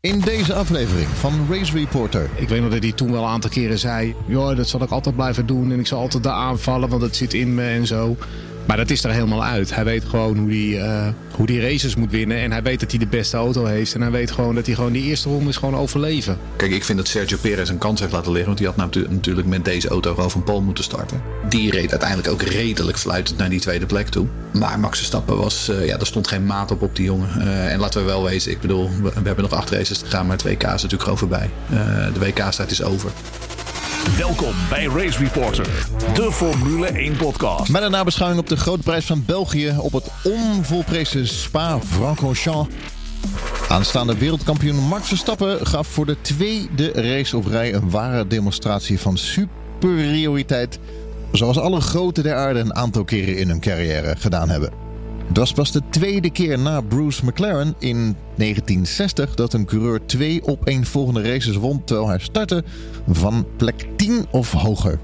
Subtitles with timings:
[0.00, 2.30] In deze aflevering van Race Reporter.
[2.34, 4.90] Ik weet nog dat hij toen wel een aantal keren zei: Joh, dat zal ik
[4.90, 5.72] altijd blijven doen.
[5.72, 8.16] En ik zal altijd daar aanvallen, want het zit in me en zo.
[8.68, 9.74] Maar dat is er helemaal uit.
[9.74, 12.38] Hij weet gewoon hoe hij, uh, hoe die races moet winnen.
[12.38, 13.94] En hij weet dat hij de beste auto heeft.
[13.94, 16.38] En hij weet gewoon dat hij gewoon die eerste ronde is gewoon overleven.
[16.56, 18.54] Kijk, ik vind dat Sergio Perez een kans heeft laten liggen.
[18.54, 21.22] Want hij had natuurlijk met deze auto gewoon van Paul moeten starten.
[21.48, 24.26] Die reed uiteindelijk ook redelijk fluitend naar die tweede plek toe.
[24.52, 27.28] Maar Max Verstappen was, uh, ja, er stond geen maat op op die jongen.
[27.38, 30.26] Uh, en laten we wel wezen, ik bedoel, we, hebben nog acht races te gaan.
[30.26, 31.50] Maar het WK is natuurlijk gewoon voorbij.
[32.12, 33.10] de WK-start is over.
[34.04, 37.70] Welkom bij Race Reporter, de Formule 1 podcast.
[37.70, 42.74] Met een nabeschouwing op de grote prijs van België op het onvolprezen Spa-Francorchamps.
[43.68, 49.18] Aanstaande wereldkampioen Max Verstappen gaf voor de tweede race op rij een ware demonstratie van
[49.18, 50.78] superioriteit.
[51.32, 54.87] Zoals alle grote der aarde een aantal keren in hun carrière gedaan hebben.
[55.32, 60.66] Dat was de tweede keer na Bruce McLaren in 1960 dat een coureur twee op
[60.66, 62.64] één volgende races won terwijl hij startte
[63.08, 64.98] van plek 10 of hoger.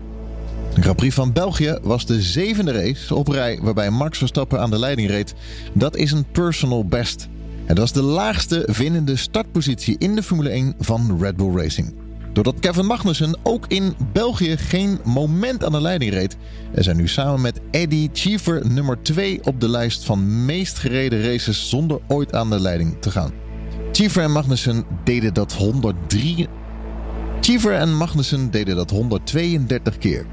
[0.74, 4.70] De Grand Prix van België was de zevende race op rij waarbij Max Verstappen aan
[4.70, 5.34] de leiding reed.
[5.72, 7.28] Dat is een personal best.
[7.64, 12.03] Het was de laagste winnende startpositie in de Formule 1 van Red Bull Racing.
[12.34, 16.36] Doordat Kevin Magnussen ook in België geen moment aan de leiding reed,
[16.74, 21.22] er zijn nu samen met Eddie Cheever nummer 2 op de lijst van meest gereden
[21.22, 23.32] races zonder ooit aan de leiding te gaan.
[23.92, 26.46] Cheever en Magnussen deden dat 103.
[27.40, 30.26] Cheever en Magnussen deden dat 132 keer.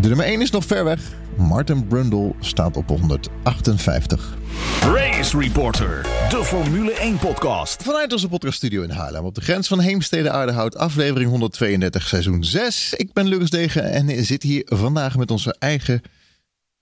[0.00, 1.00] De nummer 1 is nog ver weg.
[1.36, 4.38] Martin Brundle staat op 158.
[4.80, 7.82] Race Reporter, de Formule 1 podcast.
[7.82, 12.94] Vanuit onze podcaststudio in Haarlem op de grens van Heemstede Aardehout, aflevering 132, seizoen 6.
[12.96, 16.02] Ik ben Lucas Degen en zit hier vandaag met onze eigen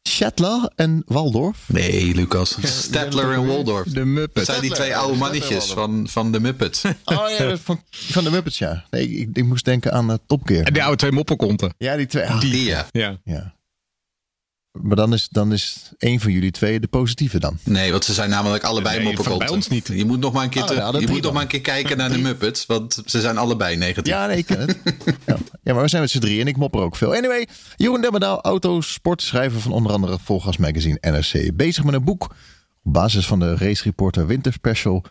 [0.08, 1.64] Shetler en Waldorf.
[1.66, 2.56] Nee, Lucas.
[2.62, 3.88] Stadler en Waldorf.
[3.88, 4.46] De Muppets.
[4.46, 6.83] Dat zijn die twee oude mannetjes van, van de Muppets.
[7.05, 8.84] Oh ja, van, van de Muppets, ja.
[8.90, 10.64] Nee, ik, ik moest denken aan uh, Top Gear.
[10.64, 11.74] En die oude twee moppenkonten.
[11.78, 12.24] Ja, die twee.
[12.24, 12.86] Ah, die, ja.
[12.92, 13.18] ja.
[13.24, 13.55] ja.
[14.82, 17.58] Maar dan is, dan is één van jullie twee de positieve dan.
[17.64, 19.86] Nee, want ze zijn namelijk allebei Nee, bij ons niet.
[19.89, 21.48] Je moet nog maar een keer, Oh, te- ja, dat je moet nog maar een
[21.48, 22.66] keer kijken naar de Muppets.
[22.66, 24.12] Want ze zijn allebei negatief.
[24.12, 24.77] Ja, nee, ik ken het.
[25.27, 25.36] ja.
[25.62, 27.14] ja, maar we zijn met z'n drie en ik mopper ook veel.
[27.14, 31.56] Anyway, Jeroen Demmerdaal, autosport, schrijver van onder andere Volgas Magazine NRC.
[31.56, 32.22] Bezig met een boek
[32.83, 35.05] op basis van de Race Reporter Winter Special.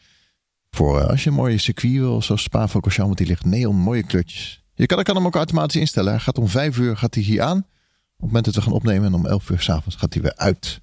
[0.69, 4.03] Voor eh, als je een mooie circuit wil, zoals Spa-Francorchamps, want die ligt neon, mooie
[4.03, 4.63] kleurtjes.
[4.73, 6.11] Je kan, kan hem ook automatisch instellen.
[6.11, 7.57] Hij gaat om 5 uur gaat hij hier aan.
[7.57, 7.63] Op
[8.17, 10.81] het moment dat we gaan opnemen en om 11 uur s'avonds gaat hij weer uit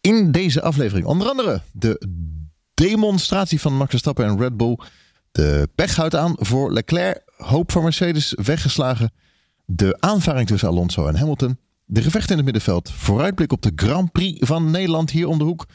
[0.00, 1.06] in deze aflevering.
[1.06, 2.08] Onder andere de
[2.74, 4.78] demonstratie van Max Verstappen en Red Bull.
[5.32, 7.22] De pech houdt aan voor Leclerc.
[7.36, 9.12] Hoop voor Mercedes weggeslagen.
[9.64, 11.58] De aanvaring tussen Alonso en Hamilton.
[11.92, 12.90] De gevechten in het middenveld.
[12.90, 15.66] Vooruitblik op de Grand Prix van Nederland hier om de hoek.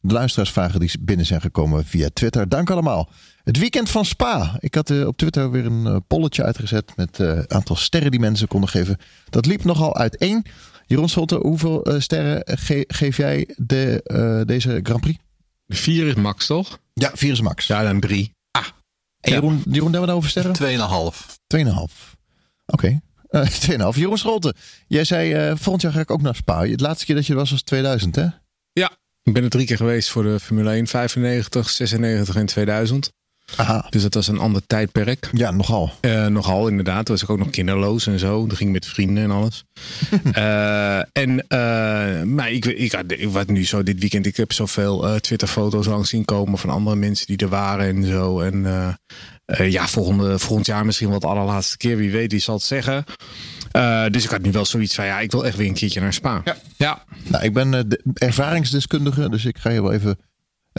[0.00, 2.48] De luisteraarsvragen die binnen zijn gekomen via Twitter.
[2.48, 3.10] Dank allemaal.
[3.44, 4.56] Het weekend van Spa.
[4.58, 8.10] Ik had eh, op Twitter weer een eh, polletje uitgezet met eh, het aantal sterren
[8.10, 8.96] die mensen konden geven.
[9.30, 10.44] Dat liep nogal uiteen.
[10.86, 15.18] Jeroen Scholte, hoeveel eh, sterren ge- geef jij de, eh, deze Grand Prix?
[15.66, 16.78] De vier is max, toch?
[16.92, 17.66] Ja, Virus Max.
[17.66, 18.32] Ja, dan drie.
[19.20, 20.52] En Jeroen, Jeroen, hebben we nou over sterren?
[20.52, 21.36] 2,5.
[21.46, 22.16] 2,5.
[22.66, 22.86] Oké.
[22.86, 22.96] Eh,
[23.94, 23.98] 2,5.
[23.98, 24.54] Jeroen Scholte,
[24.86, 26.66] jij zei eh, volgend jaar ga ik ook naar Spa.
[26.66, 28.26] Het laatste keer dat je was was 2000, hè?
[28.72, 28.90] Ja.
[29.22, 30.86] Ik ben er drie keer geweest voor de Formule 1.
[30.86, 33.12] 95, 96 en 2000.
[33.56, 33.86] Aha.
[33.90, 35.28] Dus dat was een ander tijdperk.
[35.32, 35.92] Ja, nogal.
[36.00, 37.04] Eh, nogal inderdaad.
[37.06, 38.46] Toen was ik ook nog kinderloos en zo.
[38.46, 39.64] Dat ging met vrienden en alles.
[40.32, 44.26] Eh, en eh, maar ik, ik, had- ik wat nu zo dit weekend.
[44.26, 48.04] Ik heb zoveel eh Twitter-foto's langs zien komen van andere mensen die er waren en
[48.04, 48.40] zo.
[48.40, 48.88] En eh,
[49.44, 51.96] eh, ja, volgende, volgend jaar misschien wel de allerlaatste keer.
[51.96, 53.04] Wie weet, wie zal het zeggen.
[53.70, 56.00] Eh, dus ik had nu wel zoiets van ja, ik wil echt weer een keertje
[56.00, 56.40] naar Spa.
[56.44, 56.56] Ja.
[56.76, 57.04] ja.
[57.28, 60.18] Nou, ik ben de ervaringsdeskundige, dus ik ga je wel even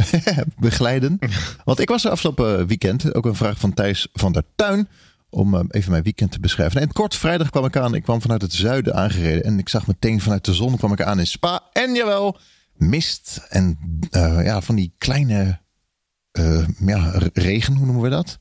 [0.57, 1.19] begeleiden.
[1.63, 4.87] Want ik was er afgelopen weekend, ook een vraag van Thijs van der Tuin,
[5.29, 6.81] om eh, even mijn weekend te beschrijven.
[6.81, 9.87] En kort vrijdag kwam ik aan, ik kwam vanuit het zuiden aangereden en ik zag
[9.87, 11.63] meteen vanuit de zon kwam ik aan in Spa.
[11.73, 12.37] En jawel,
[12.73, 13.77] mist en
[14.11, 15.63] uh, ja, van die kleine
[16.79, 18.39] ja, regen, hoe noemen we dat?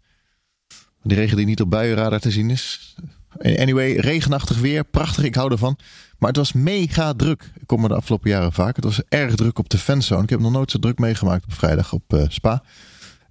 [1.02, 2.94] Die regen die niet op buienradar te zien is.
[3.38, 5.78] Anyway, regenachtig weer, prachtig, ik hou ervan.
[6.24, 7.50] Maar het was mega druk.
[7.60, 8.76] Ik kom er de afgelopen jaren vaak.
[8.76, 10.22] Het was erg druk op de fanzone.
[10.22, 12.62] Ik heb nog nooit zo druk meegemaakt op vrijdag op uh, Spa.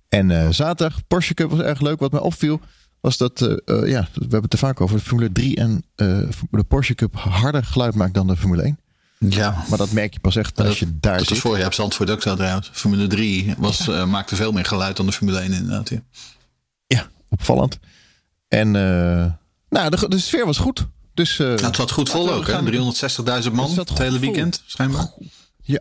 [0.10, 2.00] En uh, zaterdag, Porsche Cup was erg leuk.
[2.00, 2.60] Wat mij opviel,
[3.02, 6.64] was dat, uh, ja, we hebben het er vaak over, de Formule 3 en de
[6.68, 8.80] Porsche Cup harder geluid maakt dan de Formule 1.
[9.18, 9.64] Ja.
[9.70, 11.38] Maar dat merk je pas echt als je daar dat zit.
[11.38, 12.70] vorig jaar op Zandvoort ook zo trouwens.
[12.74, 14.06] Formule 3 was, ja.
[14.06, 15.90] maakte veel meer geluid dan de Formule 1 inderdaad.
[15.90, 16.02] Ja,
[16.88, 17.80] ja opvallend.
[18.48, 20.88] En nou, de, de sfeer was goed.
[21.14, 25.12] Dus, uh, nou, het zat goed vol ook, 360.000 man het hele weekend, schijnbaar.
[25.62, 25.80] Ja,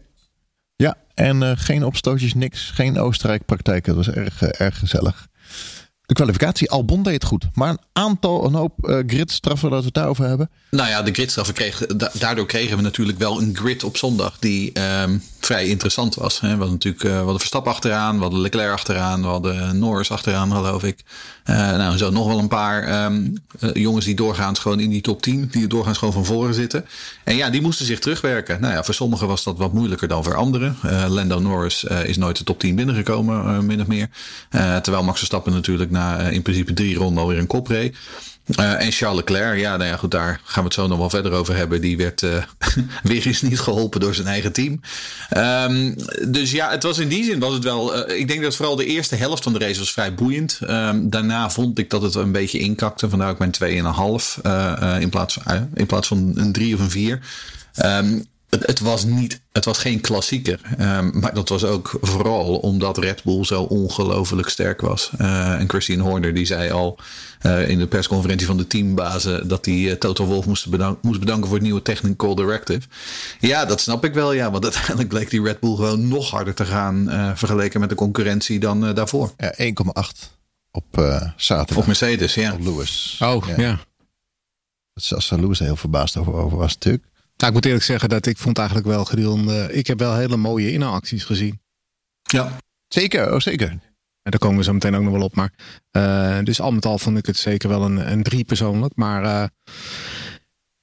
[0.76, 0.96] ja.
[1.14, 2.70] en uh, geen opstootjes, niks.
[2.75, 3.94] Geen Oostenrijk-praktijken.
[3.94, 5.26] Dat was erg, uh, erg gezellig.
[6.02, 7.46] De kwalificatie, Albon deed het goed.
[7.55, 10.50] Maar een aantal, een hoop uh, gridstraffen dat we het daarover hebben.
[10.70, 14.38] Nou ja, de gridstraffen kregen, da daardoor kregen we natuurlijk wel een grid op zondag
[14.38, 16.40] die um, vrij interessant was.
[16.40, 16.46] Hè.
[16.48, 20.10] We hadden natuurlijk uh, we hadden Verstappen achteraan, we hadden Leclerc achteraan, we hadden Norris
[20.10, 21.00] achteraan, geloof ik.
[21.50, 23.34] Uh, nou, zo nog wel een paar um,
[23.72, 26.86] jongens die doorgaans gewoon in die top 10, die doorgaans gewoon van voren zitten.
[27.24, 28.60] En ja, die moesten zich terugwerken.
[28.60, 30.76] Nou ja, voor sommigen was dat wat moeilijker dan voor anderen.
[31.08, 34.08] Lando Norris is nooit de top 10 binnengekomen, min of meer.
[34.82, 37.68] terwijl Max Verstappen natuurlijk na in principe drie ronden alweer een kop.
[38.46, 41.10] Uh, en Charles Leclerc, ja, nou ja, goed, daar gaan we het zo nog wel
[41.10, 41.80] verder over hebben.
[41.80, 42.42] Die werd uh,
[43.02, 44.80] weer eens niet geholpen door zijn eigen team.
[45.36, 45.94] Um,
[46.28, 48.08] dus ja, het was in die zin was het wel.
[48.10, 50.58] Uh, ik denk dat vooral de eerste helft van de race was vrij boeiend.
[50.62, 53.08] Um, daarna vond ik dat het een beetje inkakte.
[53.08, 57.20] Vandaar ook mijn 2,5 in, plaats van, in plaats van een 3 of een 4.
[57.84, 60.60] Um, het, het, was niet, het was geen klassieker.
[60.81, 65.10] Um, maar dat was ook vooral omdat Red Bull zo ongelooflijk sterk was.
[65.20, 66.99] Uh, en Christian Horner die zei al
[67.43, 71.20] uh, in de persconferentie van de teambazen dat hij uh, Toto Wolff moest, bedank, moest
[71.20, 72.88] bedanken voor het nieuwe Technical Directive.
[73.40, 74.50] Ja, dat snap ik wel, ja.
[74.50, 77.06] Want uiteindelijk bleek die Red Bull gewoon nog harder te gaan
[77.37, 79.32] vergeleken met de concurrentie dan daarvoor.
[79.37, 79.62] Ja, 1,8
[80.70, 80.87] op
[81.37, 81.76] zaterdag.
[81.76, 82.52] Op Mercedes, ja.
[82.52, 83.19] Op Lewis.
[83.22, 83.54] Oh, ja.
[83.56, 83.78] ja.
[84.94, 87.10] Zelfs Lewis er heel verbaasd over, over was natuurlijk.
[87.42, 89.68] Nou, ik moet eerlijk zeggen dat ik vond eigenlijk wel gedurende...
[89.72, 91.60] Ik heb wel hele mooie inhaalacties gezien.
[92.22, 92.56] Ja.
[92.88, 93.68] Zeker, oh zeker.
[93.68, 95.34] En daar komen we zo meteen ook nog wel op.
[95.34, 95.52] Maar,
[95.92, 98.96] uh, dus al met al vond ik het zeker wel een, een drie persoonlijk.
[98.96, 99.44] Maar uh,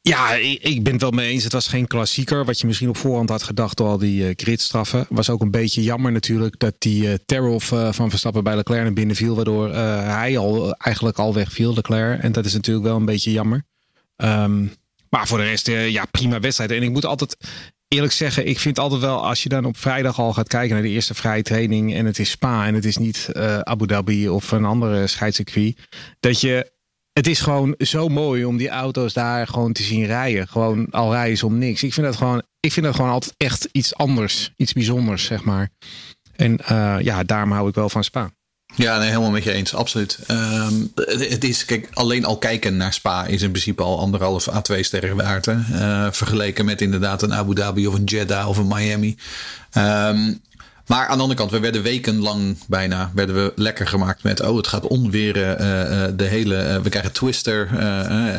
[0.01, 1.43] ja, ik, ik, ben het wel mee eens.
[1.43, 2.45] Het was geen klassieker.
[2.45, 5.05] Wat je misschien op voorhand had gedacht door al die gridstraffen.
[5.09, 7.59] Was ook een beetje jammer natuurlijk dat die Terrell
[7.91, 9.35] van Verstappen bij Leclerc naar binnen viel.
[9.35, 12.21] Waardoor hij al eigenlijk al wegviel, Leclerc.
[12.21, 13.63] En dat is natuurlijk wel een beetje jammer.
[14.17, 14.71] Um,
[15.09, 16.71] maar voor de rest, ja, prima wedstrijd.
[16.71, 17.37] En ik moet altijd
[17.87, 20.83] eerlijk zeggen, ik vind altijd wel, als je dan op vrijdag al gaat kijken naar
[20.83, 24.29] de eerste vrije training en het is Spa en het is niet uh, Abu Dhabi
[24.29, 25.77] of een andere scheidscircuit,
[26.19, 26.71] dat je,
[27.11, 30.47] het is gewoon zo mooi om die auto's daar gewoon te zien rijden.
[30.47, 31.83] Gewoon al rijden ze om niks.
[31.83, 35.43] Ik vind dat gewoon, ik vind dat gewoon altijd echt iets anders, iets bijzonders, zeg
[35.43, 35.69] maar.
[36.35, 38.31] En uh, ja, daarom hou ik wel van Spa.
[38.79, 40.19] Ja, nee, helemaal met je eens, absoluut.
[40.27, 44.61] Um, het is, kijk, alleen al kijken naar Spa is in principe al anderhalf à
[44.61, 45.47] twee sterren waard.
[45.47, 49.17] Uh, vergeleken met inderdaad een Abu Dhabi of een Jeddah of een Miami.
[49.77, 50.41] Um,
[50.89, 54.41] maar aan de andere kant, we werden wekenlang bijna werden we lekker gemaakt met...
[54.41, 56.55] oh, het gaat onweren, uh, de hele...
[56.55, 57.77] Uh, we krijgen Twister,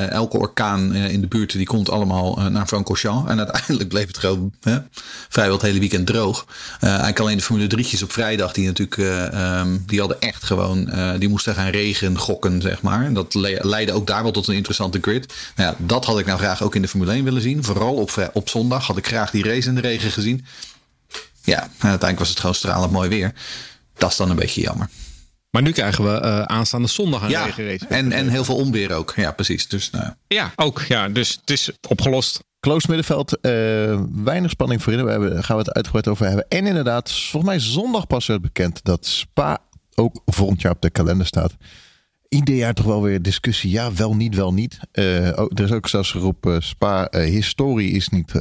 [0.09, 1.53] elke orkaan in de buurt...
[1.53, 3.31] die komt allemaal naar Francorchamps.
[3.31, 4.53] En uiteindelijk bleef het gewoon
[5.29, 6.47] vrijwel het hele weekend droog.
[6.81, 8.53] eigenlijk alleen de Formule 3'tjes op vrijdag...
[8.53, 8.97] die natuurlijk,
[9.35, 10.93] um, die hadden echt gewoon...
[11.19, 13.05] die moesten gaan regen gokken, zeg maar.
[13.05, 15.35] En dat le leidde ook daar wel tot een interessante grid.
[15.57, 17.65] Nou ja, dat had ik nou graag ook in de Formule 1 willen zien.
[17.65, 20.45] Vooral op, op zondag had ik graag die race in de regen gezien...
[21.43, 23.33] Ja, en uiteindelijk was het gewoon stralend mooi weer.
[23.95, 24.89] Dat is dan een beetje jammer.
[25.51, 27.87] Maar nu krijgen we uh, aanstaande zondag een ja, regenrace.
[27.87, 29.13] En, en heel veel onweer ook.
[29.17, 29.69] Ja, precies.
[29.69, 30.13] Dus, nou.
[30.27, 30.83] Ja, ook.
[30.89, 32.41] Ja, dus het is opgelost.
[32.61, 35.05] Close middenveld, uh, weinig spanning voorin.
[35.05, 36.49] Daar hebben, gaan we het uitgebreid over hebben.
[36.49, 39.59] En inderdaad, volgens mij zondag pas werd bekend dat Spa
[39.95, 41.57] ook volgend jaar op de kalender staat.
[42.29, 43.71] Ieder jaar toch wel weer discussie.
[43.71, 44.79] Ja, wel niet, wel niet.
[44.93, 48.33] Uh, er is ook zelfs geroepen, Spa historie is niet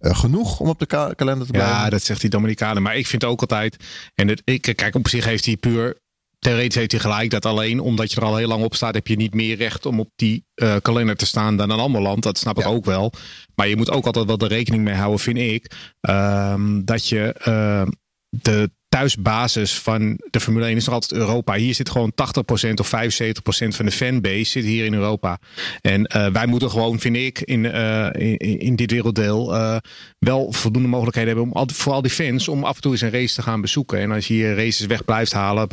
[0.00, 1.76] uh, genoeg om op de ka kalender te blijven.
[1.76, 2.82] Ja, dat zegt die Dominicanen.
[2.82, 3.76] Maar ik vind ook altijd.
[4.14, 5.96] En het, ik, kijk, op zich heeft hij puur.
[6.38, 9.06] Theoretisch heeft hij gelijk dat alleen omdat je er al heel lang op staat, heb
[9.06, 12.22] je niet meer recht om op die uh, kalender te staan dan een ander land.
[12.22, 12.70] Dat snap ik ja.
[12.70, 13.12] ook wel.
[13.54, 15.72] Maar je moet ook altijd wel de rekening mee houden, vind ik.
[16.00, 17.86] Um, dat je uh,
[18.28, 21.54] de thuisbasis van de Formule 1 is nog altijd Europa.
[21.54, 25.38] Hier zit gewoon 80% of 75% van de fanbase zit hier in Europa.
[25.80, 29.76] En uh, wij moeten gewoon, vind ik, in, uh, in, in, dit werelddeel uh,
[30.18, 33.34] wel voldoende mogelijkheden hebben om al die fans om af en toe eens een race
[33.34, 33.98] te gaan bezoeken.
[33.98, 35.68] En als je hier races weg blijft halen,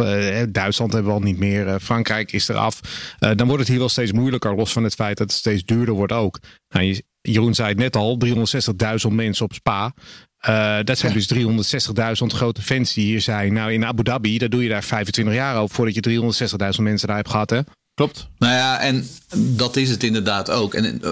[0.52, 2.80] Duitsland hebben we al niet meer, Frankrijk is eraf,
[3.20, 4.56] dan wordt het hier wel steeds moeilijker.
[4.56, 6.40] Los van het feit dat het steeds duurder wordt ook.
[6.70, 8.18] Nou, je, Jeroen zei het net al,
[9.08, 9.94] 360.000 mensen op Spa.
[10.50, 13.54] Uh, dat zijn dus 360.000 grote fans die hier zijn.
[13.54, 16.22] Nou, in Abu Dhabi, daar doe je daar 25 jaar over voordat je
[16.78, 17.60] 360.000 mensen daar hebt gehad, hè?
[17.94, 18.28] Klopt.
[18.38, 20.74] Nou ja, en dat is het inderdaad ook.
[20.74, 21.12] En uh,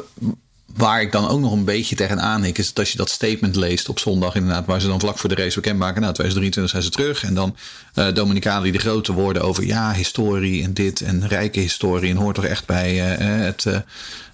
[0.76, 3.56] waar ik dan ook nog een beetje tegenaan hik, is dat als je dat statement
[3.56, 6.84] leest op zondag, inderdaad, waar ze dan vlak voor de race bekendmaken, nou, 2023 zijn
[6.84, 7.24] ze terug.
[7.24, 7.56] En dan
[7.96, 12.18] uh, Dominicalen die de grote woorden over ja, historie en dit en rijke historie en
[12.18, 13.62] hoort toch echt bij het,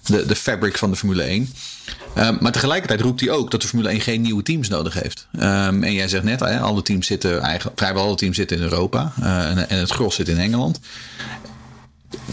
[0.06, 1.48] de, de fabric van de Formule 1.
[2.18, 5.26] Um, maar tegelijkertijd roept hij ook dat de Formule 1 geen nieuwe teams nodig heeft.
[5.34, 9.12] Um, en jij zegt net, alle teams zitten eigenlijk, vrijwel alle teams zitten in Europa.
[9.20, 10.80] En, en, het gros zit in Engeland.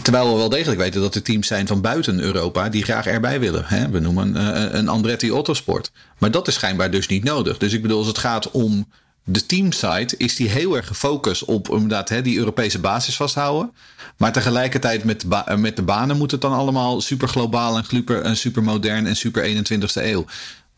[0.02, 3.40] Terwijl we wel degelijk weten dat er teams zijn van buiten Europa die graag erbij
[3.40, 3.64] willen.
[3.64, 3.88] Hè?
[3.90, 5.90] We noemen uh, een Andretti Autosport.
[6.18, 7.58] Maar dat is schijnbaar dus niet nodig.
[7.58, 8.88] Dus ik bedoel, als het gaat om
[9.24, 13.72] de teamsite, is die heel erg gefocust op inderdaad hè, die Europese basis vasthouden.
[14.16, 15.24] Maar tegelijkertijd met,
[15.56, 19.48] met de banen moet het dan allemaal super globaal en super, super modern en super
[19.48, 20.24] 21ste eeuw.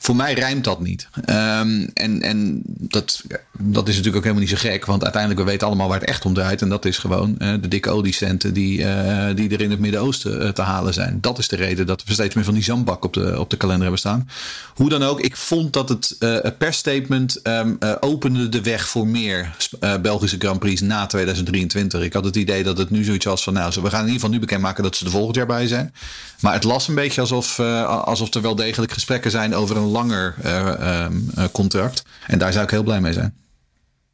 [0.02, 1.08] Voor mij rijmt dat niet.
[1.16, 3.22] Um, en en dat,
[3.58, 4.84] dat is natuurlijk ook helemaal niet zo gek.
[4.84, 6.62] Want uiteindelijk, we weten allemaal waar het echt om draait.
[6.62, 10.42] En dat is gewoon uh, de dikke oliecenten die, uh, die er in het Midden-Oosten
[10.42, 11.18] uh, te halen zijn.
[11.20, 13.56] Dat is de reden dat we steeds meer van die zandbak op de, op de
[13.56, 14.28] kalender hebben staan.
[14.74, 16.16] Hoe dan ook, ik vond dat het
[16.58, 19.56] persstatement um, opende de weg voor meer
[20.02, 22.02] Belgische Grand Prix na 2023.
[22.02, 24.12] Ik had het idee dat het nu zoiets was van, nou, we gaan in ieder
[24.12, 25.94] geval nu bekendmaken dat ze er volgend jaar bij zijn.
[26.40, 30.34] Maar het las een beetje alsof, alsof er wel degelijk gesprekken zijn over een langer
[30.44, 32.02] uh, um, contract.
[32.26, 33.34] En daar zou ik heel blij mee zijn.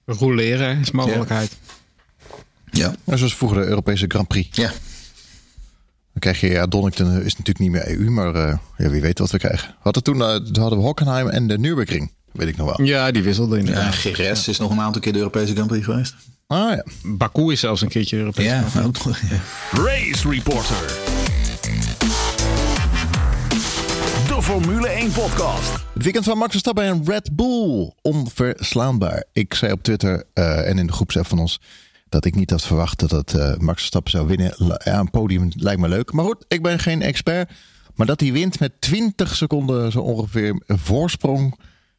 [0.04, 1.56] Roleren is mogelijkheid.
[2.70, 2.92] Ja.
[3.04, 3.16] ja.
[3.16, 4.56] Zoals vroeger de Europese Grand Prix.
[4.56, 4.72] Ja.
[6.12, 9.18] Dan krijg je, ja, Donington is natuurlijk niet meer EU, maar uh, ja, wie weet
[9.18, 9.74] wat we krijgen.
[9.78, 12.86] Hadden toen, uh, hadden we Hockenheim en de Nürburgring, weet ik nog wel.
[12.86, 13.66] Ja, die wisselden in.
[13.66, 14.50] Ja, GRS ja.
[14.52, 16.14] is nog een aantal keer de Europese Grand Prix geweest.
[16.46, 16.84] Ah ja.
[17.02, 18.44] Baku is zelfs een keertje Europees.
[18.44, 19.40] Ja, ook, ja.
[19.72, 21.15] Race Reporter.
[24.46, 25.72] Formule 1 podcast.
[25.94, 27.92] Het weekend van Max Verstappen en Red Bull.
[28.02, 29.24] Onverslaanbaar.
[29.32, 31.60] Ik zei op Twitter uh, en in de groepsapp van ons
[32.08, 34.54] dat ik niet had verwacht dat uh, Max Verstappen zou winnen.
[34.84, 36.12] Ja, een podium lijkt me leuk.
[36.12, 37.50] Maar goed, ik ben geen expert.
[37.94, 41.58] Maar dat hij wint met 20 seconden zo ongeveer voorsprong.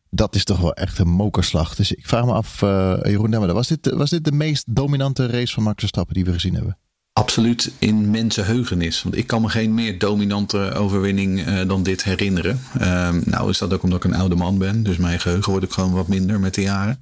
[0.10, 1.76] Dat is toch wel echt een mokerslag.
[1.76, 5.26] Dus ik vraag me af, uh, Jeroen Demmer, was dit, was dit de meest dominante
[5.26, 6.78] race van Max Verstappen die we gezien hebben?
[7.18, 9.04] Absoluut in mensenheugenis.
[9.04, 12.62] Want ik kan me geen meer dominante overwinning uh, dan dit herinneren.
[12.82, 14.84] Uh, nou is dat ook omdat ik een oude man ben.
[14.84, 17.00] Dus mijn geheugen wordt ook gewoon wat minder met de jaren.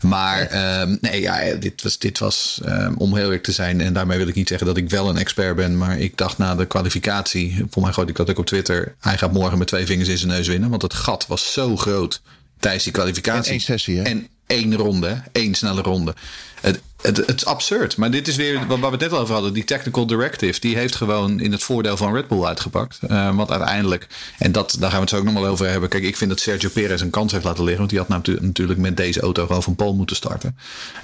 [0.00, 3.80] Maar uh, nee, ja, dit was, dit was ehm, om heel eerlijk te zijn.
[3.80, 5.78] En daarmee wil ik niet zeggen dat ik wel een expert ben.
[5.78, 7.64] Maar ik dacht na de kwalificatie.
[7.70, 8.94] Voor mij gooide ik dat ook op Twitter.
[9.00, 10.70] Hij gaat morgen met twee vingers in zijn neus winnen.
[10.70, 12.22] Want het gat was zo groot
[12.58, 13.44] tijdens die kwalificatie.
[13.44, 14.02] En één sessie, hè?
[14.02, 16.14] En één ronde, één snelle ronde.
[16.60, 17.96] Het, het, het, is absurd.
[17.96, 19.52] Maar dit is weer wat we het net over hadden.
[19.52, 20.60] Die technical directive.
[20.60, 22.98] Die heeft gewoon in het voordeel van Red Bull uitgepakt.
[23.08, 24.06] Uh, want uiteindelijk.
[24.38, 25.88] En dat, daar gaan we het zo ook nog wel over hebben.
[25.88, 27.78] Kijk, ik vind dat Sergio Perez een kans heeft laten liggen.
[27.78, 30.56] Want die had natuurlijk met deze auto gewoon van Pol moeten starten.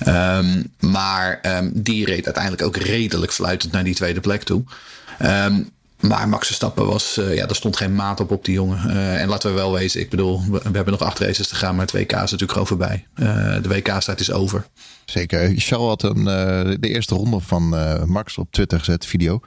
[0.07, 4.63] Um, maar um, die reed uiteindelijk ook redelijk fluitend naar die tweede plek toe.
[5.23, 8.81] Um, maar Max Verstappen was, uh, ja, er stond geen maat op op die jongen.
[8.87, 11.77] Uh, en laten we wel wezen, ik bedoel, we, hebben nog acht races te gaan,
[11.77, 13.07] maar het WK is natuurlijk gewoon voorbij.
[13.17, 14.67] Uh, de WK-strijd is over.
[15.05, 15.53] Zeker.
[15.57, 16.25] Charles had een,
[16.81, 17.69] de eerste ronde van
[18.07, 19.41] Max op Twitter gezet, video.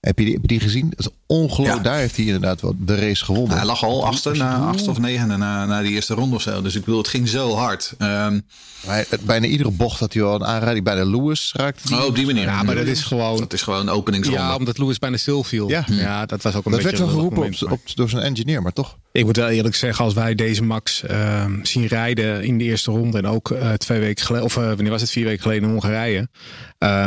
[0.00, 0.92] Heb je die, die gezien?
[0.96, 1.84] Dat is ongelooflijk.
[1.84, 1.90] Ja.
[1.90, 3.56] Daar heeft hij inderdaad wel de race gewonnen.
[3.56, 6.62] Hij lag al achtste, na achtste of negende na, na die eerste ronde of zo.
[6.62, 7.94] Dus ik bedoel, het ging zo hard.
[7.98, 8.44] Um,
[8.86, 10.84] hij, bijna iedere bocht had hij wel een aanrijding.
[10.84, 11.96] Bijna Lewis raakte die.
[11.96, 12.42] Oh, op die manier.
[12.42, 13.38] Ja, maar dat is gewoon...
[13.38, 14.42] Dat is gewoon een openingsronde.
[14.42, 15.68] Ja, omdat Lewis bijna stil viel.
[15.68, 16.96] Ja, ja dat was ook een dat beetje...
[16.96, 18.96] Dat werd wel geroepen op, op, door zijn engineer, maar toch?
[19.12, 22.90] Ik moet wel eerlijk zeggen, als wij deze Max uh, zien rijden in de eerste
[22.90, 23.18] ronde...
[23.18, 25.70] en ook uh, twee weken geleden, of uh, wanneer was het, vier weken geleden in
[25.70, 26.28] Hongarije...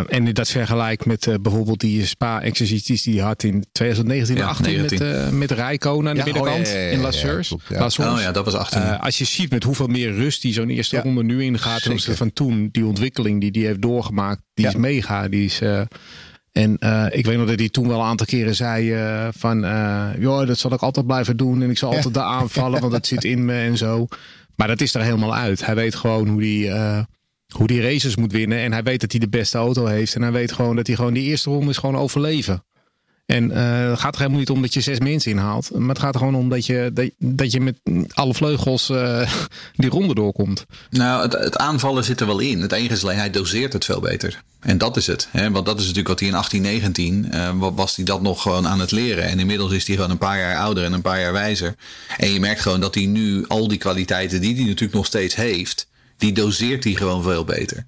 [0.08, 5.08] en dat vergelijkt met bijvoorbeeld die spa-exercities die hij had in 2019 ja, 18 19.
[5.08, 7.54] met, met Rijkonen aan de binnenkant oh, ja, in La Source.
[7.54, 8.82] Oh ja, dat was 18.
[8.82, 11.92] Uh, als je ziet met hoeveel meer rust die zo'n eerste ronde nu ingaat ten
[11.92, 15.28] opzichte van toen, die ontwikkeling die die heeft doorgemaakt, die is mega.
[15.28, 15.82] Die is, uh,
[16.56, 19.66] en uh, ik weet nog dat hij toen wel een aantal keren zei uh, van,
[19.66, 22.92] uh, joh, dat zal ik altijd blijven doen en ik zal altijd daar aanvallen, want
[22.92, 24.08] dat zit in me en zo.
[24.56, 25.66] Maar dat is er helemaal uit.
[25.66, 27.00] Hij weet gewoon hoe die, uh,
[27.56, 30.22] hoe die races moet winnen en hij weet dat hij de beste auto heeft en
[30.22, 32.64] hij weet gewoon dat hij gewoon die eerste ronde is gewoon overleven.
[33.26, 35.70] En uh, het gaat er helemaal niet om dat je zes mensen inhaalt.
[35.74, 37.80] Maar het gaat er gewoon om dat je, dat, je met
[38.14, 39.32] alle vleugels uh,
[39.76, 40.66] die ronde doorkomt.
[40.90, 42.62] Nou, het, het, aanvallen zit er wel in.
[42.62, 44.44] Het enige is alleen, hij doseert het veel beter.
[44.60, 45.28] En dat is het.
[45.32, 45.52] Hè?
[45.52, 48.80] Want dat is natuurlijk wat hij in 1819 uh, was hij dat nog gewoon aan
[48.80, 49.24] het leren.
[49.24, 51.76] En inmiddels is hij gewoon een paar jaar ouder en een paar jaar wijzer.
[52.18, 55.36] En je merkt gewoon dat hij nu al die kwaliteiten die hij natuurlijk nog steeds
[55.36, 57.86] heeft die doseert hij gewoon veel beter.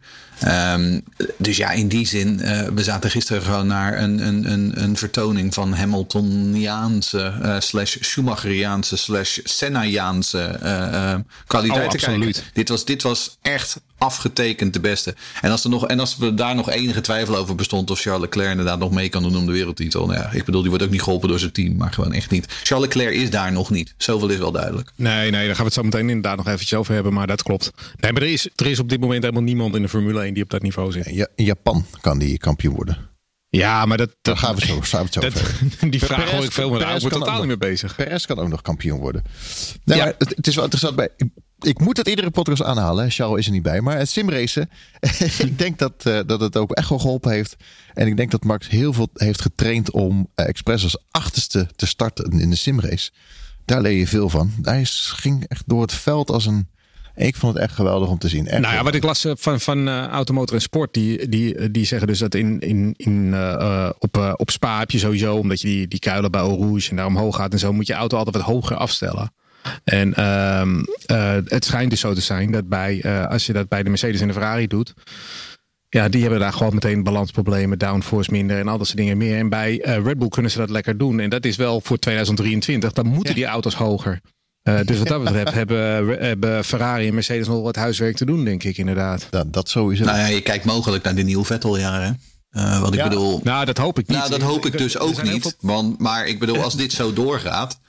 [0.47, 1.03] Um,
[1.37, 4.97] dus ja, in die zin, uh, we zaten gisteren gewoon naar een, een, een, een
[4.97, 11.15] vertoning van Hamiltoniaanse uh, slash Schumacheriaanse slash Sennajaanse uh,
[11.47, 11.99] kwaliteiten.
[11.99, 12.43] Oh, absoluut.
[12.53, 15.15] Dit was, dit was echt afgetekend de beste.
[15.41, 18.21] En als, er nog, en als er daar nog enige twijfel over bestond of Charles
[18.21, 20.05] Leclerc inderdaad nog mee kan doen om de wereldtitel.
[20.05, 22.31] Nou ja, ik bedoel, die wordt ook niet geholpen door zijn team, maar gewoon echt
[22.31, 22.45] niet.
[22.63, 23.93] Charles Leclerc is daar nog niet.
[23.97, 24.91] Zoveel is wel duidelijk.
[24.95, 27.43] Nee, nee, daar gaan we het zo meteen inderdaad nog eventjes over hebben, maar dat
[27.43, 27.71] klopt.
[27.99, 30.33] Nee, maar er is, er is op dit moment helemaal niemand in de Formule 1
[30.33, 31.09] die op dat niveau zit.
[31.09, 33.15] Ja, in Japan kan die kampioen worden.
[33.49, 34.15] Ja, maar dat...
[34.21, 35.41] Daar gaan we zo, gaan we het zo
[35.79, 36.95] dat, Die vraag hoor ik veel meer.
[36.95, 37.95] Ik word totaal niet meer bezig.
[37.95, 39.23] Perez kan ook nog kampioen worden.
[39.83, 40.03] Nee, ja.
[40.03, 40.95] maar het, het, is wel interessant.
[40.95, 41.09] Bij,
[41.59, 43.11] ik moet het iedere podcast aanhalen.
[43.11, 43.81] Charles is er niet bij.
[43.81, 44.69] Maar het simracen.
[45.47, 47.55] ik denk dat, uh, dat het ook echt wel geholpen heeft.
[47.93, 51.85] En ik denk dat Max heel veel heeft getraind om uh, expres als achterste te
[51.85, 53.11] starten in de simrace.
[53.65, 54.51] Daar leer je veel van.
[54.61, 56.67] Hij ging echt door het veld als een
[57.17, 58.47] ik vond het echt geweldig om te zien.
[58.47, 61.85] Echt nou ja, wat ik las van, van uh, Automotor en Sport, die, die, die
[61.85, 65.61] zeggen dus dat in, in, in, uh, op, uh, op Spa heb je sowieso, omdat
[65.61, 67.93] je die, die kuilen bij Eau Rouge en daar omhoog gaat en zo, moet je
[67.93, 69.31] auto altijd wat hoger afstellen.
[69.83, 70.61] En uh,
[71.11, 73.89] uh, het schijnt dus zo te zijn dat bij, uh, als je dat bij de
[73.89, 74.93] Mercedes en de Ferrari doet.
[75.89, 79.37] Ja, die hebben daar gewoon meteen balansproblemen, downforce minder en al dat soort dingen meer.
[79.37, 81.19] En bij Red Bull kunnen ze dat lekker doen.
[81.19, 82.93] En dat is wel voor 2023.
[82.93, 83.39] Dan moeten ja.
[83.39, 84.21] die auto's hoger.
[84.63, 88.45] Uh, dus wat dat betreft hebben, hebben Ferrari en Mercedes nog wat huiswerk te doen,
[88.45, 89.27] denk ik inderdaad.
[89.29, 90.03] Dat, dat sowieso.
[90.03, 92.19] Nou ja, je kijkt mogelijk naar de nieuwe Vettel-jaren.
[92.51, 93.07] Uh, wat ik ja.
[93.07, 93.39] bedoel.
[93.43, 94.17] Nou, dat hoop ik niet.
[94.17, 95.41] Nou, dat hoop ik dus ook niet.
[95.41, 95.51] Veel...
[95.59, 97.79] Want, maar ik bedoel, als dit zo doorgaat.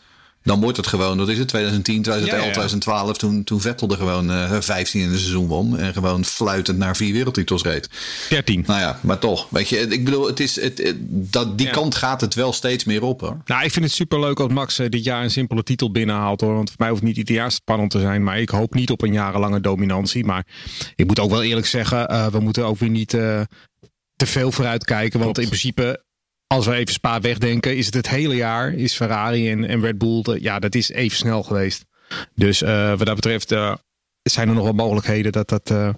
[0.42, 2.52] Dan wordt het gewoon, dat is het, 2010, 2011, ja, ja.
[2.52, 3.18] 2012.
[3.18, 5.78] Toen, toen Vettel er gewoon uh, 15 in de seizoen won.
[5.78, 7.88] En gewoon fluitend naar vier wereldtitels reed.
[8.28, 8.64] 13.
[8.66, 9.46] Nou ja, maar toch.
[9.50, 11.72] Weet je, ik bedoel, het is, het, het dat, die ja.
[11.72, 13.36] kant gaat het wel steeds meer op hoor.
[13.44, 16.40] Nou, ik vind het super leuk als Max uh, dit jaar een simpele titel binnenhaalt
[16.40, 16.54] hoor.
[16.54, 18.22] Want voor mij hoeft niet ieder jaar spannend te zijn.
[18.22, 20.24] Maar ik hoop niet op een jarenlange dominantie.
[20.24, 20.46] Maar
[20.94, 24.84] ik moet ook wel eerlijk zeggen, uh, we moeten ook weer niet te veel vooruit
[24.84, 25.20] kijken.
[25.20, 26.02] Want in principe
[26.48, 29.98] als we even Spa wegdenken, is het het hele jaar, is Ferrari en, en Red
[29.98, 31.84] Bull, de, ja, dat is even snel geweest.
[32.34, 33.74] Dus uh, wat dat betreft uh,
[34.22, 35.90] zijn er nog wel mogelijkheden dat, dat, uh,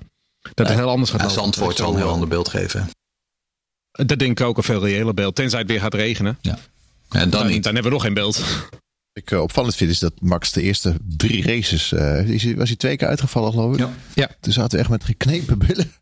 [0.54, 1.34] dat het heel anders gaat lopen.
[1.34, 2.88] Zandvoort zal een heel ander beeld geven.
[3.90, 6.38] Dat denk ik ook een veel reëler beeld, tenzij het weer gaat regenen.
[6.40, 6.58] Ja.
[7.08, 8.44] En dan, dan, dan hebben we nog geen beeld.
[9.12, 12.76] Ik uh, opvallend vind is dat Max de eerste drie races, uh, is, was hij
[12.76, 13.78] twee keer uitgevallen geloof ik.
[13.78, 13.90] Ja.
[14.14, 14.28] ja.
[14.40, 15.92] Toen zaten we echt met geknepen billen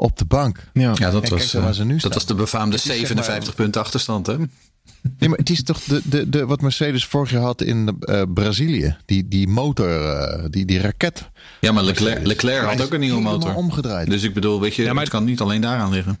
[0.00, 0.70] op de bank.
[0.72, 4.26] Ja, ja dat, was, uh, dat was de befaamde 57 zeg maar, punten achterstand.
[4.26, 4.36] Hè?
[4.36, 8.22] Nee, maar het is toch de, de, de, wat Mercedes vorig jaar had in uh,
[8.34, 8.96] Brazilië.
[9.04, 11.30] Die, die motor, uh, die, die raket.
[11.60, 13.54] Ja, maar Leclerc, Leclerc had ook een nieuwe motor.
[13.54, 14.10] omgedraaid.
[14.10, 16.18] Dus ik bedoel, weet je, ja, maar het kan niet alleen daaraan liggen.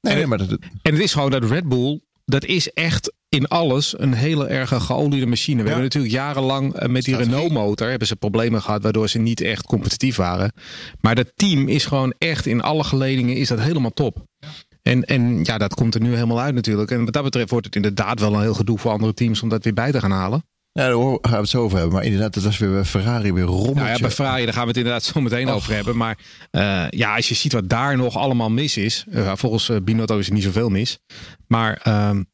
[0.00, 0.50] Nee, nee, maar dat,
[0.82, 4.84] en het is gewoon dat Red Bull, dat is echt in alles een hele erg
[4.84, 5.56] geoliede machine.
[5.56, 5.68] We ja.
[5.68, 9.66] hebben natuurlijk jarenlang met die Renault motor hebben ze problemen gehad waardoor ze niet echt
[9.66, 10.52] competitief waren.
[11.00, 14.24] Maar dat team is gewoon echt in alle geledingen is dat helemaal top.
[14.38, 14.48] Ja.
[14.82, 16.90] En, en ja, dat komt er nu helemaal uit natuurlijk.
[16.90, 19.48] En wat dat betreft wordt het inderdaad wel een heel gedoe voor andere teams om
[19.48, 20.44] dat weer bij te gaan halen.
[20.74, 21.94] Ja, daar gaan we het zo over hebben.
[21.94, 23.74] Maar inderdaad, dat was weer bij Ferrari weer rommeltje.
[23.74, 25.54] Nou ja, bij Ferrari, daar gaan we het inderdaad zo meteen oh.
[25.54, 25.96] over hebben.
[25.96, 26.18] Maar
[26.50, 29.04] uh, ja, als je ziet wat daar nog allemaal mis is.
[29.08, 30.98] Uh, volgens uh, Binotto is er niet zoveel mis.
[31.46, 31.80] Maar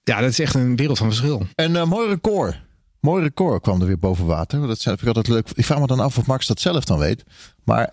[0.03, 1.47] ja, dat is echt een wereld van verschil.
[1.55, 2.61] En een mooi record.
[3.01, 4.67] Mooi record kwam er weer boven water.
[4.67, 5.49] Dat vind ik altijd leuk.
[5.55, 7.25] Ik vraag me dan af of Max dat zelf dan weet.
[7.65, 7.89] Maar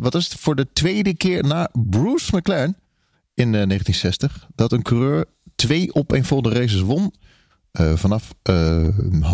[0.00, 2.76] wat is het voor de tweede keer na Bruce McLaren
[3.34, 7.12] in 1960 dat een coureur twee opeenvolgende races won
[7.80, 8.88] uh, vanaf uh,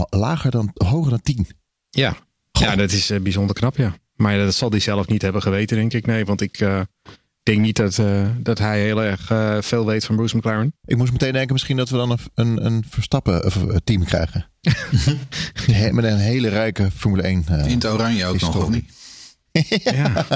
[0.09, 1.47] lager dan hoger dan 10.
[1.91, 2.17] Ja,
[2.53, 3.95] ja dat is uh, bijzonder knap, ja.
[4.15, 6.07] Maar dat zal hij zelf niet hebben geweten, denk ik.
[6.07, 6.59] Nee, want ik
[7.43, 8.01] denk niet dat,
[8.39, 9.27] dat hij heel erg
[9.65, 10.75] veel weet van Bruce McLaren.
[10.85, 13.53] Ik moest meteen denken misschien dat we dan een, een, een Verstappen
[13.85, 14.51] team krijgen.
[15.93, 18.93] Met een hele rijke Formule 1 In het oranje ook nog, of niet?
[19.85, 20.27] ja.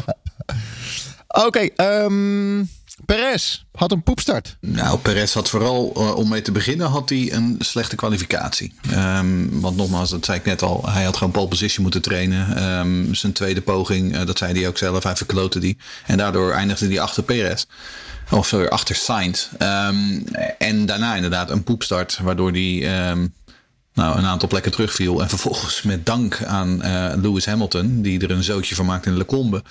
[1.29, 2.69] Oké, okay, um,
[3.04, 4.57] Perez had een poepstart.
[4.61, 8.74] Nou, Perez had vooral, uh, om mee te beginnen, had hij een slechte kwalificatie.
[8.92, 12.62] Um, want nogmaals, dat zei ik net al, hij had gewoon pole position moeten trainen.
[12.78, 15.76] Um, zijn tweede poging, uh, dat zei hij ook zelf, hij verklote die.
[16.07, 17.64] En daardoor eindigde hij achter Perez.
[18.30, 19.48] Of sorry, achter Sainz.
[19.59, 20.24] Um,
[20.59, 22.88] en daarna inderdaad een poepstart, waardoor hij
[23.94, 25.20] nou, een aantal plekken terugviel.
[25.22, 29.16] En vervolgens met dank aan uh, Lewis Hamilton, die er een zootje van maakte in
[29.16, 29.62] Lecombe,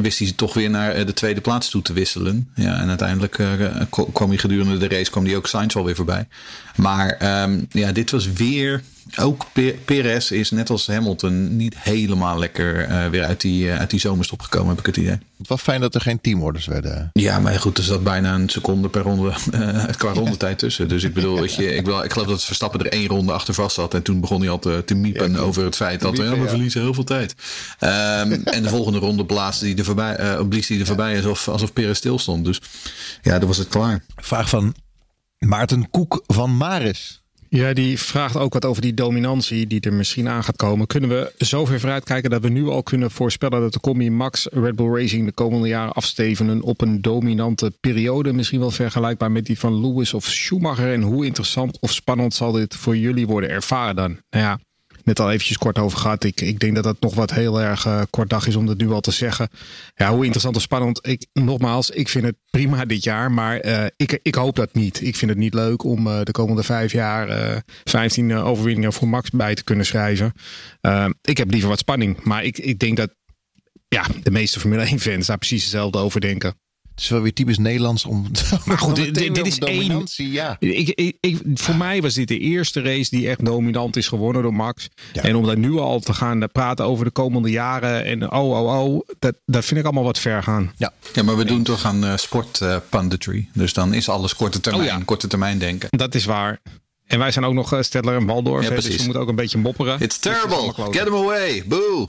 [0.00, 2.48] wist hij toch weer naar de tweede plaats toe te wisselen.
[2.54, 3.38] Ja, en uiteindelijk
[4.12, 6.26] kwam hij gedurende de race kwam ook Sainz alweer voorbij.
[6.76, 8.82] Maar um, ja, dit was weer
[9.20, 9.46] ook
[9.84, 14.00] Perez is net als Hamilton niet helemaal lekker uh, weer uit die, uh, uit die
[14.00, 15.18] zomerstop gekomen, heb ik het idee.
[15.38, 17.10] Het was fijn dat er geen teamorders werden.
[17.12, 20.88] Ja, maar goed, er zat bijna een seconde per ronde uh, qua rondetijd tussen.
[20.88, 23.54] Dus ik bedoel, dat je, ik, wel, ik geloof dat Verstappen er één ronde achter
[23.54, 23.94] vast zat.
[23.94, 26.42] En toen begon hij al te, te miepen ja, over het feit dat miepen, ja,
[26.42, 27.34] we verliezen heel veel tijd.
[27.80, 27.88] Um,
[28.32, 31.98] en de volgende ronde blaasde hij er voorbij, blies hij er voorbij alsof, alsof Perez
[31.98, 32.44] stil stond.
[32.44, 32.60] Dus
[33.22, 34.04] ja, dan was het klaar.
[34.16, 34.74] Vraag van
[35.38, 37.21] Maarten Koek van Maris.
[37.54, 40.86] Ja, die vraagt ook wat over die dominantie die er misschien aan gaat komen.
[40.86, 44.76] Kunnen we zover vooruitkijken dat we nu al kunnen voorspellen dat de Combi Max Red
[44.76, 48.32] Bull Racing de komende jaren afstevenen op een dominante periode?
[48.32, 50.92] Misschien wel vergelijkbaar met die van Lewis of Schumacher.
[50.92, 54.20] En hoe interessant of spannend zal dit voor jullie worden ervaren dan?
[54.30, 54.58] Nou ja,
[55.04, 56.24] net al eventjes kort over gehad.
[56.24, 58.76] Ik, ik denk dat dat nog wat heel erg uh, kort dag is om dat
[58.76, 59.48] nu al te zeggen.
[59.94, 61.06] Ja, hoe interessant of spannend.
[61.06, 63.32] Ik, nogmaals, ik vind het prima dit jaar.
[63.32, 65.02] Maar uh, ik, ik hoop dat niet.
[65.02, 69.30] Ik vind het niet leuk om uh, de komende vijf jaar 15 overwinningen voor Max
[69.30, 70.32] bij te kunnen schrijven.
[71.22, 72.22] ik heb liever wat spanning.
[72.22, 73.14] Maar ik, ik denk dat
[73.88, 76.54] ja, de meeste Formule 1 fans daar precies hetzelfde over denken.
[76.94, 78.26] Het is wel weer typisch Nederlands om.
[78.64, 80.06] Maar goed, dit, dit is één.
[80.14, 80.56] Ja.
[80.58, 84.42] Ik, ik, ik, voor mij was dit de eerste race die echt dominant is gewonnen
[84.42, 84.88] door Max.
[85.12, 85.22] Ja.
[85.22, 88.04] En om daar nu al te gaan praten over de komende jaren.
[88.04, 89.08] En oh, oh, oh.
[89.18, 90.72] Dat, dat vind ik allemaal wat ver gaan.
[90.76, 93.48] Ja, ja maar we doen toch aan uh, sport uh, punditry.
[93.52, 95.04] Dus dan is alles korte termijn, oh, ja.
[95.04, 95.88] korte termijn denken.
[95.90, 96.60] Dat is waar.
[97.12, 98.68] En wij zijn ook nog uh, Stedler en Waldorf.
[98.68, 100.00] Ja, dus we moeten ook een beetje mopperen.
[100.00, 100.72] It's terrible.
[100.90, 101.64] Get him away.
[101.66, 102.08] Boo.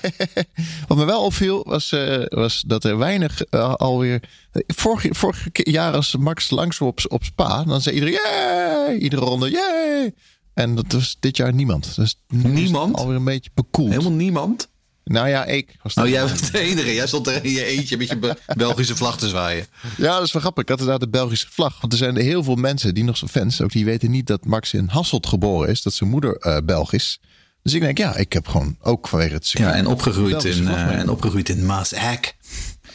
[0.88, 4.22] Wat me wel opviel was, uh, was dat er weinig uh, alweer...
[4.66, 8.14] Vorig, vorig jaar als Max langs op, op Spa, dan zei iedereen...
[8.14, 8.96] Yay!
[8.96, 10.14] Iedere ronde, yay!
[10.52, 11.94] En dat was dit jaar niemand.
[11.96, 12.96] Dus niemand?
[12.96, 13.90] Alweer een beetje bekoeld.
[13.90, 14.68] Helemaal niemand?
[15.04, 15.76] Nou ja, ik.
[15.82, 16.94] Was oh, jij was de enige.
[16.94, 19.66] Jij stond er in je eentje met je Belgische vlag te zwaaien.
[19.96, 20.62] Ja, dat is wel grappig.
[20.62, 21.80] Ik had inderdaad de Belgische vlag.
[21.80, 24.44] Want er zijn heel veel mensen die nog zo fans, ook die weten niet dat
[24.44, 25.82] Max in Hasselt geboren is.
[25.82, 27.20] Dat zijn moeder uh, Belg is.
[27.62, 30.98] Dus ik denk, ja, ik heb gewoon ook vanwege het Ja, en opgegroeid, in, uh,
[30.98, 32.36] en opgegroeid in Maashek.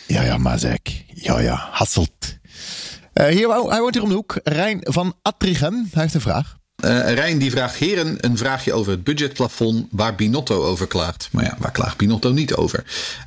[0.07, 1.03] Ja, ja, Maashek.
[1.13, 2.37] Ja, ja, Hasselt.
[3.13, 4.39] Uh, hier, hij woont hier om de hoek.
[4.43, 5.87] Rijn van Attrichem.
[5.91, 6.57] Hij heeft een vraag.
[6.85, 11.29] Uh, Rijn die vraagt, heren, een vraagje over het budgetplafond waar Binotto over klaagt.
[11.31, 12.83] Maar ja, waar klaagt Binotto niet over?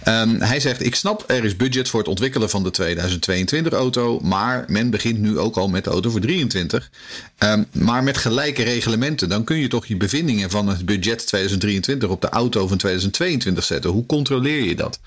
[0.08, 4.20] Um, hij zegt, ik snap er is budget voor het ontwikkelen van de 2022 auto,
[4.20, 6.90] maar men begint nu ook al met de auto voor 23.
[7.38, 12.08] Um, maar met gelijke reglementen, dan kun je toch je bevindingen van het budget 2023
[12.08, 13.90] op de auto van 2022 zetten.
[13.90, 15.00] Hoe controleer je dat?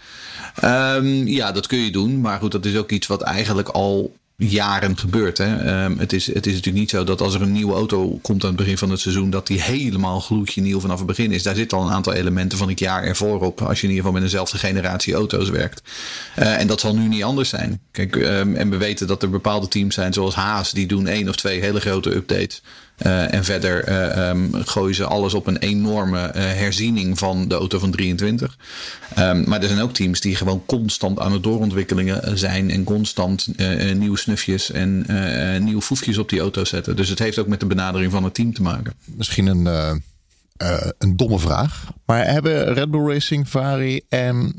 [0.63, 4.13] Um, ja, dat kun je doen, maar goed, dat is ook iets wat eigenlijk al
[4.38, 5.38] jaren gebeurt.
[5.38, 5.84] Hè.
[5.84, 8.43] Um, het, is, het is natuurlijk niet zo dat als er een nieuwe auto komt
[8.43, 11.43] aan het begin van het seizoen, dat die helemaal gloedje nieuw vanaf het begin is.
[11.43, 14.06] Daar zitten al een aantal elementen van het jaar ervoor op, als je in ieder
[14.06, 15.82] geval met dezelfde generatie auto's werkt.
[16.39, 17.82] Uh, en dat zal nu niet anders zijn.
[17.91, 21.30] Kijk, um, en we weten dat er bepaalde teams zijn, zoals Haas, die doen één
[21.30, 22.62] of twee hele grote updates.
[22.97, 27.55] Uh, en verder uh, um, gooien ze alles op een enorme uh, herziening van de
[27.55, 28.58] auto van 23.
[29.19, 32.71] Um, maar er zijn ook teams die gewoon constant aan het doorontwikkelingen zijn.
[32.71, 33.47] En constant
[33.93, 35.05] nieuwe snufjes en
[35.63, 36.95] nieuwe foefjes op die auto zetten.
[36.95, 38.93] Dus het heeft ook met de benadering van het team te maken.
[39.05, 39.65] Misschien een,
[40.97, 41.91] een domme vraag.
[42.05, 44.53] Maar hebben Red Bull Racing, Ferrari en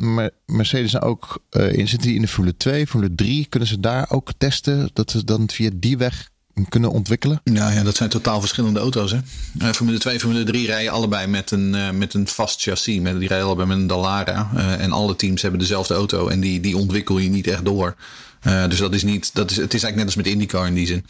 [0.47, 3.47] Mercedes nou ook in, zitten die in de Formule 2, Formule 3?
[3.49, 4.91] Kunnen ze daar ook testen?
[4.93, 6.29] Dat ze dan via die weg
[6.69, 7.41] kunnen ontwikkelen?
[7.45, 9.11] Nou ja, dat zijn totaal verschillende auto's.
[9.11, 9.19] Hè?
[9.63, 13.01] Uh, Formule 2 en Formule 3 rijden allebei met een, uh, met een vast chassis.
[13.01, 14.51] Met, die rijden allebei met een Dallara.
[14.55, 16.29] Uh, en alle teams hebben dezelfde auto.
[16.29, 17.97] En die, die ontwikkel je niet echt door.
[18.43, 20.87] dus dat is niet, dat is, het is eigenlijk net als met IndyCar in die
[20.87, 21.07] zin.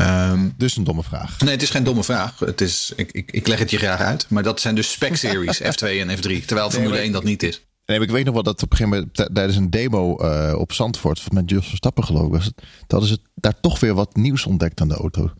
[0.00, 1.40] Um, dus een domme vraag.
[1.40, 2.38] Nee, het is geen domme vraag.
[2.38, 4.26] Het is, ik, ik, ik leg het je graag uit.
[4.28, 6.44] Maar dat zijn dus spec series, F2 en F3.
[6.44, 7.62] Terwijl Formule nee, 1 dat niet is.
[7.90, 10.72] Nee, ik weet nog wel dat op een gegeven moment tijdens een demo uh, op
[10.72, 14.16] Zandvoort met Jos Verstappen geloof ik was het, dat hadden ze daar toch weer wat
[14.16, 15.30] nieuws ontdekt aan de auto.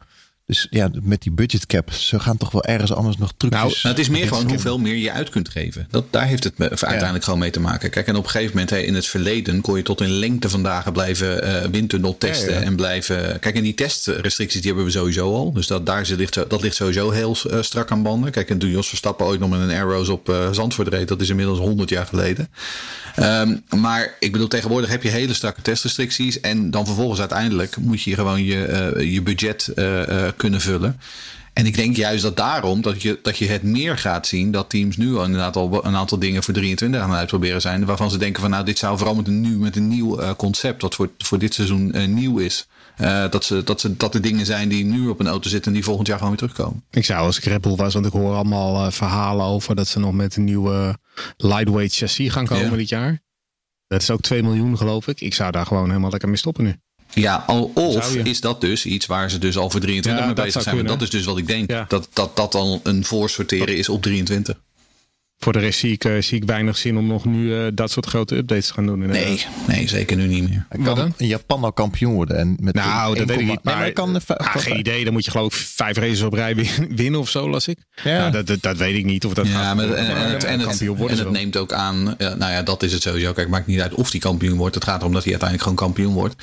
[0.51, 3.61] Dus ja, met die budget cap, ze gaan toch wel ergens anders nog trucjes.
[3.61, 5.87] Nou, nou het is meer gewoon hoeveel meer je uit kunt geven.
[5.91, 7.21] Dat, daar heeft het uiteindelijk ja.
[7.21, 7.91] gewoon mee te maken.
[7.91, 10.49] Kijk, en op een gegeven moment, hey, in het verleden kon je tot in lengte
[10.49, 12.53] van dagen blijven uh, windtunnel testen.
[12.53, 12.67] Ja, ja.
[12.67, 13.39] En blijven.
[13.39, 15.53] Kijk, en die testrestricties die hebben we sowieso al.
[15.53, 18.31] Dus dat, daar ligt, dat ligt sowieso heel uh, strak aan banden.
[18.31, 21.21] Kijk, en toen Jos Verstappen ooit nog met een Arrows op uh, Zandvoort reed, dat
[21.21, 22.49] is inmiddels 100 jaar geleden.
[23.21, 26.41] Um, maar ik bedoel, tegenwoordig heb je hele strakke testrestricties.
[26.41, 29.73] En dan vervolgens uiteindelijk moet je gewoon je, je budget
[30.41, 31.01] kunnen vullen.
[31.53, 34.71] En ik denk juist dat daarom dat je, dat je het meer gaat zien dat
[34.71, 37.85] teams nu al inderdaad al een aantal dingen voor 23 aan het uitproberen zijn.
[37.85, 40.83] Waarvan ze denken van nou, dit zou vooral met een, nieuw, met een nieuw concept,
[40.83, 42.67] wat voor, voor dit seizoen uh, nieuw is.
[43.01, 45.71] Uh, dat, ze, dat, ze, dat de dingen zijn die nu op een auto zitten
[45.71, 46.85] en die volgend jaar gewoon weer terugkomen.
[46.91, 49.99] Ik zou als ik Red Bull was, want ik hoor allemaal verhalen over dat ze
[49.99, 50.99] nog met een nieuwe
[51.37, 52.77] lightweight chassis gaan komen ja.
[52.77, 53.23] dit jaar.
[53.87, 55.21] Dat is ook 2 miljoen geloof ik.
[55.21, 56.77] Ik zou daar gewoon helemaal lekker mee stoppen nu.
[57.15, 57.45] Ja,
[57.75, 60.87] of is dat dus iets waar ze dus al voor 23 ja, mee bezig zijn.
[60.87, 61.71] Dat is dus wat ik denk.
[61.71, 61.85] Ja.
[61.89, 64.57] Dat, dat dat dan een voorsorteren is op 23
[65.43, 67.91] voor de rest zie ik, uh, zie ik weinig zin om nog nu uh, dat
[67.91, 69.03] soort grote updates te gaan doen.
[69.03, 69.27] Inderdaad.
[69.27, 70.67] Nee, nee, zeker nu niet meer.
[70.69, 71.15] Hij kan dan?
[71.17, 72.37] in Japan al kampioen worden.
[72.37, 73.63] En met nou, dat weet ik niet.
[73.63, 75.05] Maar, nee, kan de ah, geen idee.
[75.05, 76.55] Dan moet je geloof ik vijf races op rij
[76.91, 77.79] winnen of zo, las ik.
[78.05, 78.19] Ja.
[78.19, 79.77] Nou, dat, dat, dat, weet ik niet of dat ja, gaat.
[79.77, 82.83] Maar, en, en, het, en, het, en het neemt ook aan, ja, nou ja, dat
[82.83, 83.33] is het sowieso.
[83.33, 84.75] Kijk, maakt niet uit of hij kampioen wordt.
[84.75, 86.35] Het gaat erom dat hij uiteindelijk gewoon kampioen wordt.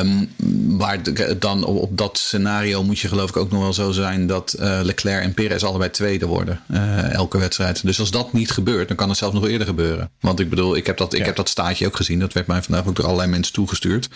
[0.00, 0.30] Um,
[0.76, 0.98] maar
[1.38, 4.56] dan op, op, dat scenario moet je geloof ik ook nog wel zo zijn dat
[4.60, 6.60] uh, Leclerc en Perez allebei tweede worden.
[6.70, 7.82] Uh, elke wedstrijd.
[7.82, 10.10] Dus als dat niet gebeurt, dan kan het zelfs nog eerder gebeuren.
[10.20, 11.24] Want ik bedoel, ik heb dat, ik ja.
[11.24, 12.18] heb dat staatje ook gezien.
[12.18, 14.08] Dat werd mij vandaag ook door allerlei mensen toegestuurd.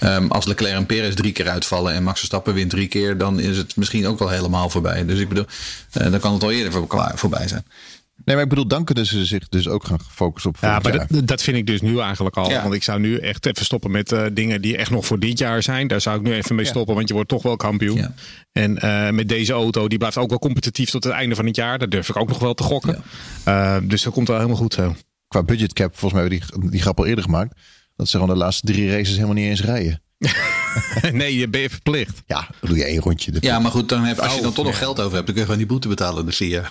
[0.00, 3.40] Um, als Leclerc en Perez drie keer uitvallen en Max Verstappen wint drie keer, dan
[3.40, 5.04] is het misschien ook wel helemaal voorbij.
[5.04, 5.46] Dus ik bedoel,
[6.00, 7.64] uh, dan kan het al eerder voor, voorbij zijn.
[8.28, 11.06] Nee, maar ik bedoel, dan kunnen ze zich dus ook gaan focussen op Ja, maar
[11.08, 12.50] dat, dat, vind ik dus nu eigenlijk al.
[12.50, 12.62] Ja.
[12.62, 15.38] Want ik zou nu echt even stoppen met uh, dingen die echt nog voor dit
[15.38, 15.88] jaar zijn.
[15.88, 17.96] Daar zou ik nu even mee stoppen, want je wordt toch wel kampioen.
[17.96, 18.14] Ja.
[18.52, 21.56] En uh, met deze auto, die blijft ook wel competitief tot het einde van het
[21.56, 21.78] jaar.
[21.78, 23.02] Daar durf ik ook nog wel te gokken.
[23.48, 24.94] Uh, dus dat komt wel helemaal goed zo.
[25.28, 27.60] Qua budgetcap, volgens mij hebben we die, die grap al eerder gemaakt.
[27.96, 30.02] Dat ze gewoon de laatste drie races helemaal niet eens rijden.
[31.12, 32.22] nee, je ben je verplicht.
[32.26, 33.32] Ja, dan doe je één rondje.
[33.40, 35.34] Ja, maar goed, dan heb, als je dan toch nog geld over hebt, dan kun
[35.34, 36.24] je gewoon die boete betalen.
[36.24, 36.62] Dus zie je.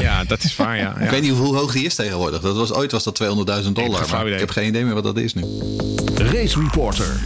[0.06, 0.94] Ja, dat is waar, ja.
[0.98, 1.04] ja.
[1.04, 2.40] Ik weet niet hoe hoog die is tegenwoordig.
[2.40, 4.02] Dat was, ooit was dat 200.000 dollar.
[4.02, 5.42] Ik, maar ik heb geen idee meer wat dat is nu.
[6.14, 7.20] Race Reporter,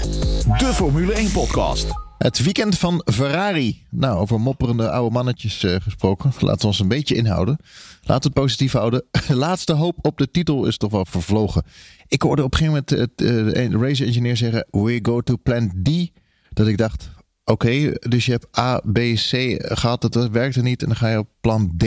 [0.59, 1.87] de Formule 1 podcast.
[2.19, 3.87] Het weekend van Ferrari.
[3.91, 6.33] Nou, over mopperende oude mannetjes uh, gesproken.
[6.39, 7.57] Laten we ons een beetje inhouden.
[8.03, 9.05] Laten we het positief houden.
[9.29, 11.63] Laatste hoop op de titel is toch wel vervlogen.
[12.09, 14.67] Ik hoorde op een gegeven moment het uh, race engineer zeggen...
[14.71, 16.11] We go to plan D.
[16.51, 17.11] Dat ik dacht,
[17.45, 20.01] oké, okay, dus je hebt A, B, C gehad.
[20.01, 20.83] Dat werkte niet.
[20.83, 21.85] En dan ga je op plan D...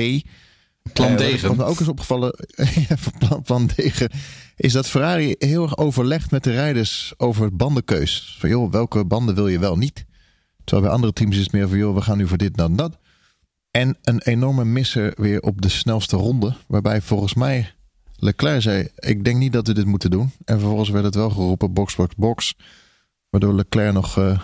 [0.93, 1.43] Plan Degen.
[1.43, 2.35] Uh, wat me ook is opgevallen,
[3.19, 4.11] plan, plan Degen,
[4.55, 8.35] is dat Ferrari heel erg overlegt met de rijders over bandenkeus.
[8.39, 10.05] Van joh, welke banden wil je wel niet?
[10.63, 12.75] Terwijl bij andere teams is het meer van joh, we gaan nu voor dit, dan
[12.75, 12.97] dat.
[13.71, 16.55] En een enorme misser weer op de snelste ronde.
[16.67, 17.73] Waarbij volgens mij
[18.15, 20.31] Leclerc zei, ik denk niet dat we dit moeten doen.
[20.45, 22.55] En vervolgens werd het wel geroepen, box, box, box.
[23.29, 24.17] Waardoor Leclerc nog...
[24.17, 24.41] Uh,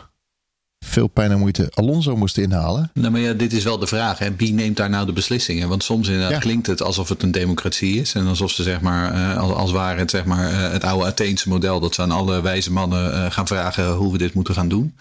[0.80, 2.92] veel pijn en moeite Alonso moest inhalen.
[2.94, 4.20] Nou, maar ja, dit is wel de vraag.
[4.20, 4.36] Hè.
[4.36, 5.70] Wie neemt daar nou de beslissingen?
[5.70, 6.40] Want soms inderdaad ja.
[6.40, 8.14] klinkt het alsof het een democratie is.
[8.14, 11.06] En alsof ze zeg maar, uh, als, als ware het, zeg maar, uh, het oude
[11.06, 11.80] Atheense model.
[11.80, 14.96] Dat ze aan alle wijze mannen uh, gaan vragen hoe we dit moeten gaan doen.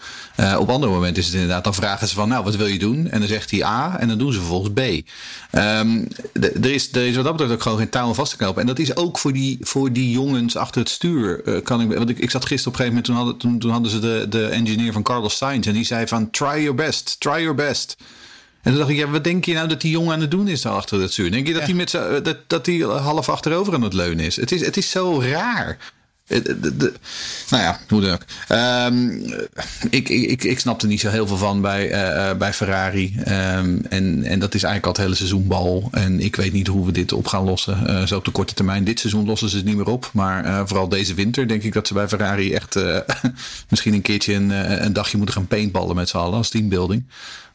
[0.57, 3.09] op andere momenten is het inderdaad, dan vragen ze van nou, wat wil je doen?
[3.09, 4.79] En dan zegt hij A en dan doen ze vervolgens B.
[4.79, 8.61] Um, er, is, er is wat dat betreft ook gewoon geen touw vast te knopen.
[8.61, 11.61] En dat is ook voor die, voor die jongens achter het stuur.
[11.63, 13.71] kan ik, want ik, ik zat gisteren op een gegeven moment, toen hadden, toen, toen
[13.71, 15.67] hadden ze de, de engineer van Carlos Sainz.
[15.69, 17.95] En die zei van try your best, try your best.
[18.61, 20.47] En toen dacht ik, ja, wat denk je nou dat die jongen aan het doen
[20.47, 21.31] is daar achter het stuur?
[21.31, 21.91] Denk je dat hij met
[22.23, 24.35] dat, dat hij half achterover aan het leunen is?
[24.35, 25.77] Het is, het is zo raar.
[26.29, 26.93] De,
[27.49, 28.25] nou ja, hoe dan ook.
[28.91, 29.23] Um,
[29.89, 33.15] ik, ik, ik snap er niet zo heel veel van bij, uh, bij Ferrari.
[33.19, 35.87] Um, en, en dat is eigenlijk al het hele seizoen bal.
[35.91, 38.07] En ik weet niet hoe we dit op gaan lossen.
[38.07, 38.83] Zo op de korte termijn.
[38.83, 40.09] Dit seizoen lossen ze het niet meer op.
[40.13, 42.79] Maar vooral deze winter denk ik dat ze bij Ferrari echt
[43.69, 44.49] misschien een keertje een,
[44.83, 47.05] een dagje moeten gaan paintballen met z'n allen als teambuilding.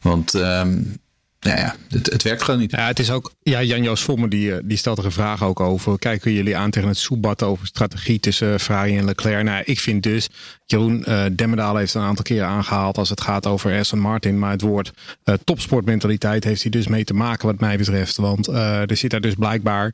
[0.01, 0.99] Want um,
[1.45, 2.71] nou ja, het, het, werkt gewoon niet.
[2.71, 5.59] Ja, het is ook, ja, Jan-Joos Vomme die, eh, die stelt er een vraag ook
[5.59, 5.99] over.
[5.99, 9.43] Kijken jullie aan tegen het soebat over strategie tussen Ferrari en Leclerc?
[9.43, 10.29] Nou, ik vind dus,
[10.65, 14.39] Jeroen uh, Demmerdaal heeft een aantal keren aangehaald als het gaat over Aston Martin.
[14.39, 14.91] Maar het woord
[15.23, 18.15] uh, topsportmentaliteit heeft hij dus mee te maken wat mij betreft.
[18.15, 19.93] Want er zit daar dus blijkbaar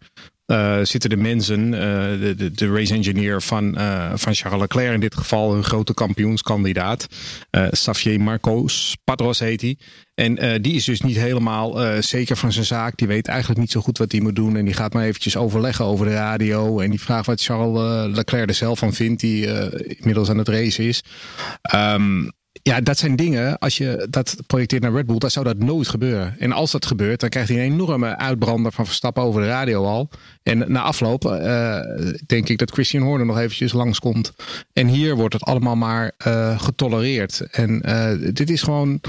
[0.51, 1.79] uh, zitten de mensen, uh,
[2.21, 5.93] de, de, de, race engineer van, uh, van Charles Leclerc in dit geval, een grote
[5.93, 7.07] kampioenskandidaat.
[7.69, 9.77] Xavier Marcos Padros heet hij.
[10.15, 12.97] En die is dus niet helemaal zeker van zijn zaak.
[12.97, 14.57] Die weet eigenlijk niet zo goed wat hij moet doen.
[14.57, 16.79] En die gaat maar eventjes overleggen over de radio.
[16.79, 19.45] En die vraagt wat Charles Leclerc er zelf van vindt, die
[19.97, 21.03] inmiddels aan het racen is.
[21.75, 22.31] Um,
[22.63, 25.87] ja, dat zijn dingen, als je dat projecteert naar Red Bull, dan zou dat nooit
[25.87, 26.39] gebeuren.
[26.39, 29.85] En als dat gebeurt, dan krijgt hij een enorme uitbrander van Verstappen over de radio
[29.85, 30.09] al.
[30.43, 31.79] En na afloop uh,
[32.25, 34.33] denk ik dat Christian Horner nog eventjes langskomt.
[34.73, 37.41] En hier wordt het allemaal maar uh, getolereerd.
[37.51, 39.01] En uh, dit is gewoon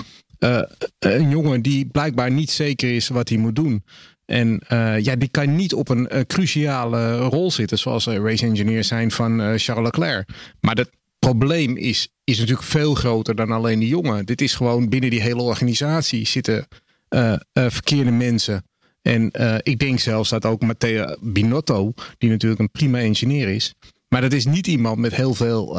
[0.99, 3.85] een jongen die blijkbaar niet zeker is wat hij moet doen.
[4.25, 4.61] En
[5.03, 9.85] ja, die kan niet op een cruciale rol zitten, zoals race engineers zijn van Charles
[9.85, 10.29] Leclerc.
[10.61, 10.91] Maar dat,
[11.27, 14.27] probleem is, is natuurlijk veel groter dan alleen die jongen.
[14.27, 16.67] Dit is gewoon binnen die hele organisatie zitten
[17.09, 18.65] eh, eh, verkeerde mensen.
[19.03, 23.75] En eh, ik denk zelfs dat ook Matteo Binotto, die natuurlijk een prima engineer is.
[24.09, 25.77] Maar dat is niet iemand met heel veel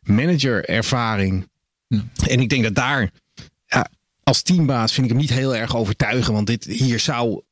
[0.00, 1.48] managerervaring.
[2.26, 3.10] En ik denk dat daar,
[3.66, 3.88] ja,
[4.22, 6.32] als teambaas vind ik hem niet heel erg overtuigen.
[6.32, 7.42] Want dit, hier, zou,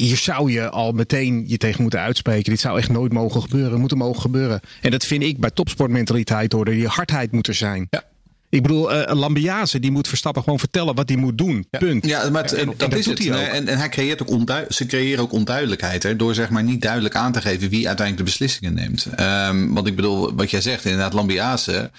[0.00, 2.50] hier zou je al meteen je tegen moeten uitspreken.
[2.50, 4.60] Dit zou echt nooit mogen gebeuren, moeten mogen gebeuren.
[4.80, 6.64] En dat vind ik bij topsportmentaliteit hoor.
[6.64, 7.86] Die hardheid moet er zijn.
[7.90, 8.02] Ja.
[8.48, 11.66] Ik bedoel, uh, Lambiase die moet Verstappen gewoon vertellen wat hij moet doen.
[11.70, 11.78] Ja.
[11.78, 12.06] Punt.
[12.06, 13.18] Ja, maar het, en, dat, dat, is het.
[13.18, 16.02] Hij en, en, hij creëert ook ze creëren ook onduidelijkheid.
[16.02, 19.06] Hè, door zeg maar niet duidelijk aan te geven wie uiteindelijk de beslissingen neemt.
[19.20, 21.90] Um, want ik bedoel, wat jij zegt, inderdaad, Lambiase.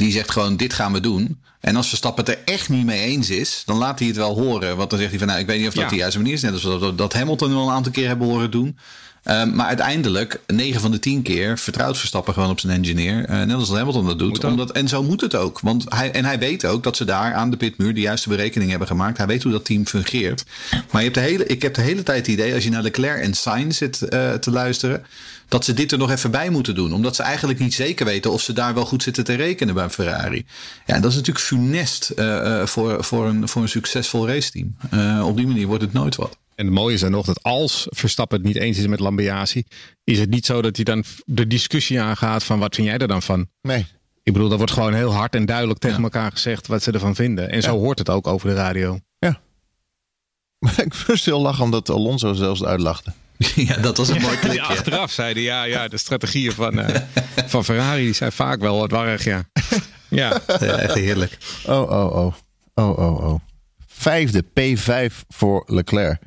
[0.00, 1.38] Die zegt gewoon, dit gaan we doen.
[1.60, 4.34] En als Verstappen het er echt niet mee eens is, dan laat hij het wel
[4.34, 4.76] horen.
[4.76, 5.88] Want dan zegt hij van, nou, ik weet niet of dat ja.
[5.90, 6.42] de juiste manier is.
[6.42, 8.78] Net als dat, dat Hamilton al een aantal keer hebben horen doen.
[9.24, 13.30] Um, maar uiteindelijk, 9 van de 10 keer vertrouwt Verstappen gewoon op zijn engineer.
[13.30, 14.44] Uh, net als Hamilton dat doet.
[14.44, 15.60] Omdat, en zo moet het ook.
[15.60, 18.70] Want hij, en hij weet ook dat ze daar aan de pitmuur de juiste berekening
[18.70, 19.18] hebben gemaakt.
[19.18, 20.44] Hij weet hoe dat team fungeert.
[20.70, 22.82] Maar je hebt de hele, ik heb de hele tijd het idee, als je naar
[22.82, 25.04] Leclerc en Sainz zit uh, te luisteren.
[25.50, 26.92] Dat ze dit er nog even bij moeten doen.
[26.92, 29.90] Omdat ze eigenlijk niet zeker weten of ze daar wel goed zitten te rekenen bij
[29.90, 30.44] Ferrari.
[30.86, 34.76] Ja, en dat is natuurlijk funest uh, voor, voor, een, voor een succesvol raceteam.
[35.22, 36.38] op die manier wordt het nooit wat.
[36.60, 39.64] En het mooie is dan nog dat als Verstappen het niet eens is met Lambiasi,
[40.04, 43.08] is het niet zo dat hij dan de discussie aangaat van wat vind jij er
[43.08, 43.48] dan van?
[43.62, 43.86] Nee.
[44.22, 46.02] Ik bedoel, dat wordt gewoon heel hard en duidelijk tegen ja.
[46.02, 47.50] elkaar gezegd wat ze ervan vinden.
[47.50, 47.60] En ja.
[47.62, 49.00] zo hoort het ook over de radio.
[49.18, 49.40] Ja.
[50.58, 53.12] Maar ik moest heel lachen omdat Alonso zelfs uitlachte.
[53.68, 54.58] Ja, dat was een mooi klikje.
[54.60, 56.88] Ja, achteraf zeiden ja, ja, de strategieën van, uh,
[57.46, 59.44] van Ferrari die zijn vaak wel wat warrig, ja.
[60.08, 61.38] Ja, ja echt heerlijk.
[61.66, 62.34] Oh, oh, oh.
[62.74, 63.40] Oh, oh, oh.
[63.86, 66.18] Vijfde P5 voor Leclerc.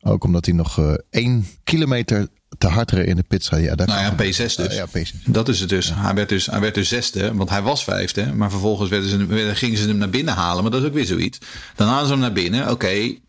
[0.00, 3.48] Ook omdat hij nog uh, één kilometer te hard reed in de pit.
[3.50, 4.58] Ja, nou ja, P6 dus.
[4.58, 5.22] Uh, ja, P6.
[5.24, 5.88] Dat is het dus.
[5.88, 5.94] Ja.
[5.94, 6.46] Hij, werd dus.
[6.46, 8.34] hij werd dus zesde, want hij was vijfde.
[8.34, 10.62] Maar vervolgens werden ze, gingen ze hem naar binnen halen.
[10.62, 11.38] Maar dat is ook weer zoiets.
[11.76, 12.62] Dan halen ze hem naar binnen.
[12.62, 12.70] Oké.
[12.70, 13.20] Okay.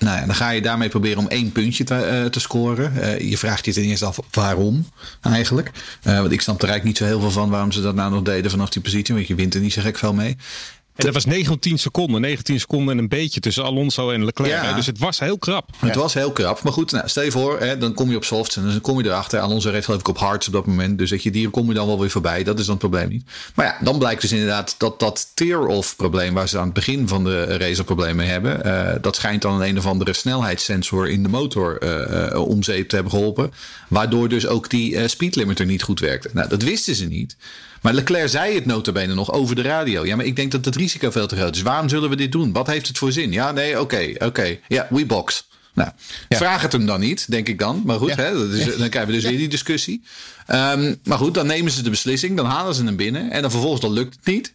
[0.00, 2.92] Nou ja, dan ga je daarmee proberen om één puntje te, uh, te scoren.
[2.96, 4.86] Uh, je vraagt je ten eerste af waarom
[5.20, 5.70] eigenlijk.
[6.04, 8.10] Uh, want ik snap er eigenlijk niet zo heel veel van waarom ze dat nou
[8.10, 9.14] nog deden vanaf die positie.
[9.14, 10.36] Want je wint er niet zo gek veel mee.
[10.94, 12.20] En dat was 19 seconden.
[12.20, 14.62] 19 seconden en een beetje tussen Alonso en Leclerc.
[14.62, 14.72] Ja.
[14.72, 15.70] Dus het was heel krap.
[15.76, 16.62] Het was heel krap.
[16.62, 18.98] Maar goed, nou, stel je voor, hè, dan kom je op softs en dan kom
[18.98, 19.40] je erachter.
[19.40, 20.98] Alonso reed geloof ik op hards op dat moment.
[20.98, 22.44] Dus dat je die kom je dan wel weer voorbij.
[22.44, 23.24] Dat is dan het probleem niet.
[23.54, 26.34] Maar ja, dan blijkt dus inderdaad dat dat tear-off probleem...
[26.34, 28.66] waar ze aan het begin van de race problemen hebben...
[28.66, 31.82] Uh, dat schijnt dan een, een of andere snelheidssensor in de motor
[32.32, 33.52] uh, om zeep te hebben geholpen.
[33.88, 36.30] Waardoor dus ook die uh, speed limiter niet goed werkte.
[36.32, 37.36] Nou, dat wisten ze niet.
[37.82, 40.06] Maar Leclerc zei het notabene nog over de radio.
[40.06, 41.62] Ja, maar ik denk dat het risico veel te groot is.
[41.62, 42.52] Waarom zullen we dit doen?
[42.52, 43.32] Wat heeft het voor zin?
[43.32, 44.24] Ja, nee, oké, okay, oké.
[44.24, 44.60] Okay.
[44.68, 45.48] Ja, we box.
[45.74, 45.90] Nou,
[46.28, 46.36] ja.
[46.36, 47.82] vraag het hem dan niet, denk ik dan.
[47.84, 48.16] Maar goed, ja.
[48.16, 50.02] hè, dat is, dan krijgen we dus weer die discussie.
[50.48, 52.36] Um, maar goed, dan nemen ze de beslissing.
[52.36, 53.30] Dan halen ze hem binnen.
[53.30, 54.54] En dan vervolgens dan lukt het niet.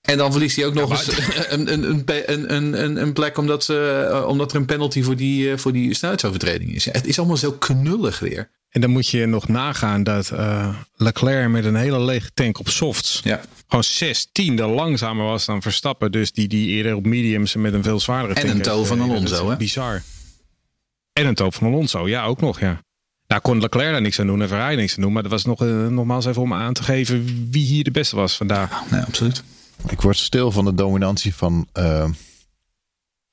[0.00, 1.08] En dan verliest hij ook nog eens
[1.48, 5.72] een, een, een, een, een plek omdat, ze, omdat er een penalty voor die, voor
[5.72, 6.84] die snelheidsovertreding is.
[6.84, 8.50] Het is allemaal zo knullig weer.
[8.76, 12.68] En dan moet je nog nagaan dat uh, Leclerc met een hele lege tank op
[12.68, 13.40] softs ja.
[13.68, 16.12] gewoon zes tiende langzamer was dan Verstappen.
[16.12, 18.52] Dus die, die eerder op mediums met een veel zwaardere en tank.
[18.52, 19.56] En een toe van Alonso, hè?
[19.56, 20.02] Bizar.
[21.12, 22.80] En een toe van Alonso, ja, ook nog, ja.
[23.26, 25.12] Daar kon Leclerc daar niks aan doen en Ferrari niks aan doen.
[25.12, 28.16] Maar dat was nog, uh, nogmaals even om aan te geven wie hier de beste
[28.16, 28.70] was vandaag.
[28.70, 29.42] Ja, nee, absoluut.
[29.88, 32.08] Ik word stil van de dominantie van uh,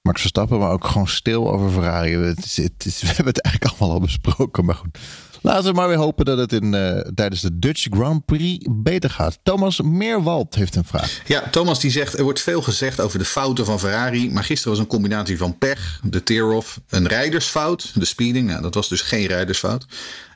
[0.02, 2.18] Max Verstappen, maar ook gewoon stil over Ferrari.
[2.18, 4.98] Het is, het is, we hebben het eigenlijk allemaal al besproken, maar goed.
[5.44, 9.10] Laten we maar weer hopen dat het in, uh, tijdens de Dutch Grand Prix beter
[9.10, 9.40] gaat.
[9.44, 11.22] Thomas Meerwald heeft een vraag.
[11.26, 14.32] Ja, Thomas die zegt, er wordt veel gezegd over de fouten van Ferrari.
[14.32, 18.48] Maar gisteren was een combinatie van pech, de tear-off, een rijdersfout, de speeding.
[18.48, 19.86] Nou, dat was dus geen rijdersfout.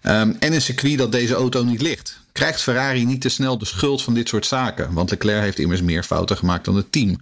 [0.03, 2.19] Um, en een circuit dat deze auto niet ligt.
[2.37, 4.93] Krijgt Ferrari niet te snel de schuld van dit soort zaken?
[4.93, 7.17] Want Leclerc heeft immers meer fouten gemaakt dan het team.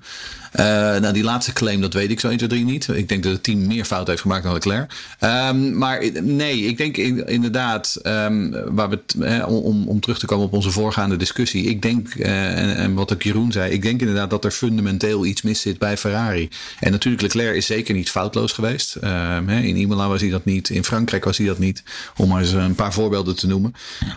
[0.60, 0.66] Uh,
[1.00, 2.88] nou, die laatste claim, dat weet ik zo 1, 2, 3 niet.
[2.88, 4.92] Ik denk dat het team meer fouten heeft gemaakt dan Leclerc.
[5.20, 6.98] Um, maar nee, ik denk
[7.28, 11.64] inderdaad, um, waar we eh, om, om terug te komen op onze voorgaande discussie.
[11.64, 15.26] Ik denk, uh, en, en, wat ook Jeroen zei, ik denk inderdaad dat er fundamenteel
[15.26, 16.50] iets mis zit bij Ferrari.
[16.80, 18.98] En natuurlijk, Leclerc is zeker niet foutloos geweest.
[19.04, 21.84] Um, in Imola was hij dat niet, in Frankrijk was hij dat niet.
[22.18, 23.74] Om maar eens een paar voorbeelden te noemen.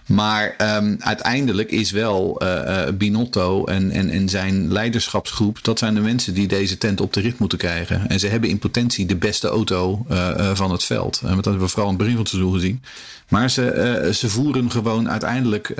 [0.07, 0.57] Maar
[0.99, 6.79] uiteindelijk is wel uh, Binotto en, en, zijn leiderschapsgroep, dat zijn de mensen die deze
[6.79, 8.09] tent op de rit moeten krijgen.
[8.09, 11.21] En ze hebben in potentie de beste auto uh, van het veld.
[11.25, 12.83] En dat hebben we vooral in het begin van het seizoen gezien.
[13.29, 15.75] Maar ze, ze voeren gewoon uiteindelijk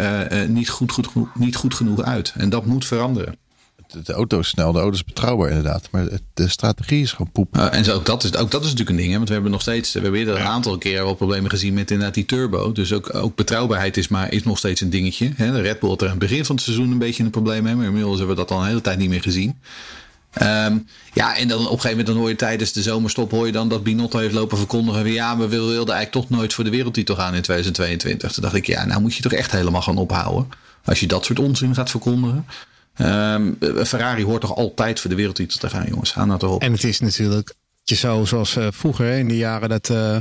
[0.49, 2.35] niet, goed, goed, niet goed genoeg uit.
[2.37, 3.35] En dat moet veranderen.
[3.89, 5.89] De auto is snel, de auto is betrouwbaar inderdaad.
[5.91, 7.57] Maar de strategie is gewoon poep.
[7.57, 9.09] Uh, en zo, ook, dat is, ook dat is natuurlijk een ding.
[9.09, 9.17] Hè?
[9.17, 11.91] Want we hebben nog steeds, we hebben eerder een aantal keer wel problemen gezien met
[11.91, 12.73] inderdaad die turbo.
[12.73, 15.33] Dus ook, ook betrouwbaarheid is, maar, is nog steeds een dingetje.
[15.37, 15.53] Hè?
[15.53, 17.63] De Red Bull had er aan het begin van het seizoen een beetje een probleem
[17.63, 17.75] mee.
[17.75, 19.59] Maar inmiddels hebben we dat al een hele tijd niet meer gezien.
[20.33, 20.79] Ehm,
[21.15, 23.53] ja, en dan op een gegeven moment dan hoor je tijdens de zomerstop hoor je
[23.53, 25.01] dan dat Binotto heeft lopen verkondigen.
[25.01, 28.33] Van, ja, we wilden eigenlijk toch nooit voor de wereldtitel gaan in 2022.
[28.33, 30.49] Toen dacht ik, ja, nou moet je toch echt helemaal gaan ophouden.
[30.85, 32.47] Als je dat soort onzin gaat verkondigen.
[33.01, 36.11] Um, Ferrari hoort toch altijd voor de wereldtitel te gaan, jongens.
[36.11, 36.63] Ga nou toch op.
[36.63, 39.91] En het is natuurlijk zo zoals uh, vroeger in de jaren dat.
[39.91, 40.17] Uh,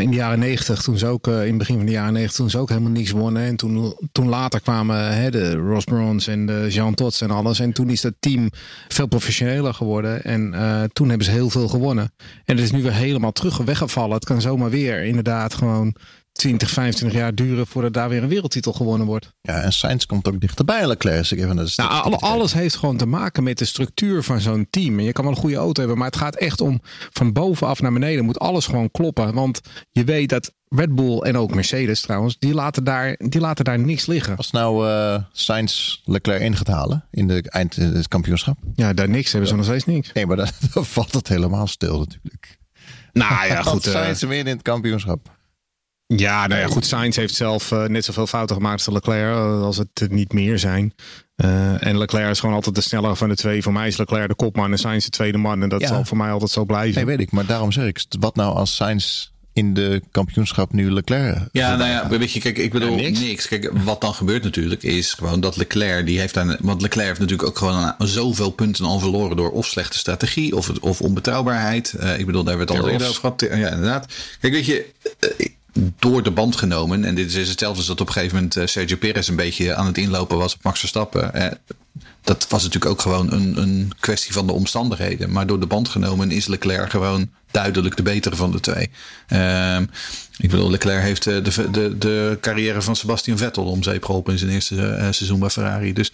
[0.00, 2.50] in de jaren negentig, toen ze ook in het begin van de jaren negentig, toen
[2.50, 3.42] ze ook helemaal niks wonnen.
[3.42, 7.60] En toen, toen later kwamen de Ross Brons en de Jean Tots en alles.
[7.60, 8.50] En toen is dat team
[8.88, 10.24] veel professioneler geworden.
[10.24, 12.12] En toen hebben ze heel veel gewonnen.
[12.44, 14.14] En het is nu weer helemaal terug weggevallen.
[14.14, 15.94] Het kan zomaar weer inderdaad gewoon
[16.42, 19.32] 20, 25 jaar duren voordat daar weer een wereldtitel gewonnen wordt.
[19.42, 21.30] Ja, en Sainz komt ook dichterbij Leclerc.
[21.30, 24.98] Ik even nou, alles heeft gewoon te maken met de structuur van zo'n team.
[24.98, 26.80] En je kan wel een goede auto hebben, maar het gaat echt om
[27.10, 29.34] van bovenaf naar beneden moet alles gewoon kloppen.
[29.34, 33.64] Want je weet dat Red Bull en ook Mercedes trouwens, die laten daar, die laten
[33.64, 34.36] daar niks liggen.
[34.36, 38.58] Als nou uh, Sainz Leclerc in gaat halen in de eind het kampioenschap.
[38.74, 40.12] Ja, daar niks hebben ze nog steeds niks.
[40.12, 40.48] Nee, maar dan,
[40.94, 42.58] valt het helemaal stil natuurlijk.
[43.12, 43.86] Nou ja, goed.
[43.86, 45.40] Uh, Sainz weer in het kampioenschap.
[46.16, 46.86] Ja, nou ja, goed.
[46.86, 50.58] Sainz heeft zelf uh, net zoveel fouten gemaakt als Leclerc, uh, als het niet meer
[50.58, 50.94] zijn.
[51.36, 53.62] Uh, en Leclerc is gewoon altijd de snellere van de twee.
[53.62, 55.62] Voor mij is Leclerc de kopman en Sainz de tweede man.
[55.62, 55.86] En dat ja.
[55.86, 56.94] zal voor mij altijd zo blijven.
[56.94, 57.32] Nee, weet ik.
[57.32, 61.38] Maar daarom zeg ik, wat nou als Sainz in de kampioenschap nu Leclerc.
[61.52, 63.48] Ja, nou ja, weet je, kijk, ik bedoel ja, niks.
[63.48, 67.20] Kijk, wat dan gebeurt natuurlijk is gewoon dat Leclerc, die heeft dan, want Leclerc heeft
[67.20, 71.94] natuurlijk ook gewoon zoveel punten al verloren door of slechte strategie of, of onbetrouwbaarheid.
[72.00, 73.40] Uh, ik bedoel, daar werd al eerder over gehad.
[73.40, 74.06] Ja, inderdaad.
[74.40, 74.86] Kijk, weet je,
[75.98, 77.04] door de band genomen.
[77.04, 79.74] En dit is hetzelfde als dat op een gegeven moment uh, Sergio Perez een beetje
[79.74, 81.34] aan het inlopen was op Max Verstappen.
[81.34, 81.50] Eh,
[82.22, 85.32] dat was natuurlijk ook gewoon een, een kwestie van de omstandigheden.
[85.32, 88.90] Maar door de band genomen is Leclerc gewoon duidelijk de betere van de twee.
[89.28, 89.78] Uh,
[90.38, 94.32] ik bedoel, Leclerc heeft de, de, de, de carrière van Sebastian Vettel om zeep geholpen
[94.32, 95.92] in zijn eerste seizoen bij Ferrari.
[95.92, 96.12] Dus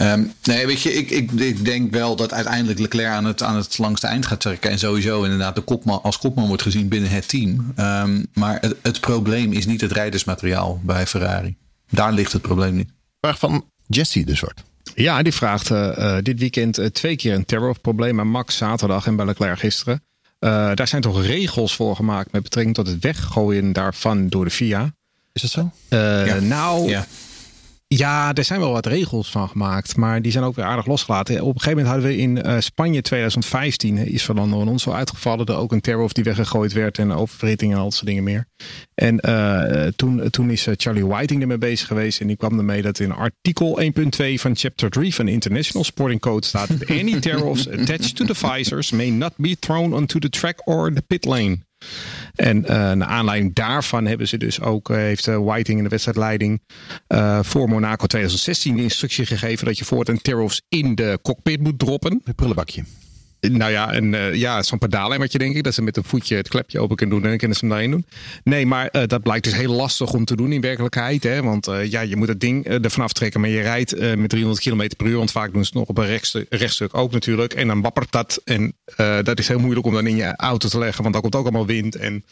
[0.00, 3.56] um, nee, weet je, ik, ik, ik, denk wel dat uiteindelijk Leclerc aan het, aan
[3.56, 4.70] het langste eind gaat trekken.
[4.70, 7.72] En sowieso inderdaad de kopman, als kopman wordt gezien binnen het team.
[7.76, 11.56] Um, maar het, het probleem is niet het rijdersmateriaal bij Ferrari.
[11.90, 12.90] Daar ligt het probleem niet.
[13.20, 14.62] Vraag van Jesse de Zwart.
[14.94, 19.16] Ja, die vraagt uh, dit weekend uh, twee keer een terrorprobleem bij Max zaterdag en
[19.16, 20.02] bij Leclerc gisteren.
[20.40, 24.50] Uh, daar zijn toch regels voor gemaakt met betrekking tot het weggooien daarvan door de
[24.50, 24.94] FIA.
[25.32, 25.72] Is dat zo?
[25.88, 26.40] Ja.
[26.40, 27.06] Nou, ja.
[27.96, 31.40] Ja, er zijn wel wat regels van gemaakt, maar die zijn ook weer aardig losgelaten.
[31.40, 35.46] Op een gegeven moment hadden we in uh, Spanje 2015 is Fernando Alonso uitgevallen.
[35.46, 38.46] Er ook een terror die weggegooid werd en oververhitting en al dat soort dingen meer.
[38.94, 42.98] En uh, toen, toen is Charlie Whiting ermee bezig geweest en die kwam ermee dat
[42.98, 43.88] in artikel 1.2
[44.34, 49.10] van chapter 3 van International Sporting Code staat Any terrors attached to the visors may
[49.10, 51.58] not be thrown onto the track or the pit lane.
[52.34, 55.90] En uh, naar aanleiding daarvan hebben ze dus ook, uh, heeft uh, Whiting in de
[55.90, 56.60] wedstrijdleiding
[57.42, 61.78] voor Monaco 2016 de instructie gegeven dat je voor een tear-offs in de cockpit moet
[61.78, 62.20] droppen.
[62.24, 62.84] Een prullenbakje.
[63.50, 65.62] Nou ja, een, uh, ja zo'n pedaalemmertje denk ik.
[65.62, 67.74] Dat ze met een voetje het klepje open kunnen doen en dan kunnen ze hem
[67.74, 68.06] daarin doen.
[68.44, 71.22] Nee, maar uh, dat blijkt dus heel lastig om te doen in werkelijkheid.
[71.22, 71.42] Hè?
[71.42, 74.64] Want uh, ja, je moet het ding er vanaf trekken, maar je rijdt met 300
[74.64, 75.16] km per uur.
[75.16, 77.54] Want vaak doen ze het nog op een rechtstuk, ook natuurlijk.
[77.54, 78.40] En dan wappert dat.
[78.44, 78.74] En
[79.22, 81.42] dat is heel moeilijk om dan in je auto te leggen, want dan komt ook
[81.42, 81.96] allemaal wind.
[81.96, 82.24] En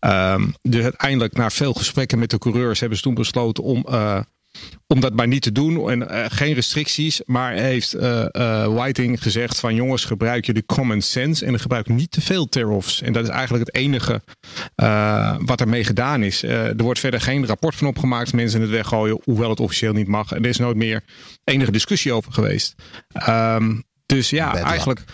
[0.00, 3.84] um, dus uiteindelijk, na veel gesprekken met de coureurs, hebben ze toen besloten om
[4.86, 7.20] om dat maar niet te doen en uh, geen restricties.
[7.24, 12.10] Maar heeft uh, uh, Whiting gezegd van jongens, gebruik jullie common sense en gebruik niet
[12.10, 13.02] te veel tear-offs.
[13.02, 14.22] En dat is eigenlijk het enige
[15.44, 16.42] wat ermee gedaan is.
[16.42, 20.32] er wordt verder geen rapport van opgemaakt, mensen het weggooien, hoewel het officieel niet mag.
[20.32, 21.02] En er is nooit meer
[21.44, 22.74] enige discussie over geweest.
[23.28, 25.04] Um, dus ja, Bad eigenlijk...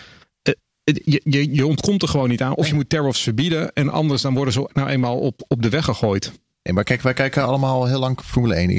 [0.83, 2.55] Je, je, je, ontkomt er gewoon niet aan.
[2.55, 3.73] Of je moet tear-offs verbieden.
[3.73, 6.31] En anders dan worden ze nou eenmaal op, op de weg gegooid.
[6.63, 8.69] Nee, maar kijk, wij kijken allemaal heel lang Formule 1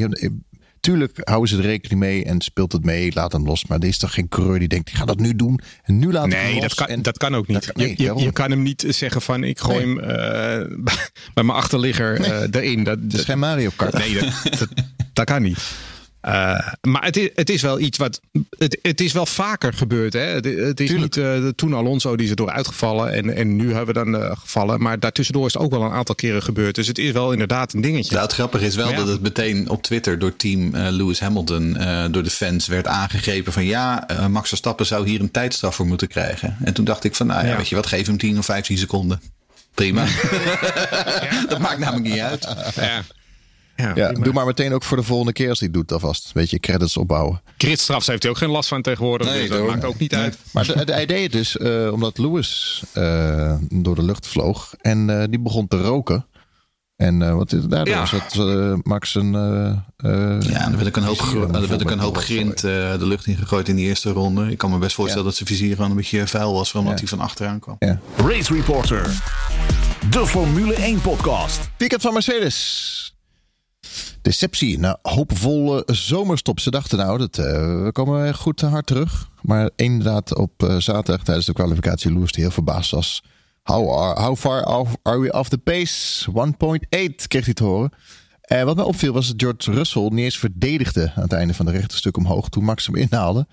[0.84, 3.66] tuurlijk houden ze er rekening mee en speelt het mee, laat hem los.
[3.66, 6.12] Maar er is toch geen coureur die denkt, ik ga dat nu doen en nu
[6.12, 6.60] laat nee, los.
[6.60, 7.70] dat kan, en dat kan ook niet.
[7.74, 10.04] Nee, je, je, kan hem niet zeggen van, ik gooi nee.
[10.04, 10.94] hem uh,
[11.34, 12.84] bij mijn achterligger uh, erin.
[12.84, 13.92] Dat, het is geen Mario Kart.
[13.92, 14.68] Nee, dat, dat,
[15.12, 15.58] dat kan niet.
[16.26, 18.20] Uh, maar het is, het is wel iets wat.
[18.58, 20.12] Het, het is wel vaker gebeurd.
[20.12, 20.20] Hè?
[20.20, 21.16] Het, het is Tuurlijk.
[21.16, 23.12] niet uh, toen Alonso die is er door uitgevallen.
[23.12, 24.82] En, en nu hebben we dan uh, gevallen.
[24.82, 26.74] Maar daartussendoor is het ook wel een aantal keren gebeurd.
[26.74, 28.10] Dus het is wel inderdaad een dingetje.
[28.10, 28.96] Nou, het grappige is wel ja.
[28.96, 31.72] dat het meteen op Twitter door team Lewis Hamilton.
[32.10, 36.08] door de fans werd aangegrepen van ja, Max Verstappen zou hier een tijdstraf voor moeten
[36.08, 36.56] krijgen.
[36.64, 37.56] En toen dacht ik van nou ja, ja.
[37.56, 39.20] weet je wat, geef hem 10 of 15 seconden.
[39.74, 40.04] Prima.
[41.48, 42.48] dat maakt namelijk niet uit.
[42.74, 43.02] Ja.
[43.76, 46.30] Ja, ja doe maar meteen ook voor de volgende keer als hij het doet alvast.
[46.32, 47.42] Weet je, credits opbouwen.
[47.56, 49.28] Critstrafs heeft hij ook geen last van tegenwoordig.
[49.28, 50.20] Nee, dus dat maakt ook niet nee.
[50.20, 50.38] uit.
[50.52, 55.22] Maar de, de idee dus, uh, omdat Lewis uh, door de lucht vloog en uh,
[55.30, 56.26] die begon te roken.
[56.96, 58.06] En uh, wat is daardoor Ja.
[58.06, 59.32] zat uh, Max een.
[59.32, 59.72] Uh,
[60.40, 63.06] Ja, en er werd ook een hoop, er werd ook een hoop grind eh, de
[63.06, 64.50] lucht in gegooid in die eerste ronde.
[64.50, 66.98] Ik kan me best voorstellen dat zijn vizier gewoon een beetje vuil was, omdat Ja.
[66.98, 67.76] hij van achteraan kwam.
[67.78, 68.00] Ja.
[68.16, 69.22] Race Reporter.
[70.10, 71.60] De Formule 1 podcast.
[71.76, 73.13] Weekend van Mercedes.
[74.22, 76.60] Deceptie na hoopvolle zomerstop.
[76.60, 77.44] Ze dachten nou, dat, eh,
[77.82, 79.28] we komen goed hard terug.
[79.42, 83.22] Maar inderdaad op eh, zaterdag tijdens de kwalificatie Lewis die heel verbaasd was.
[83.62, 84.64] How, are, how far
[85.02, 86.30] are we off the pace?
[86.30, 87.92] 1.8 kreeg hij te horen.
[88.44, 91.66] Eh, wat mij opviel was dat George Russell niet eens verdedigde aan het einde van
[91.66, 93.46] de rechterstuk omhoog toen Max hem inhaalde.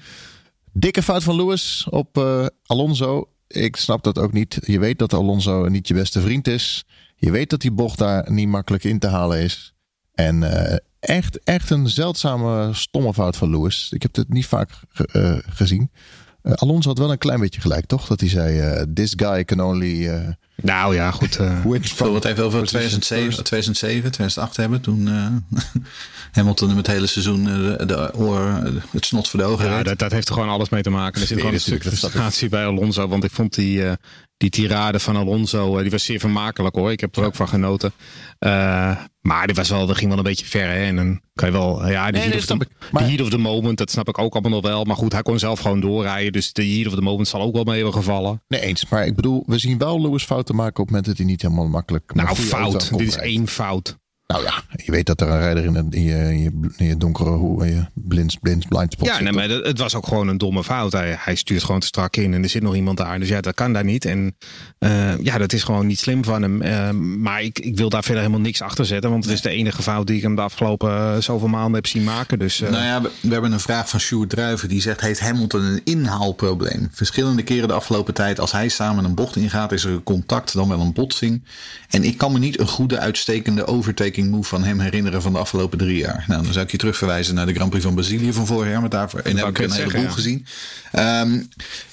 [0.74, 3.30] Dikke fout van Lewis op eh, Alonso.
[3.48, 4.60] Ik snap dat ook niet.
[4.66, 6.86] Je weet dat Alonso niet je beste vriend is.
[7.16, 9.74] Je weet dat die bocht daar niet makkelijk in te halen is.
[10.26, 13.88] En eh, echt, echt een zeldzame stomme fout van Lewis.
[13.92, 15.92] Ik heb het niet vaak ge- eh, gezien.
[16.42, 18.08] Eh, Alonso had wel een klein beetje gelijk, toch?
[18.08, 21.36] Dat hij zei: eh, This guy can only uh, Nou ja, goed.
[21.36, 23.46] eh, win Ik wil het even over position 2007, first.
[23.46, 24.82] 2007 2008 hebben.
[24.82, 25.62] Toen eh,
[26.38, 28.40] Hamilton hem het hele seizoen de, de oor,
[28.92, 31.22] het snot voor de ogen Ja, dat, dat heeft er gewoon alles mee te maken.
[31.22, 33.08] Er zit Nee, gewoon een stuk dat frustratie bij Alonso.
[33.08, 33.94] Want ik vond die, eh,
[34.42, 36.92] die tirade van Alonso, eh, die was zeer vermakelijk hoor.
[36.92, 37.92] Ik heb er ook van genoten.
[38.39, 40.68] Eh, maar die was wel, dat ging wel een beetje ver.
[40.68, 40.84] Hè?
[40.86, 42.68] En dan kan je wel, ja, de Nee, heat, of the, ik.
[42.92, 44.84] Maar- de heat of the moment, dat snap ik ook allemaal nog wel.
[44.84, 46.32] Maar goed, hij kon zelf gewoon doorrijden.
[46.32, 48.42] Dus de heat of the moment zal ook wel mee hebben gevallen.
[48.48, 48.86] Nee, eens.
[48.89, 51.42] Maar ik bedoel, we zien wel Lewis fouten maken op het moment dat hij niet
[51.42, 52.14] helemaal makkelijk.
[52.14, 52.98] Nou, fout.
[52.98, 54.00] Dit is één fout.
[54.32, 56.98] Nou ja, je weet dat er een rijder in, in, je, in, je, in je
[56.98, 59.24] donkere hoe, in je blind, blind, blind spot Ja, zit.
[59.24, 60.92] nee, maar dat- het was ook gewoon een domme fout.
[60.92, 63.20] Hij, hij stuurt gewoon te strak in en er zit nog iemand daar.
[63.20, 64.06] Dus ja, dat kan daar niet.
[64.06, 64.36] En
[64.80, 66.62] eh, ja, dat is gewoon niet slim van hem.
[66.62, 69.10] Eh, maar ik, ik wil daar verder helemaal niks achter zetten.
[69.10, 71.88] Want het is de enige fout die ik hem de afgelopen eh, zoveel maanden heb
[71.88, 72.40] zien maken.
[72.40, 74.70] Dus eh, Nou ja, we, we hebben een vraag van Sjoerd Druiven.
[74.70, 76.90] Die zegt, heeft Hamilton een inhaalprobleem?
[76.92, 80.54] Verschillende keren de afgelopen tijd, als hij samen een bocht ingaat, is er een contact,
[80.54, 81.44] dan wel een botsing.
[81.90, 85.40] En ik kan me niet een goede, uitstekende overtaking move van hem herinneren van de
[85.40, 86.26] afgelopen drie jaar.
[86.28, 88.80] Nou, dan zou ik je terugverwijzen naar de Grand Prix van Brazilië van vorig jaar.
[88.80, 90.46] Want daarvoor en heb ik een heleboel gezien.
[90.92, 91.40] Ehm,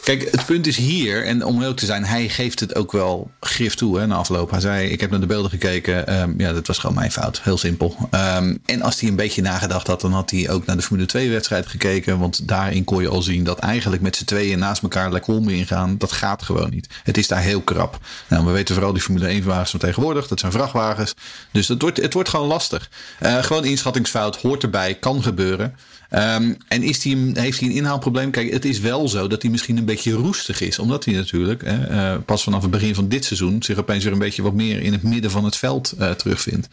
[0.02, 3.30] kijk, het punt is hier, en om heel te zijn, hij geeft het ook wel
[3.40, 4.50] grif toe hè, na afloop.
[4.50, 6.06] Hij zei, ik heb naar de beelden gekeken.
[6.06, 7.40] ehm, ja, dat was gewoon mijn fout.
[7.42, 7.96] Heel simpel.
[8.10, 11.06] Ehm, en als hij een beetje nagedacht had, dan had hij ook naar de Formule
[11.06, 12.18] 2 wedstrijd gekeken.
[12.18, 15.48] Want daarin kon je al zien dat eigenlijk met z'n tweeën naast elkaar lekker om
[15.48, 15.98] ingaan.
[15.98, 16.88] Dat gaat gewoon niet.
[17.02, 17.98] Het is daar heel krap.
[18.28, 20.28] Nou, we weten vooral die Formule 1 wagens van tegenwoordig.
[20.28, 21.14] Dat zijn vrachtwagens.
[21.50, 22.90] Dus dat wordt, het wordt gewoon lastig.
[23.18, 24.94] Eh, gewoon inschattingsfout hoort erbij.
[24.94, 25.74] Kan gebeuren.
[26.08, 28.30] Ehm, en is die, heeft hij een inhaalprobleem?
[28.30, 30.78] Kijk, het is wel zo dat hij misschien een beetje roestig is.
[30.78, 34.18] Omdat hij natuurlijk eh, pas vanaf het begin van dit seizoen zich opeens weer een
[34.18, 36.68] beetje wat meer in het midden van het veld eh, terugvindt.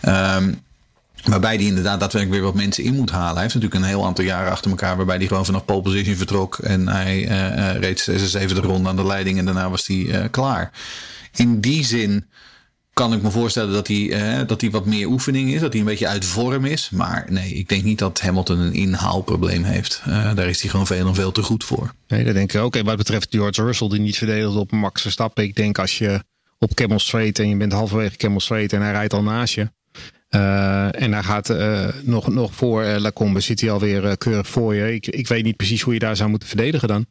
[0.00, 0.52] Ehm,
[1.24, 3.32] Waarbij hij inderdaad daadwerkelijk weer wat mensen in moet halen.
[3.32, 4.96] Hij heeft natuurlijk een heel aantal jaren achter elkaar.
[4.96, 6.58] Waarbij hij gewoon vanaf pole position vertrok.
[6.58, 9.38] En hij eh, reed 76 ronde aan de leiding.
[9.38, 10.70] En daarna was hij klaar.
[11.34, 12.24] In die zin
[13.00, 15.60] kan ik me voorstellen dat hij, eh, dat hij wat meer oefening is.
[15.60, 16.90] Dat hij een beetje uit vorm is.
[16.90, 20.02] Maar nee, ik denk niet dat Hamilton een inhaalprobleem heeft.
[20.04, 21.94] Eh, daar is hij gewoon veel en veel te goed voor.
[22.08, 22.76] nee, dat denk ik ook.
[22.76, 25.44] En wat betreft George Russell, die niet verdedigde op Max Verstappen.
[25.44, 26.22] Ik denk als je
[26.58, 29.70] op Camel Straight en je bent halverwege Camel Straight en hij rijdt al naast je.
[30.28, 31.54] eh, en hij gaat
[32.02, 34.94] nog, nog voor uh, Lacombe, zit hij alweer keurig voor je.
[34.94, 37.06] Ik, ik weet niet precies hoe je daar zou moeten verdedigen dan.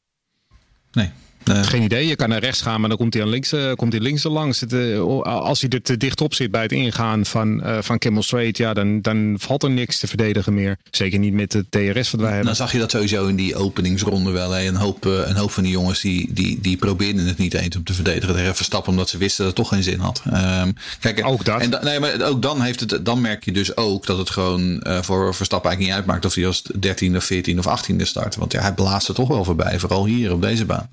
[0.92, 1.12] Nee.
[1.44, 2.08] Geen idee.
[2.08, 4.24] Je kan naar rechts gaan, maar dan komt hij aan links, uh, komt hij links
[4.24, 4.60] er langs.
[4.60, 7.98] Het, uh, als hij er te dicht op zit bij het ingaan van, uh, van
[7.98, 10.78] Camel Straight, ja, dan, dan valt er niks te verdedigen meer.
[10.92, 12.46] Zeker niet met het TRS wat wij hebben.
[12.46, 14.52] Dan zag je dat sowieso in die openingsronde wel.
[14.52, 14.68] Hè.
[14.68, 17.84] Een, hoop, een hoop van die jongens die, die, die probeerden het niet eens om
[17.84, 20.22] te verdedigen tegen Verstappen, omdat ze wisten dat het toch geen zin had.
[20.34, 21.62] Um, kijk, ook dat.
[21.62, 24.84] En, nee, maar ook dan, heeft het, dan merk je dus ook dat het gewoon
[25.02, 28.36] voor Verstappen eigenlijk niet uitmaakt of hij als 13 of 14 of 18e start.
[28.36, 30.90] Want ja, hij blaast er toch wel voorbij, vooral hier op deze baan.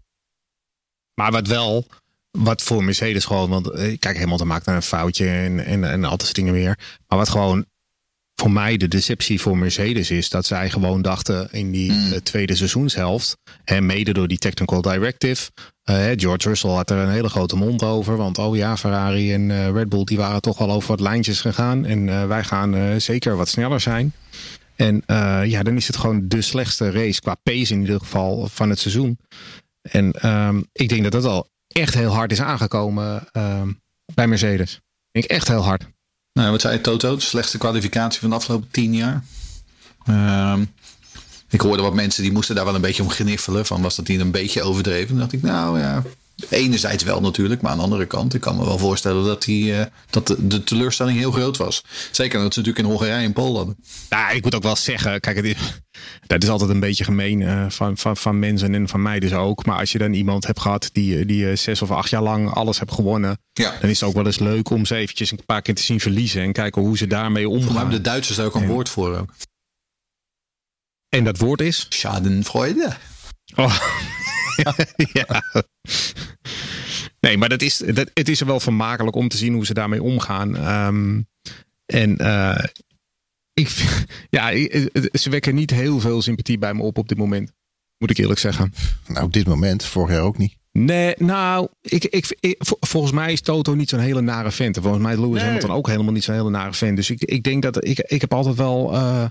[1.21, 1.87] Maar wat wel,
[2.31, 6.05] wat voor Mercedes gewoon, want eh, kijk, Hamilton maakt daar een foutje en, en, en
[6.05, 6.79] al dat dingen meer.
[7.09, 7.65] Maar wat gewoon
[8.35, 12.13] voor mij de deceptie voor Mercedes is, dat zij gewoon dachten in die mm.
[12.13, 15.51] uh, tweede seizoenshelft, hè, mede door die technical directive.
[15.91, 19.49] Uh, George Russell had er een hele grote mond over, want oh ja, Ferrari en
[19.49, 23.37] uh, Red Bull die waren toch wel over wat lijntjes gegaan en wij gaan zeker
[23.37, 24.13] wat sneller zijn.
[24.75, 25.03] En
[25.45, 28.79] ja, dan is het gewoon de slechtste race qua pace in ieder geval van het
[28.79, 29.19] seizoen.
[29.91, 33.81] En um, ik denk dat dat al echt heel hard is aangekomen um,
[34.15, 34.75] bij Mercedes.
[34.75, 34.81] Ik
[35.11, 35.85] denk echt heel hard.
[36.33, 37.19] Nou, wat zei Toto?
[37.19, 39.25] Slechtste kwalificatie van de afgelopen tien jaar.
[40.09, 40.73] Um,
[41.49, 43.67] ik hoorde wat mensen die moesten daar wel een beetje om gniffelen.
[43.67, 45.09] Van was dat niet een beetje overdreven?
[45.09, 46.03] Dan dacht ik, nou ja,
[46.51, 49.77] Enerzijds wel natuurlijk, maar aan de andere kant, ik kan me wel voorstellen dat, die,
[49.79, 51.83] eh, dat de, de teleurstelling heel groot was.
[52.13, 53.77] Zeker dat ze natuurlijk in Hongarije en Polen hadden.
[54.09, 55.57] Nou, ik moet ook wel zeggen, kijk, het is,
[56.27, 59.33] dat is altijd een beetje gemeen uh, van, van, van mensen en van mij dus
[59.33, 59.67] ook.
[59.67, 62.51] Maar als je dan iemand hebt gehad die, die uh, zes of acht jaar lang
[62.51, 63.75] alles heeft gewonnen, Ja.
[63.81, 66.01] dan is het ook wel eens leuk om ze eventjes een paar keer te zien
[66.01, 67.77] verliezen en kijken hoe ze daarmee omgaan.
[67.77, 69.31] hebben de Duitsers daar ook een En- woord voor ook.
[71.09, 71.87] En dat woord is?
[71.89, 72.97] Schadenfreude.
[73.55, 73.81] Oh.
[75.13, 75.43] ja.
[77.21, 79.75] Nee, maar dat is, dat, het is er wel vermakelijk om te zien hoe ze
[79.75, 80.57] daarmee omgaan.
[80.57, 81.21] Ehm,
[81.87, 82.65] en eh,
[83.55, 83.69] ik,
[84.37, 84.51] ja,
[85.13, 87.53] ze wekken niet heel veel sympathie bij me op op dit moment.
[87.99, 88.73] Moet ik eerlijk zeggen.
[89.07, 90.57] Nou, op dit moment, vorig jaar ook niet.
[90.73, 94.77] Nee, nou, ik, ik, ik- vol- volgens mij is Toto niet zo'n hele nare vent.
[94.77, 95.45] En volgens mij is Lewis Nee.
[95.45, 96.97] Hamilton ook helemaal niet zo'n hele nare vent.
[96.97, 99.25] Dus ik, ik denk dat ik, ik heb altijd wel eh,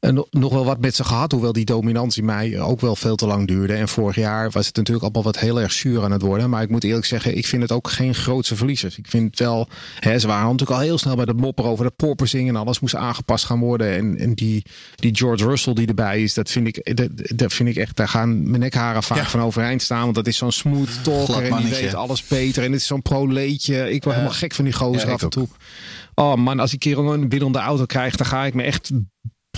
[0.00, 1.32] nog- nog wel wat met ze gehad.
[1.32, 3.74] Hoewel die dominantie mij ook wel veel te lang duurde.
[3.74, 6.50] En vorig jaar was het natuurlijk allemaal wat heel erg zuur aan het worden.
[6.50, 8.98] Maar ik moet eerlijk zeggen, ik vind het ook geen grootse verliezers.
[8.98, 9.68] Ik vind het wel,
[10.00, 12.48] hè, ze waren natuurlijk al heel snel bij de mopper over de porpoising.
[12.48, 13.96] En alles moest aangepast gaan worden.
[13.96, 17.68] En, en die, die George Russell die erbij is, dat vind ik, dat, dat vind
[17.68, 19.24] ik echt, daar gaan mijn nekharen vaak Ja.
[19.28, 20.02] van overeind staan.
[20.02, 22.64] Want dat is zo'n smooth talker en die weet alles beter.
[22.64, 23.90] En het is zo'n pro-leetje.
[23.92, 25.32] Ik word helemaal gek van die gozer Ja, ik af en ook.
[25.32, 25.48] toe.
[26.14, 28.90] Oh man, als die kerel een binnende auto krijgt, dan ga ik me echt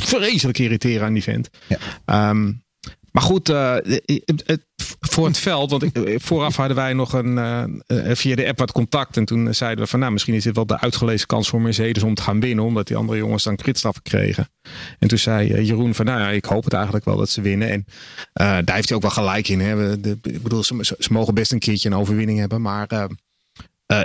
[0.00, 1.48] vreselijk irriteren aan die vent.
[1.66, 1.78] Ja.
[2.04, 2.52] Ehm,
[3.12, 3.76] maar goed, eh,
[5.00, 7.64] voor het veld, want ik, eh, vooraf hadden wij nog een, eh,
[8.14, 9.16] via de app wat contact.
[9.16, 12.02] En toen zeiden we van nou, misschien is dit wel de uitgelezen kans voor Mercedes
[12.02, 12.64] om te gaan winnen.
[12.64, 14.48] Omdat die andere jongens dan kritstraffen kregen.
[14.98, 17.70] En toen zei Jeroen van nou ja, ik hoop het eigenlijk wel dat ze winnen.
[17.70, 17.84] En
[18.32, 19.60] eh, daar heeft hij ook wel gelijk in.
[19.60, 19.74] Hè.
[19.74, 22.62] We- de- ik bedoel, ze, mogen best een keertje een overwinning hebben.
[22.62, 23.08] Maar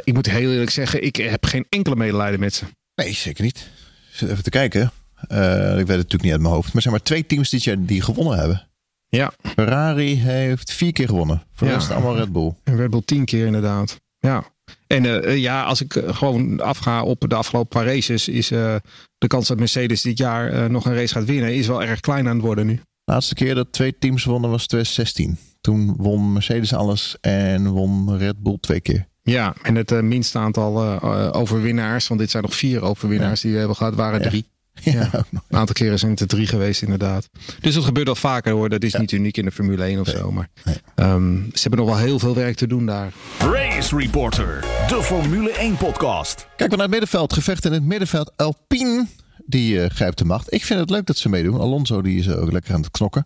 [0.03, 2.65] ik moet heel eerlijk zeggen, ik heb geen enkele medelijden met ze.
[2.95, 3.67] Nee, zeker niet.
[4.11, 4.91] Zit Even te kijken.
[5.28, 6.74] Eh, ik weet het natuurlijk niet uit mijn hoofd.
[6.74, 8.68] Maar zijn maar twee teams dit jaar die gewonnen hebben.
[9.07, 11.43] Ja, Ferrari heeft vier keer gewonnen.
[11.53, 11.80] Voor de Ja.
[11.80, 12.53] rest allemaal Red Bull.
[12.63, 13.99] En Red Bull tien keer inderdaad.
[14.20, 14.43] Ja.
[14.88, 18.76] En eh, eh, ja, als ik gewoon afga op de afgelopen paar races, is eh,
[19.18, 21.99] de kans dat Mercedes dit jaar eh, nog een race gaat winnen, is wel erg
[21.99, 22.82] klein aan het worden nu.
[23.05, 25.38] laatste keer dat twee teams wonnen was 2016.
[25.61, 29.07] Toen won Mercedes alles en won Red Bull twee keer.
[29.22, 31.01] Ja, en het minste aantal
[31.34, 34.30] overwinnaars, want dit zijn nog vier overwinnaars die we hebben gehad, waren Ja.
[34.30, 34.45] drie.
[34.86, 35.09] Ja.
[35.31, 37.29] Een aantal keren zijn het er drie geweest, inderdaad.
[37.59, 38.69] Dus dat gebeurt al vaker hoor.
[38.69, 38.99] Dat is Ja.
[38.99, 40.15] niet uniek in de Formule 1 of Nee.
[40.15, 40.31] zo.
[40.31, 40.75] Maar Nee.
[40.95, 43.11] ehm, ze hebben nog wel heel veel werk te doen daar.
[43.39, 46.47] Race Reporter, de Formule 1 podcast.
[46.55, 47.33] Kijk maar naar het middenveld.
[47.33, 48.31] Gevecht in het middenveld.
[48.36, 49.07] Alpine,
[49.45, 50.53] die eh, grijpt de macht.
[50.53, 51.59] Ik vind het leuk dat ze meedoen.
[51.59, 53.25] Alonso, die is ook lekker aan het knokken.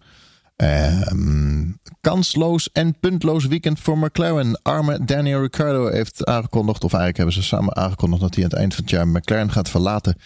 [0.56, 1.66] Ehm,
[2.02, 4.60] kansloos en puntloos weekend voor McLaren.
[4.62, 8.60] Arme Daniel Ricciardo heeft aangekondigd, of eigenlijk hebben ze samen aangekondigd dat hij aan het
[8.60, 10.18] eind van het jaar McLaren gaat verlaten.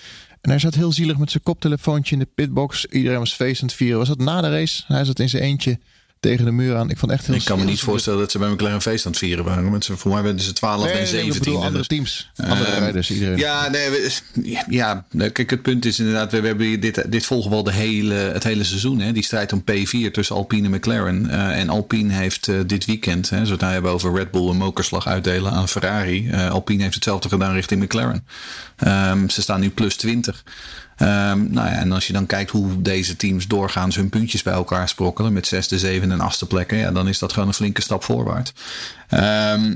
[0.44, 2.86] En hij zat heel zielig met zijn koptelefoontje in de pitbox.
[2.86, 3.98] Iedereen was feestend vieren.
[3.98, 4.84] Was dat na de race?
[4.88, 5.80] Hij zat in zijn eentje
[6.24, 6.90] tegen de muur aan.
[6.90, 9.12] Ik vond echt heel Ik kan me niet voorstellen dat ze bij McLaren feest aan
[9.12, 9.72] het vieren waren.
[9.72, 11.40] Want ze, voor mij werden ze 12 Nee, en nee, nee, ik 17.
[11.44, 12.32] bedoel andere dus- teams.
[12.36, 13.12] Andere Ehm, rijders.
[13.12, 13.38] Iedereen.
[13.38, 14.12] Ja, nee, we-
[14.70, 17.64] ja, nee, kijk, het punt is inderdaad, we, we hebben dit, dit volgen we al
[17.64, 19.00] de hele, het hele seizoen.
[19.00, 19.12] Hè?
[19.12, 21.30] Die strijd om P4 tussen Alpine en McLaren.
[21.30, 24.58] Eh, en Alpine heeft eh, dit weekend, hè, zodra we hebben over Red Bull een
[24.58, 26.30] mokerslag uitdelen aan Ferrari.
[26.30, 28.26] eh, Alpine heeft hetzelfde gedaan richting McLaren.
[28.78, 30.44] Ehm, ze staan nu plus 20.
[30.98, 34.54] Ehm, nou ja, en als je dan kijkt hoe deze teams doorgaans hun puntjes bij
[34.54, 37.82] elkaar sprokkelen met zesde, zevende en achtste plekken, ja, dan is dat gewoon een flinke
[37.82, 38.54] stap voorwaarts.
[39.10, 39.74] Ehm,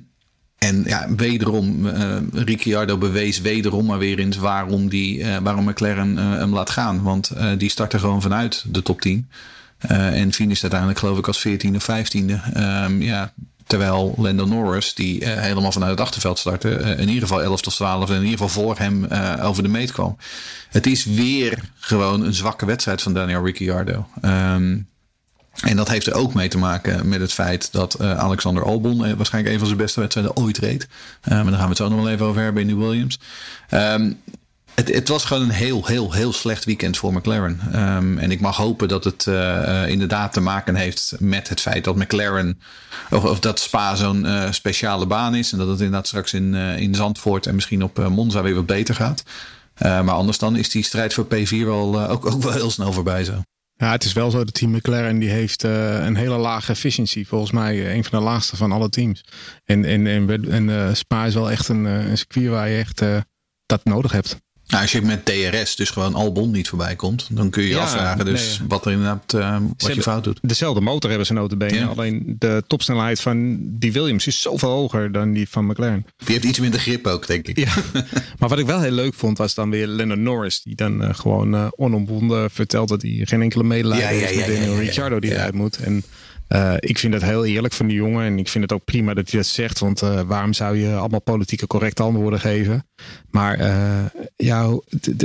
[0.57, 6.18] en ja, wederom, eh Ricciardo bewees wederom maar weer eens waarom, die, eh, waarom McLaren
[6.18, 7.03] eh, hem laat gaan.
[7.03, 9.28] Want die startte gewoon vanuit de top 10.
[9.78, 12.39] Eh, en finish uiteindelijk geloof ik als 14e of 15e.
[12.53, 13.34] Ehm, ja,
[13.68, 17.61] terwijl Lando Norris, die eh, helemaal vanuit het achterveld startte, eh, in ieder geval 11
[17.61, 20.18] tot 12 en in ieder geval voor hem eh, over de meet kwam.
[20.70, 24.07] Het is weer gewoon een zwakke wedstrijd van Daniel Ricciardo.
[24.22, 24.78] Ehm,
[25.61, 29.53] en dat heeft er ook mee te maken met het feit dat Alexander Albon waarschijnlijk
[29.53, 30.88] een van zijn beste wedstrijden ooit reed.
[31.24, 33.20] Maar daar gaan we het zo nog wel even over hebben in New Williams.
[33.70, 34.11] Ehm,
[34.78, 37.60] het, het was gewoon een heel, heel, heel slecht weekend voor McLaren.
[37.72, 41.62] Ehm, en ik mag hopen dat het eh, eh, inderdaad te maken heeft met het
[41.62, 42.60] feit dat McLaren,
[43.10, 45.52] of, of dat Spa zo'n eh, speciale baan is.
[45.52, 48.96] En dat het inderdaad straks in, in Zandvoort en misschien op Monza weer wat beter
[48.96, 49.24] gaat.
[49.80, 53.24] Maar anders dan is die strijd voor P4 wel, ook, ook wel heel snel voorbij
[53.24, 53.42] zo.
[53.74, 54.38] Ja, het is wel zo.
[54.38, 57.26] Dat team McLaren die heeft een hele lage efficiency.
[57.26, 59.26] Volgens mij een van de laagste van alle teams.
[59.66, 63.02] En, en, en, Spa is wel echt een, een circuit waar je echt
[63.66, 64.38] dat nodig hebt.
[64.68, 67.76] Nou, als je met DRS dus gewoon Albon niet voorbij komt, dan kun je je
[67.76, 68.68] Ja, afvragen dus nee.
[68.68, 70.39] wat er inderdaad eh, wat je fout doet.
[70.41, 71.76] Dezelfde motor hebben ze notabene.
[71.76, 71.86] Ja.
[71.86, 76.05] Alleen de topsnelheid van die Williams is zoveel hoger dan die van McLaren.
[76.18, 77.57] Die heeft iets minder grip ook, denk ik.
[77.59, 77.74] Ja.
[78.39, 80.61] maar wat ik wel heel leuk vond, was dan weer Lennon Norris.
[80.61, 84.45] Die dan eh, gewoon eh, onomwonden vertelt dat hij geen enkele medelijden heeft ja, met
[84.47, 84.80] ja, Daniel.
[84.80, 85.78] Ricciardo die eruit moet.
[85.78, 86.03] En
[86.50, 88.26] Uh, ik vind dat heel eerlijk van die jongen.
[88.26, 89.80] En ik vind het ook prima dat hij dat zegt.
[89.80, 92.88] Want uh, waarom zou je allemaal politieke correcte antwoorden geven?
[93.30, 94.06] Maar uh,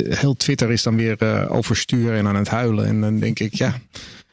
[0.08, 2.86] heel Twitter is dan weer overstuur en aan het huilen.
[2.86, 3.74] En dan denk ik, ja,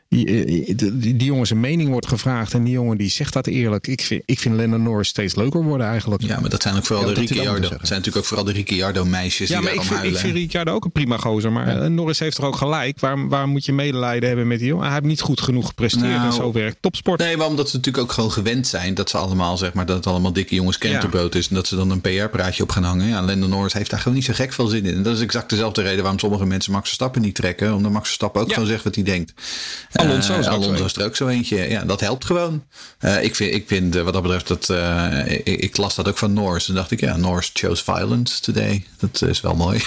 [0.09, 3.87] die, die, die, jongen zijn mening wordt gevraagd en die jongen die zegt dat eerlijk.
[3.87, 6.21] Ik vind, ik vind Lennon Norris steeds leuker worden eigenlijk.
[6.21, 7.59] Ja, maar dat zijn ook vooral de Ricciardo.
[7.59, 9.49] Dat zijn natuurlijk ook vooral de Ricciardo meisjes.
[9.49, 11.51] Ja, maar ik vind, ik vind Ricciardo ook een prima gozer.
[11.51, 11.87] Maar ja.
[11.87, 12.99] Norris heeft er ook gelijk.
[12.99, 14.83] Waarom, waarom moet je medelijden hebben met die jongen?
[14.83, 17.19] Hij heeft niet goed genoeg gepresteerd nou, en zo werkt topsport.
[17.19, 19.95] Nee, maar omdat ze natuurlijk ook gewoon gewend zijn dat ze allemaal zeg maar dat
[19.95, 23.07] het allemaal dikke jongens kenterbrood is en dat ze dan een PR-praatje op gaan hangen.
[23.07, 24.95] Ja, Lennon Norris heeft daar gewoon niet zo gek veel zin in.
[24.95, 28.05] En dat is exact dezelfde reden waarom sommige mensen Max Verstappen niet trekken, omdat Max
[28.05, 29.33] Verstappen ook gewoon zegt wat hij denkt.
[29.99, 31.69] Alonso, uh, Alonso is er ook zo eentje.
[31.69, 32.63] Ja, dat helpt gewoon.
[33.01, 34.69] Uh, ik vind, ik vind uh, wat dat betreft, dat,
[35.27, 36.67] ik, ik, las dat ook van Norris.
[36.69, 38.85] En dacht ik, ja, Norris chose violence today.
[38.99, 39.81] Dat is wel mooi.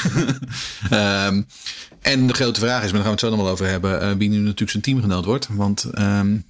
[0.93, 1.47] um,
[2.13, 4.19] en de grote vraag is, maar daar gaan we het zo nog wel over hebben,
[4.19, 5.49] wie nu natuurlijk zijn teamgenoot wordt.
[5.51, 6.45] Want um,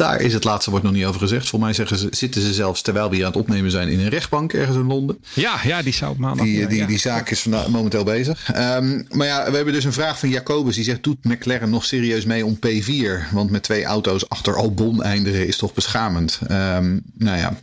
[0.00, 1.48] daar is het laatste woord nog niet over gezegd.
[1.48, 4.00] Volgens mij zeggen ze, zitten ze zelfs terwijl we hier aan het opnemen zijn in
[4.00, 5.18] een rechtbank ergens in Londen.
[5.32, 6.46] Ja, ja die zou maandag.
[6.46, 6.86] Die, die, ja.
[6.86, 8.48] die zaak is vandaag, momenteel bezig.
[8.56, 10.74] Um, maar ja, we hebben dus een vraag van Jacobus.
[10.74, 13.32] Die zegt: Doet McLaren nog serieus mee om P4?
[13.32, 16.38] Want met twee auto's achter Albon eindigen is toch beschamend.
[16.50, 17.56] Um, nou ja.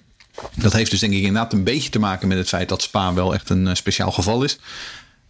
[0.54, 3.14] Dat heeft dus denk ik inderdaad een beetje te maken met het feit dat Spa
[3.14, 4.60] wel echt een speciaal geval is.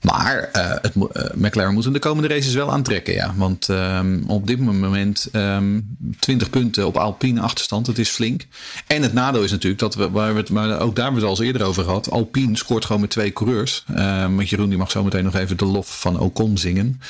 [0.01, 1.03] Maar uh, het, uh,
[1.35, 3.13] McLaren moet in de komende races wel aantrekken.
[3.13, 3.33] Ja.
[3.35, 7.85] Want um, op dit moment um, 20 punten op Alpine achterstand.
[7.85, 8.45] Dat is flink.
[8.87, 11.27] En het nadeel is natuurlijk dat we, waar we het, maar ook daar hebben we
[11.27, 12.11] het al eens eerder over gehad.
[12.11, 13.85] Alpine scoort gewoon met twee coureurs.
[13.89, 17.01] Um, want Jeroen die mag zo meteen nog even de lof van Ocon zingen.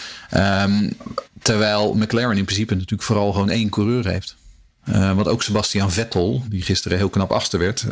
[1.42, 4.36] terwijl McLaren in principe natuurlijk vooral gewoon één coureur heeft.
[4.90, 7.86] Uh, want ook Sebastian Vettel, die gisteren heel knap achter werd,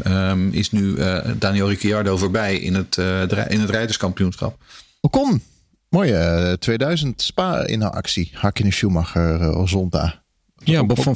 [0.52, 0.96] is nu
[1.38, 2.98] Daniel Ricciardo voorbij in het,
[3.48, 4.58] in het rijderskampioenschap.
[5.06, 5.42] Ocon,
[5.90, 8.30] mooie 2000 Spa in actie.
[8.34, 10.24] Hakkinen Schumacher, uh, Zonda.
[10.64, 11.16] Ja, Bob van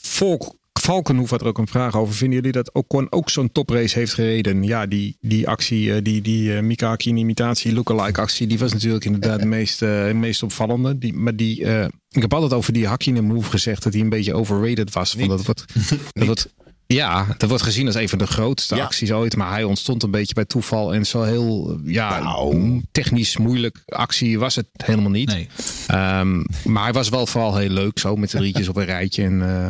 [0.00, 2.14] Volk, Valkenhoef had er ook een vraag over.
[2.14, 4.62] Vinden jullie dat Ocon ook zo'n toprace heeft gereden?
[4.62, 9.04] Ja, die, die actie, die, die uh, Mika Hakkinen imitatie, lookalike actie, die was natuurlijk
[9.04, 10.98] inderdaad de meest, uh, meest opvallende.
[10.98, 14.08] Die, maar die, uh, ik heb altijd over die Hakkinen move gezegd dat hij een
[14.08, 15.14] beetje overrated was.
[15.18, 15.64] Van dat wordt,
[16.12, 16.54] dat wordt,
[16.86, 18.84] ja, dat wordt gezien als een van de grootste ja.
[18.84, 19.36] acties ooit.
[19.36, 20.94] Maar hij ontstond een beetje bij toeval.
[20.94, 22.82] En zo heel ja, nou.
[22.92, 25.28] technisch moeilijk actie was het helemaal niet.
[25.28, 25.48] Nee.
[26.20, 27.98] Um, maar hij was wel vooral heel leuk.
[27.98, 29.24] Zo met de drietjes op een rijtje.
[29.24, 29.66] En, uh,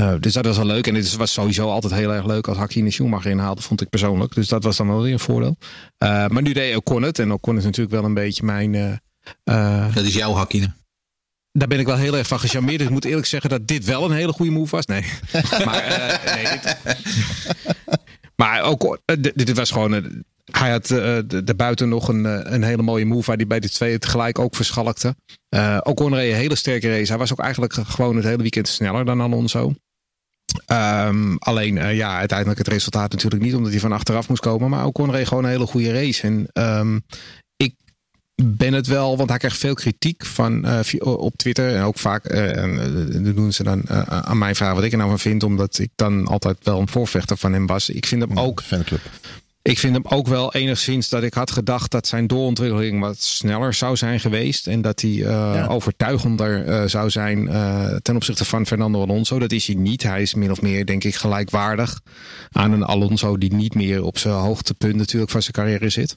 [0.00, 0.86] uh, dus dat was wel leuk.
[0.86, 3.62] En het was sowieso altijd heel erg leuk als Hakkinen Schumacher inhaalde.
[3.62, 4.34] Vond ik persoonlijk.
[4.34, 5.56] Dus dat was dan wel weer een voordeel.
[5.98, 7.18] Uh, maar nu deed Ocon het.
[7.18, 9.00] En Ocon is natuurlijk wel een beetje mijn...
[9.94, 10.76] dat is jouw Hakkinen.
[11.52, 12.78] Daar ben ik wel heel erg van gecharmeerd.
[12.78, 14.86] Dus ik moet eerlijk zeggen dat dit wel een hele goede move was.
[14.86, 15.04] Nee.
[15.64, 16.76] maar, uh, nee, dit...
[18.36, 20.22] maar ook, dit, dit was gewoon.
[20.44, 23.98] Hij had uh, daarbuiten nog een, een hele mooie move waar hij bij de twee
[23.98, 25.16] tegelijk ook verschalkte.
[25.54, 27.08] Uh, ook een hele sterke race.
[27.08, 29.72] Hij was ook eigenlijk gewoon het hele weekend sneller dan Alonso.
[30.66, 34.70] Um, alleen uh, ja, uiteindelijk het resultaat natuurlijk niet, omdat hij van achteraf moest komen.
[34.70, 36.22] Maar ook reed gewoon een hele goede race.
[36.22, 36.48] En
[36.78, 37.02] um, ik
[38.44, 42.32] ben het wel, want hij krijgt veel kritiek van uh, op Twitter en ook vaak
[42.32, 45.78] uh, doen ze dan uh, aan mij vragen wat ik er nou van vind, omdat
[45.78, 47.90] ik dan altijd wel een voorvechter van hem was.
[47.90, 48.62] Ik vind hem ook.
[48.62, 49.00] Fanclub.
[49.62, 53.74] Ik vind hem ook wel enigszins dat ik had gedacht dat zijn doorontwikkeling wat sneller
[53.74, 54.66] zou zijn geweest.
[54.66, 55.66] En dat hij uh, ja.
[55.66, 59.38] overtuigender uh, zou zijn uh, ten opzichte van Fernando Alonso.
[59.38, 60.02] Dat is hij niet.
[60.02, 62.00] Hij is min of meer, denk ik, gelijkwaardig
[62.50, 66.16] aan een Alonso die niet meer op zijn hoogtepunt natuurlijk van zijn carrière zit.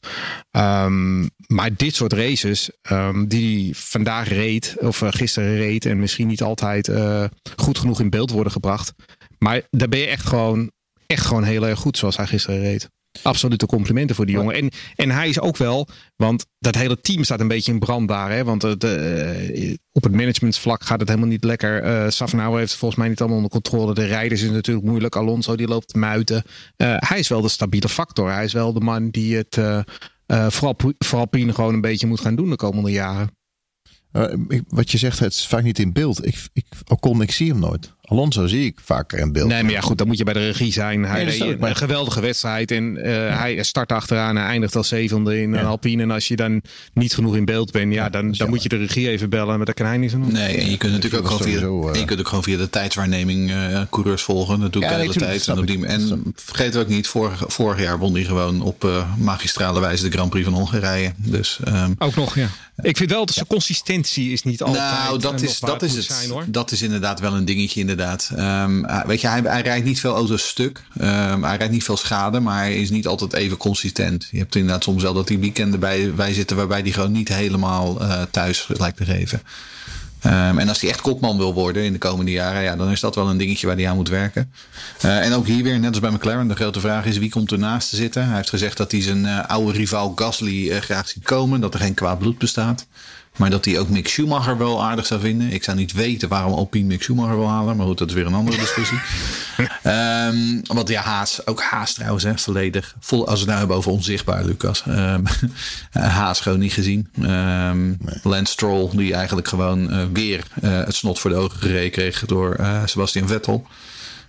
[0.51, 6.27] Um, maar dit soort races um, die hij vandaag reed, of gisteren reed, en misschien
[6.27, 6.91] niet altijd
[7.55, 8.93] goed genoeg in beeld worden gebracht.
[9.37, 10.71] Maar daar ben je echt gewoon,
[11.07, 12.89] echt gewoon heel erg goed zoals hij gisteren reed.
[13.21, 14.55] Absolute complimenten voor die jongen.
[14.55, 18.07] En, en hij is ook wel, want dat hele team staat een beetje in brand
[18.07, 18.31] daar.
[18.31, 18.43] Hè?
[18.43, 21.85] Want het, uh, op het managementsvlak gaat het helemaal niet lekker.
[21.85, 23.93] Uh, Safnauer heeft volgens mij niet allemaal onder controle.
[23.93, 25.15] De rijders is natuurlijk moeilijk.
[25.15, 26.43] Alonso die loopt muiten.
[26.77, 28.31] Uh, hij is wel de stabiele factor.
[28.31, 29.79] Hij is wel de man die het uh,
[30.27, 33.29] vooral, vooral Pien gewoon een beetje moet gaan doen de komende jaren.
[34.67, 36.25] Wat je zegt, het is vaak niet in beeld.
[36.25, 37.94] Ik, ik, Ocon, ik zie hem nooit.
[38.07, 39.47] Alonso zie ik vaak in beeld.
[39.47, 41.03] Nee, maar ja, goed, dan moet je bij de regie zijn.
[41.03, 43.37] Hij nee, reed een geweldige wedstrijd en uh, ja.
[43.37, 45.59] hij start achteraan en eindigt als zevende in ja.
[45.59, 46.01] een Alpine.
[46.01, 46.61] En als je dan
[46.93, 49.65] niet genoeg in beeld bent, ja, dan, dan moet je de regie even bellen, maar
[49.65, 50.31] dat kan hij niet zo doen.
[50.31, 51.99] Nee, en je kunt natuurlijk ook gewoon via, uh...
[51.99, 54.59] je kunt ook gewoon via de tijdswaarneming uh, coureurs volgen.
[54.59, 55.47] Dat doe ik de hele tijd.
[55.47, 59.79] En, op die, en vergeet ook niet, vorig, vorig jaar won hij gewoon op magistrale
[59.79, 61.13] wijze de Grand Prix van Hongarije.
[61.17, 62.49] Dus, um, ook nog, ja.
[62.81, 64.91] Ik vind wel dat zijn consistentie is niet altijd.
[64.91, 66.05] Nou, dat is, dat is het.
[66.05, 66.45] Zijn, hoor.
[66.47, 68.31] Dat is inderdaad wel een dingetje, inderdaad.
[68.37, 70.83] Um, weet je, hij, hij, rijdt niet veel auto's stuk.
[71.01, 74.27] Um, hij rijdt niet veel schade, maar hij is niet altijd even consistent.
[74.31, 77.29] Je hebt inderdaad soms wel dat die weekenden bij, bij zitten waarbij hij gewoon niet
[77.29, 79.41] helemaal uh, thuis lijkt te geven.
[80.25, 82.99] Ehm, en als hij echt kopman wil worden in de komende jaren, ja, dan is
[82.99, 84.51] dat wel een dingetje waar hij aan moet werken.
[85.01, 87.51] Eh, en ook hier weer, net als bij McLaren, de grote vraag is wie komt
[87.51, 88.25] ernaast te zitten.
[88.25, 91.79] Hij heeft gezegd dat hij zijn uh, oude rivaal Gasly graag ziet komen, dat er
[91.79, 92.85] geen kwaad bloed bestaat.
[93.35, 95.51] Maar dat hij ook Mick Schumacher wel aardig zou vinden.
[95.51, 97.77] Ik zou niet weten waarom Alpine Mick Schumacher wil halen.
[97.77, 98.99] Maar goed, dat is weer een andere discussie.
[99.83, 102.95] um, want ja, Haas, ook Haas trouwens, hè, volledig.
[102.99, 104.83] Vol, als we het nou hebben over onzichtbaar, Lucas.
[104.87, 105.23] Um,
[105.91, 107.09] Haas gewoon niet gezien.
[107.21, 111.91] Um, Lance Stroll, die eigenlijk gewoon uh, weer uh, het snot voor de ogen gereden
[111.91, 113.67] kreeg door uh, Sebastian Vettel.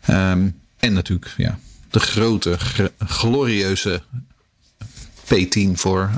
[0.07, 1.59] en natuurlijk, ja,
[1.91, 2.57] de grote,
[2.99, 4.03] glorieuze
[5.25, 6.11] P10 voor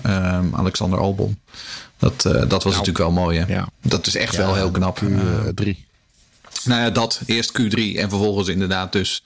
[0.53, 1.39] Alexander Albon.
[1.99, 3.39] Dat, uh, dat was nou, natuurlijk wel mooi.
[3.39, 3.53] Hè?
[3.53, 3.69] Ja.
[3.83, 5.01] Dat is echt ja, wel heel knap.
[5.05, 5.67] Q3.
[5.67, 5.75] Uh,
[6.65, 7.21] nou ja, dat.
[7.27, 9.25] Eerst Q3 en vervolgens inderdaad dus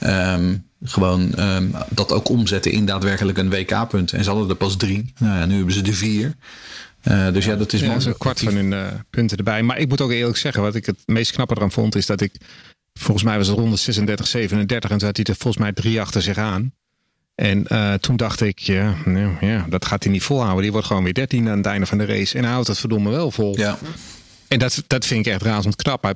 [0.00, 4.12] um, gewoon um, dat ook omzetten in daadwerkelijk een WK-punt.
[4.12, 5.12] En ze hadden er pas drie.
[5.18, 6.34] Nou ja, nu hebben ze er vier.
[7.04, 9.62] Uh, dus ja, dat is ja, een kwart van hun uh, punten erbij.
[9.62, 12.20] Maar ik moet ook eerlijk zeggen, wat ik het meest knappe eraan vond, is dat
[12.20, 12.32] ik
[12.92, 16.00] volgens mij was het ronde 36, 37 en toen had hij er volgens mij drie
[16.00, 16.72] achter zich aan.
[17.40, 18.94] En uh, toen dacht ik, ja,
[19.40, 20.62] ja, dat gaat hij niet volhouden.
[20.62, 22.36] Die wordt gewoon weer 13 aan het einde van de race.
[22.36, 23.58] En hij houdt het verdomme wel vol.
[23.58, 23.78] Ja.
[24.48, 26.02] En dat, dat vind ik echt razend knap.
[26.02, 26.14] Hij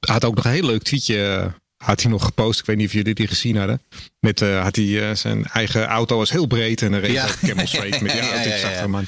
[0.00, 1.26] had ook nog een heel leuk tweetje.
[1.26, 1.46] Eh,
[1.76, 2.60] had hij nog gepost.
[2.60, 3.82] Ik weet niet of jullie die gezien hadden.
[4.20, 7.26] Met uh, had hij uh, zijn eigen auto was heel breed en een reed ja.
[7.40, 8.48] Camel Straight met die auto.
[8.48, 9.06] Ja, ja, ja, man.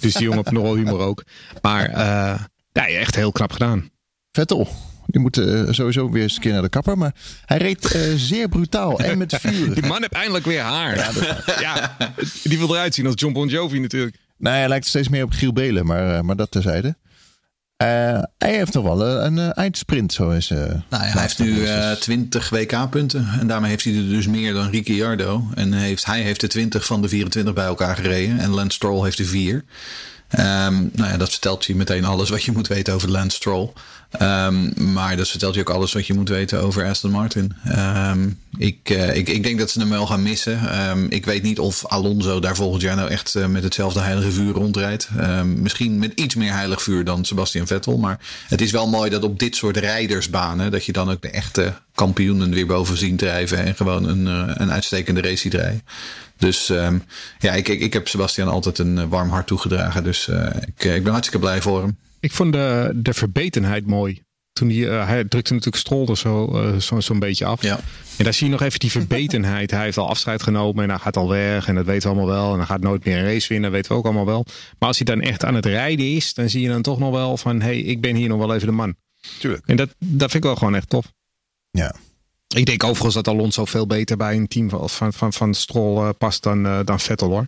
[0.00, 1.24] Dus die jongen heeft nogal humor ook.
[1.62, 2.40] Maar uh,
[2.72, 3.90] ja, echt heel knap gedaan.
[4.32, 4.68] Vettel.
[5.10, 6.98] Die moet uh, sowieso weer eens een keer naar de kapper.
[6.98, 9.74] Maar hij reed uh, zeer brutaal en met vuur.
[9.74, 10.96] Die man heeft eindelijk weer haar.
[10.96, 11.10] Ja,
[11.60, 11.96] ja,
[12.42, 14.16] die wil eruit zien als John Bon Jovi natuurlijk.
[14.36, 16.96] Nee, hij lijkt steeds meer op Giel Belen, maar, uh, maar dat terzijde.
[17.76, 20.48] hij heeft toch wel een, een eindsprint, zo is.
[20.48, 21.66] nou, hij heeft nu
[22.00, 23.28] 20 WK-punten.
[23.40, 25.44] En daarmee heeft hij er dus meer dan Ricciardo.
[25.54, 28.38] En heeft, hij heeft de 20 van de 24 bij elkaar gereden.
[28.38, 29.64] En Lance Stroll heeft er 4.
[30.32, 33.72] Um, nou ja, dat vertelt je meteen alles wat je moet weten over Lance Stroll.
[34.22, 37.52] Um, maar dat vertelt je ook alles wat je moet weten over Aston Martin.
[37.76, 40.60] Um, ik, uh, ik, ik denk dat ze hem wel gaan missen.
[41.10, 44.52] ik weet niet of Alonso daar volgend jaar nou echt uh, met hetzelfde heilige vuur
[44.52, 45.08] rondrijdt.
[45.44, 47.98] misschien met iets meer heilig vuur dan Sebastian Vettel.
[47.98, 50.70] Maar het is wel mooi dat op dit soort rijdersbanen...
[50.70, 53.64] dat je dan ook de echte kampioenen weer boven zien drijven...
[53.64, 55.58] en gewoon een, uh, een uitstekende race ziet.
[56.38, 56.66] Dus
[57.38, 60.04] ja, ik, ik, heb Sebastian altijd een warm hart toegedragen.
[60.04, 60.28] Dus
[60.66, 61.96] ik, ik ben hartstikke blij voor hem.
[62.20, 64.22] Ik vond de, de verbetenheid mooi.
[64.52, 67.62] Toen die, uh, hij drukte natuurlijk Strol er zo, uh, zo, zo'n beetje af.
[67.62, 67.80] Ja.
[68.16, 69.70] En daar zie je nog even die verbetenheid.
[69.70, 71.68] hij heeft al afscheid genomen en hij gaat al weg.
[71.68, 72.52] En dat weten we allemaal wel.
[72.52, 73.70] En hij gaat nooit meer een race winnen.
[73.70, 74.44] Dat weten we ook allemaal wel.
[74.78, 76.34] Maar als hij dan echt aan het rijden is.
[76.34, 77.60] Dan zie je dan toch nog wel van.
[77.60, 78.94] Hé, hey, ik ben hier nog wel even de man.
[79.38, 79.66] Tuurlijk.
[79.66, 81.12] En dat, dat vind ik wel gewoon echt tof.
[81.70, 81.94] Ja.
[82.54, 86.02] Ik denk overigens dat Alonso veel beter bij een team van, van, van, van Stroll
[86.02, 87.46] uh, past dan, uh, dan Vettel hoor.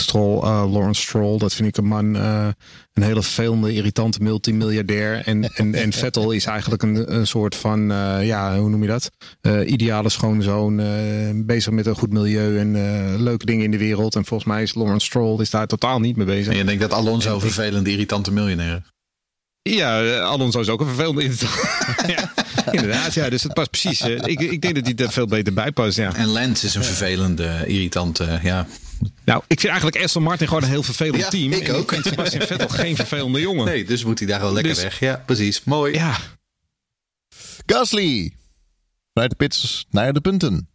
[0.00, 5.22] Stroll, uh, Lawrence Stroll, dat vind ik een man, een hele vervelende, irritante multimiljardair.
[5.24, 7.80] En, en, en Vettel is eigenlijk een, een soort van,
[8.22, 9.10] ja, hoe noem je dat?
[9.66, 10.76] ideale schoonzoon,
[11.46, 12.72] bezig met een goed milieu en
[13.22, 14.14] leuke dingen in de wereld.
[14.14, 16.52] En volgens mij is Lawrence Stroll is daar totaal niet mee bezig.
[16.52, 18.82] En je denkt dat Alonso vervelende, irritante miljonair
[19.62, 21.22] ja, Alonso is ook een vervelende
[22.14, 22.32] ja,
[22.70, 23.30] inderdaad, ja.
[23.30, 24.00] Dus het past precies.
[24.00, 26.14] Ik, ik denk dat hij er veel beter bij past, ja.
[26.14, 28.66] En Lance is een vervelende, irritante, ja.
[29.24, 31.52] Nou, ik vind eigenlijk Aston Martin gewoon een heel vervelend ja, team.
[31.52, 31.82] ik ook.
[31.82, 33.64] Ik vind Sebastian Vettel geen vervelende jongen.
[33.64, 34.98] Nee, dus moet hij daar wel lekker dus, weg.
[34.98, 35.64] Ja, precies.
[35.64, 35.94] Mooi.
[35.94, 36.16] Ja.
[37.66, 38.32] Gasly.
[39.12, 40.68] Vanuit de pits naar de punten.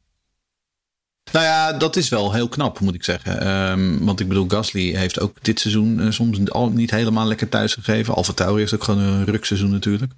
[1.31, 3.47] Nou ja, dat is wel heel knap, moet ik zeggen.
[3.71, 7.49] Um, want ik bedoel, Gasly heeft ook dit seizoen uh, soms al niet helemaal lekker
[7.49, 8.15] thuis gegeven.
[8.15, 10.11] Alfa heeft ook gewoon een rukseizoen natuurlijk.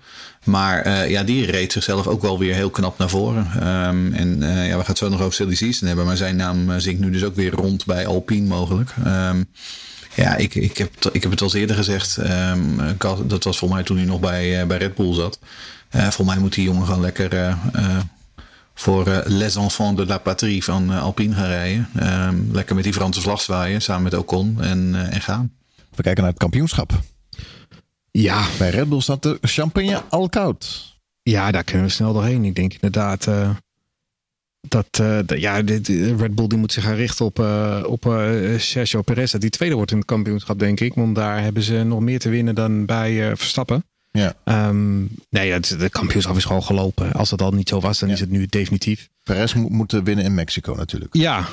[0.43, 3.67] Maar uh, ja, die reed zichzelf ook wel weer heel knap naar voren.
[3.87, 6.05] Um, en uh, ja, we gaan het zo nog over Silly Season hebben.
[6.05, 8.93] Maar zijn naam zingt nu dus ook weer rond bij Alpine mogelijk.
[9.07, 9.45] Um,
[10.15, 12.19] ja, ik, ik, heb, ik heb het al eerder gezegd.
[13.27, 15.39] dat was volgens mij toen hij nog bij, bij Red Bull zat.
[15.89, 17.57] volgens mij moet die jongen gewoon lekker
[18.75, 21.89] voor uh, Les Enfants de la Patrie van uh, Alpine gaan rijden.
[22.03, 25.51] Um, lekker met die Franse vlag zwaaien samen met Ocon en, uh, en gaan.
[25.95, 26.99] We kijken naar het kampioenschap.
[28.11, 28.45] Ja.
[28.57, 30.93] Bij Red Bull staat de champagne al koud.
[31.21, 32.45] Ja, daar kunnen we snel doorheen.
[32.45, 33.27] Ik denk inderdaad
[34.67, 37.39] dat de, ja, de, de, Red Bull die moet zich gaan richten op,
[37.85, 38.03] op
[38.57, 39.31] Sergio Perez.
[39.31, 40.93] Die tweede wordt in het kampioenschap, denk ik.
[40.93, 43.83] Want daar hebben ze nog meer te winnen dan bij Verstappen.
[44.15, 44.67] Ja.
[44.67, 47.11] Um, nee, het, de kampioenschap is gewoon gelopen.
[47.11, 48.15] Als dat al niet zo was, dan ja.
[48.15, 49.09] is het nu definitief.
[49.23, 51.15] Perez moet, moet winnen in Mexico natuurlijk.
[51.15, 51.45] Ja.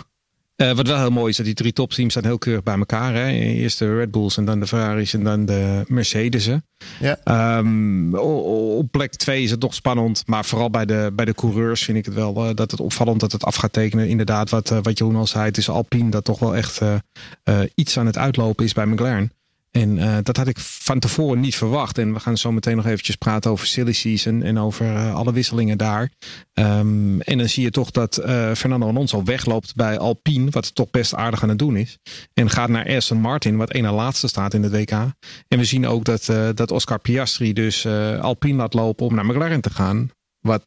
[0.56, 3.14] Uh, wat wel heel mooi is, dat die drie topteams staan heel keurig bij elkaar.
[3.14, 3.28] Hè?
[3.28, 6.64] Eerst de Red Bulls en dan de Ferraris en dan de Mercedes'en.
[7.00, 7.58] Ja.
[7.58, 10.22] Um, op plek twee is het nog spannend.
[10.26, 13.20] Maar vooral bij de, bij de coureurs vind ik het wel uh, dat het opvallend
[13.20, 14.08] dat het af gaat tekenen.
[14.08, 16.80] Inderdaad, wat, uh, wat Jeroen al zei, het is Alpine dat toch wel echt
[17.74, 19.32] iets aan het uitlopen is bij McLaren.
[19.72, 21.98] En uh, dat had ik van tevoren niet verwacht.
[21.98, 25.32] En we gaan zo meteen nog eventjes praten over silly season en over uh, alle
[25.32, 26.10] wisselingen daar.
[26.54, 30.90] Um, en dan zie je toch dat uh, Fernando Alonso wegloopt bij Alpine, wat toch
[30.90, 31.98] best aardig aan het doen is.
[32.34, 34.90] En gaat naar Aston Martin, wat één na laatste staat in de WK.
[35.48, 37.86] En we zien ook dat, dat Oscar Piastri dus
[38.20, 40.10] Alpine laat lopen om naar McLaren te gaan.
[40.40, 40.66] Wat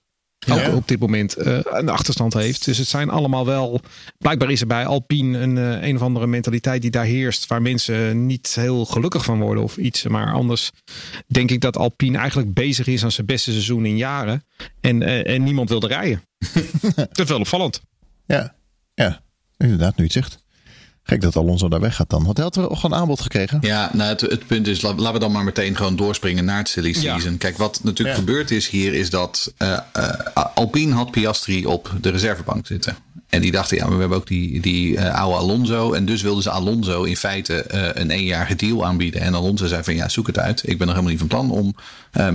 [0.52, 2.66] ook op dit moment uh, een achterstand heeft.
[2.66, 3.82] Dus het zijn allemaal wel.
[4.18, 7.48] Blijkbaar is er bij Alpine een, uh, een of andere mentaliteit die daar heerst.
[7.48, 10.04] Waar mensen niet heel gelukkig van worden of iets.
[10.04, 10.72] Maar anders
[11.28, 14.44] denk ik dat Alpine eigenlijk bezig is aan zijn beste seizoen in jaren.
[14.82, 16.22] En, uh, en niemand wilde rijden.
[17.12, 17.82] is wel opvallend.
[18.26, 18.56] Ja,
[18.94, 19.22] ja,
[19.58, 20.45] inderdaad, nu het zegt.
[21.08, 22.24] Gek dat Alonso daar weg gaat dan.
[22.24, 23.58] Want hij had er ook gewoon aanbod gekregen.
[23.62, 26.70] Ja, nou het, het punt is, laten we dan maar meteen gewoon doorspringen naar het
[26.70, 27.32] silly season.
[27.32, 27.38] Ja.
[27.38, 28.24] Kijk, wat natuurlijk ja.
[28.24, 30.10] gebeurd is hier, is dat uh, uh,
[30.54, 32.96] Alpine had Piastri op de reservebank zitten.
[33.30, 35.94] En die dachten, ja, maar we hebben ook die, die uh, oude Alonso.
[35.94, 37.66] En dus wilden ze Alonso in feite
[38.00, 39.22] een eenjarige deal aanbieden.
[39.22, 40.62] En Alonso zei van, ja, zoek het uit.
[40.66, 41.76] Ik ben nog helemaal niet van plan om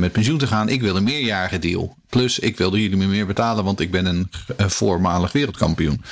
[0.01, 0.69] met pensioen te gaan.
[0.69, 1.97] Ik wil een meerjarige deal.
[2.09, 6.03] Plus, ik wilde jullie me meer betalen, want ik ben een voormalig wereldkampioen.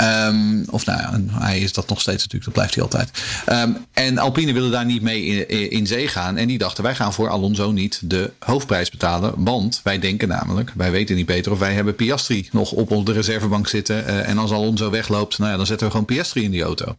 [0.00, 3.10] Um, of nou ja, hij is dat nog steeds natuurlijk, dat blijft hij altijd.
[3.48, 6.36] Um, en Alpine wilde daar niet mee in, in, zee gaan.
[6.36, 9.32] En die dachten, wij gaan voor Alonso niet de hoofdprijs betalen.
[9.36, 13.12] Want wij denken namelijk, wij weten niet beter of wij hebben Piastri nog op onze
[13.12, 14.04] reservebank zitten.
[14.06, 16.96] Uh, en als Alonso wegloopt, nou ja, dan zetten we gewoon Piastri in die auto.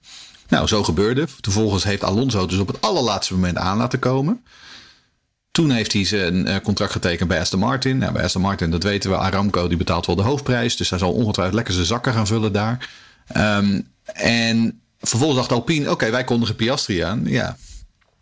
[0.48, 1.28] Nou, zo gebeurde.
[1.42, 4.42] Vervolgens heeft Alonso dus op het allerlaatste moment aan laten komen.
[5.52, 7.98] Toen heeft hij zijn eh, contract getekend bij Aston Martin.
[7.98, 10.78] Nou, bij Aston Martin, dat weten we, Aramco die betaalt wel de hoofdprijs.
[10.78, 12.90] Dus hij zal ongetwijfeld lekker zijn zakken gaan vullen daar.
[13.38, 17.22] Um, en vervolgens dacht Alpine, oké, wij kondigen Piastri aan.
[17.26, 17.58] Ja,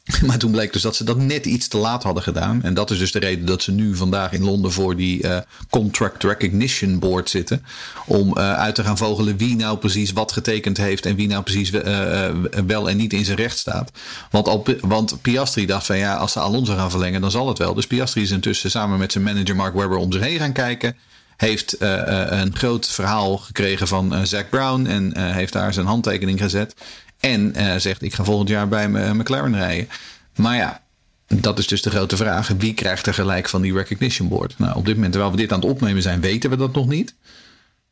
[0.26, 2.64] Maar toen bleek dus dat ze dat net iets te laat hadden gedaan.
[2.64, 5.38] En dat is dus de reden dat ze nu vandaag in Londen voor die uh,
[5.70, 7.66] Contract Recognition Board zitten.
[8.06, 11.06] Om uh, uit te gaan vogelen wie nou precies wat getekend heeft.
[11.06, 12.30] En wie nou precies uh,
[12.68, 13.92] wel en niet in zijn recht staat.
[14.32, 17.58] Want, al, want Piastri dacht van ja, als ze Alonso gaan verlengen, dan zal het
[17.58, 17.74] wel.
[17.74, 20.96] Dus Piastri is intussen samen met zijn manager Mark Webber om zich heen gaan kijken.
[21.38, 24.86] Heeft een groot verhaal gekregen van Zack Brown.
[24.86, 26.76] En heeft daar zijn handtekening gezet.
[27.20, 29.88] En uh, zegt, ik ga volgend jaar bij McLaren rijden.
[30.36, 30.82] Maar ja,
[31.28, 32.48] dat is dus de grote vraag.
[32.58, 34.54] Wie krijgt er gelijk van die recognition board?
[34.58, 36.88] Nou, op dit moment, terwijl we dit aan het opnemen zijn, weten we dat nog
[36.88, 37.14] niet.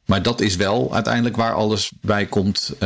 [0.05, 2.79] Maar dat is wel uiteindelijk waar alles bij komt, uh,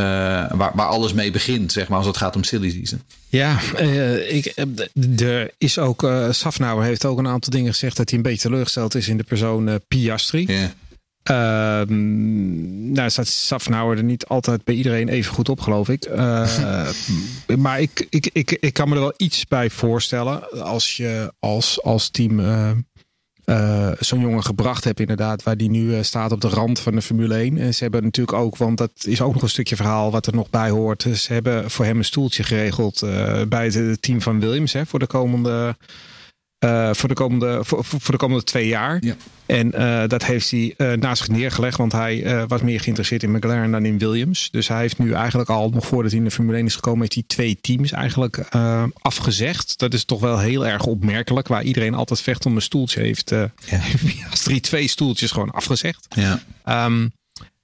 [0.51, 3.01] waar, waar alles mee begint, zeg maar, als het gaat om silly season.
[3.27, 4.53] Ja, uh, ik,
[5.19, 8.41] er is ook, uh, Safnauer heeft ook een aantal dingen gezegd dat hij een beetje
[8.41, 10.45] teleurgesteld is in de persoon Piastri.
[10.45, 10.69] Yeah.
[11.31, 11.81] Uh,
[12.93, 16.09] nou staat Safnauer er niet altijd bij iedereen even goed op, geloof ik.
[16.09, 16.49] Uh,
[17.57, 20.63] maar ik, ik, ik, ik kan me er wel iets bij voorstellen.
[20.63, 26.31] Als je als, als team uh, zo'n jongen gebracht hebt, inderdaad, waar die nu staat
[26.31, 27.57] op de rand van de Formule 1.
[27.57, 30.35] En ze hebben natuurlijk ook, want dat is ook nog een stukje verhaal wat er
[30.35, 31.05] nog bij hoort.
[31.13, 32.99] Ze hebben voor hem een stoeltje geregeld
[33.49, 35.75] bij het team van Williams hè, voor de komende
[36.67, 38.97] uh, voor, de komende, voor, voor, de komende twee jaar.
[39.01, 39.15] Ja.
[39.45, 43.31] En uh, dat heeft hij uh, naast zich neergelegd, want hij was meer geïnteresseerd in
[43.31, 44.51] McLaren dan in Williams.
[44.51, 46.99] Dus hij heeft nu eigenlijk al, nog voordat hij in de Formule 1 is gekomen,
[46.99, 48.47] heeft hij twee teams eigenlijk
[49.01, 49.79] afgezegd.
[49.79, 53.31] Dat is toch wel heel erg opmerkelijk, waar iedereen altijd vecht om een stoeltje heeft.
[53.65, 53.81] Ja.
[54.29, 56.07] Als drie, twee stoeltjes gewoon afgezegd.
[56.15, 56.85] Ja.
[56.85, 57.11] Um,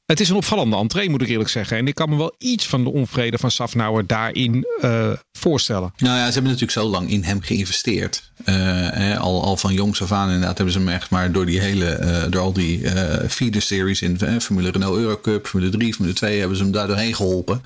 [0.05, 1.77] het is een opvallende entree, moet ik eerlijk zeggen.
[1.77, 5.93] En ik kan me wel iets van de onvrede van Safnauer daarin uh, voorstellen.
[5.97, 8.31] Nou ja, ze hebben natuurlijk zo lang in hem geïnvesteerd.
[8.45, 8.55] Uh,
[8.91, 11.59] hè, al, al van jongs af aan inderdaad hebben ze hem echt maar door die
[11.59, 12.81] hele, uh, door al die
[13.29, 17.15] feeder series in Formule Renault Eurocup, Formule 3, Formule 2 hebben ze hem daar doorheen
[17.15, 17.61] geholpen.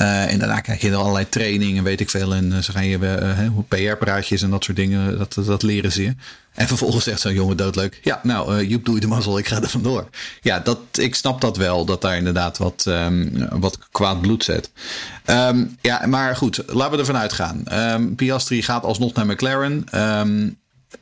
[0.00, 2.34] Uh, en daarna krijg je er allerlei trainingen, weet ik veel.
[2.34, 6.02] En uh, ze gaan je uh, PR-praatjes en dat soort dingen, dat, dat leren ze
[6.02, 6.14] je.
[6.54, 9.62] En vervolgens zegt zo'n jongen doodleuk: Ja, nou, Joep, doe je de mazzel, ik ga
[9.62, 10.08] er vandoor.
[10.40, 14.70] Ja, dat, ik snap dat wel, dat daar inderdaad wat, um, wat kwaad bloed zet.
[15.26, 17.64] Um, ja, maar goed, laten we ervan uitgaan.
[17.72, 19.84] Um, Piastri gaat alsnog naar McLaren.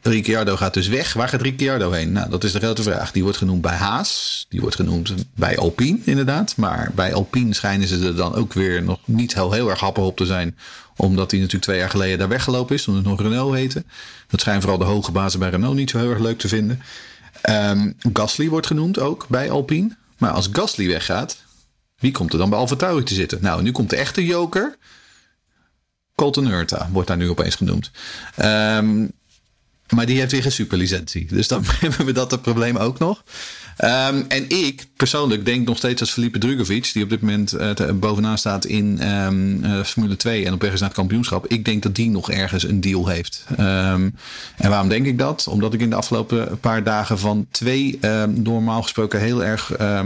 [0.03, 1.13] Ricciardo gaat dus weg.
[1.13, 2.13] Waar gaat Ricciardo heen?
[2.13, 3.13] Nou, dat is de grote vraag.
[3.13, 4.47] Die wordt genoemd bij Haas.
[4.49, 6.57] Die wordt genoemd bij Alpine, inderdaad.
[6.57, 10.05] Maar bij Alpine schijnen ze er dan ook weer nog niet heel, heel erg happig
[10.05, 10.59] op te zijn.
[10.97, 12.83] Omdat hij natuurlijk twee jaar geleden daar weggelopen is.
[12.83, 13.85] Toen het nog Renault heette.
[14.29, 16.83] Dat schijnt vooral de hoge bazen bij Renault niet zo heel erg leuk te vinden.
[17.51, 19.97] Um, Gasly wordt genoemd ook bij Alpine.
[20.19, 21.37] Maar als Gasly weggaat,
[21.99, 23.39] wie komt er dan bij Alfa Tauri te zitten?
[23.41, 24.77] Nou, nu komt de echte joker.
[26.15, 27.91] Colton Hurta wordt daar nu opeens genoemd.
[28.43, 29.13] Um,
[29.95, 31.27] Maar die heeft weer geen superlicentie.
[31.27, 33.23] Dus dan hebben we dat probleem ook nog.
[33.77, 37.71] Ehm, en ik persoonlijk denk nog steeds dat Felipe Drugovic, die op dit moment uh,
[37.95, 41.65] bovenaan staat in um, uh, Formule 2 en op weg is naar het kampioenschap, ik
[41.65, 43.45] denk dat die nog ergens een deal heeft.
[43.51, 44.15] Um,
[44.57, 45.47] en waarom denk ik dat?
[45.49, 50.01] Omdat ik in de afgelopen paar dagen van twee normaal gesproken heel erg uh,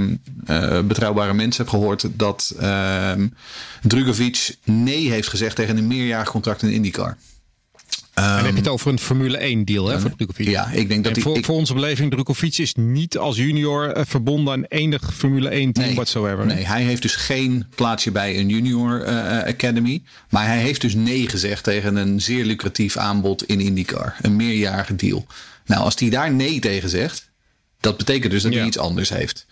[0.85, 2.55] betrouwbare mensen heb gehoord dat
[3.83, 7.17] Drugovic nee heeft gezegd tegen een meerjarig contract in IndyCar.
[8.19, 10.49] Um, en heb je het over een Formule 1 deal hè, voor Drukovic.
[10.49, 13.97] Ja, ik denk dat die, voor, ik, voor onze beleving, Drukovic is niet als junior
[13.97, 16.47] uh, verbonden aan enig Formule 1 team nee, whatsoever.
[16.47, 20.03] Nee, hij heeft dus geen plaatsje bij een junior uh, academy.
[20.31, 24.17] Maar hij heeft dus nee gezegd tegen een zeer lucratief aanbod in IndyCar.
[24.21, 25.27] Een meerjarige deal.
[25.67, 27.31] Nou, als hij daar nee tegen zegt,
[27.81, 28.59] dat betekent dus dat ja.
[28.59, 29.47] hij iets anders heeft.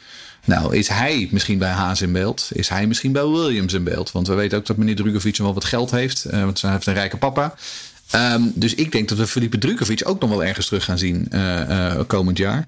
[0.45, 2.49] Nou, is hij misschien bij Haas in beeld?
[2.53, 4.13] Is hij misschien bij Williams in beeld?
[4.13, 6.23] Want we weten ook dat meneer Drukovic wel wat geld heeft.
[6.23, 7.55] Want hij heeft een rijke papa.
[8.15, 11.29] Um, dus ik denk dat we Felipe Drukovic ook nog wel ergens terug gaan zien
[11.31, 12.67] uh, uh, komend jaar.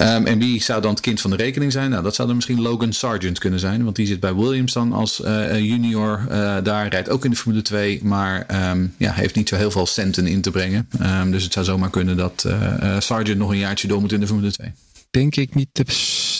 [0.00, 1.90] Um, en wie zou dan het kind van de rekening zijn?
[1.90, 3.84] Nou, dat zou dan misschien Logan Sargent kunnen zijn.
[3.84, 6.24] Want die zit bij Williams dan als uh, junior
[6.62, 6.88] daar.
[6.88, 8.00] Rijdt ook in de Formule 2.
[8.02, 10.88] Maar um, ja, heeft niet zo heel veel centen in te brengen.
[11.30, 12.46] Dus het zou zomaar kunnen dat
[12.98, 14.72] Sargent nog een jaartje door moet in de Formule 2
[15.12, 15.84] denk ik niet de,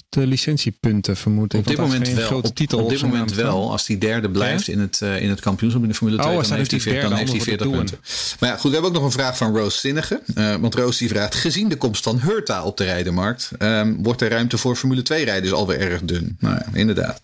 [0.08, 1.60] de licentiepunten vermoed ik.
[1.60, 2.36] Op dit moment wel.
[2.36, 3.70] Op, titel op dit moment wel.
[3.70, 4.72] Als die derde blijft ja?
[4.72, 7.02] in, het, uh, in het kampioenschap in de Formule 2, oh, dan, heeft hij 40,
[7.02, 7.98] dan heeft hij 40 punten.
[8.40, 10.22] Maar ja, goed, we hebben ook nog een vraag van Roos Zinnige.
[10.34, 14.18] Uh, want Roos die vraagt, gezien de komst van Hurta op de rijdenmarkt, um, wordt
[14.18, 16.36] de ruimte voor Formule 2 rijders alweer erg dun.
[16.40, 17.20] Nou ja, inderdaad.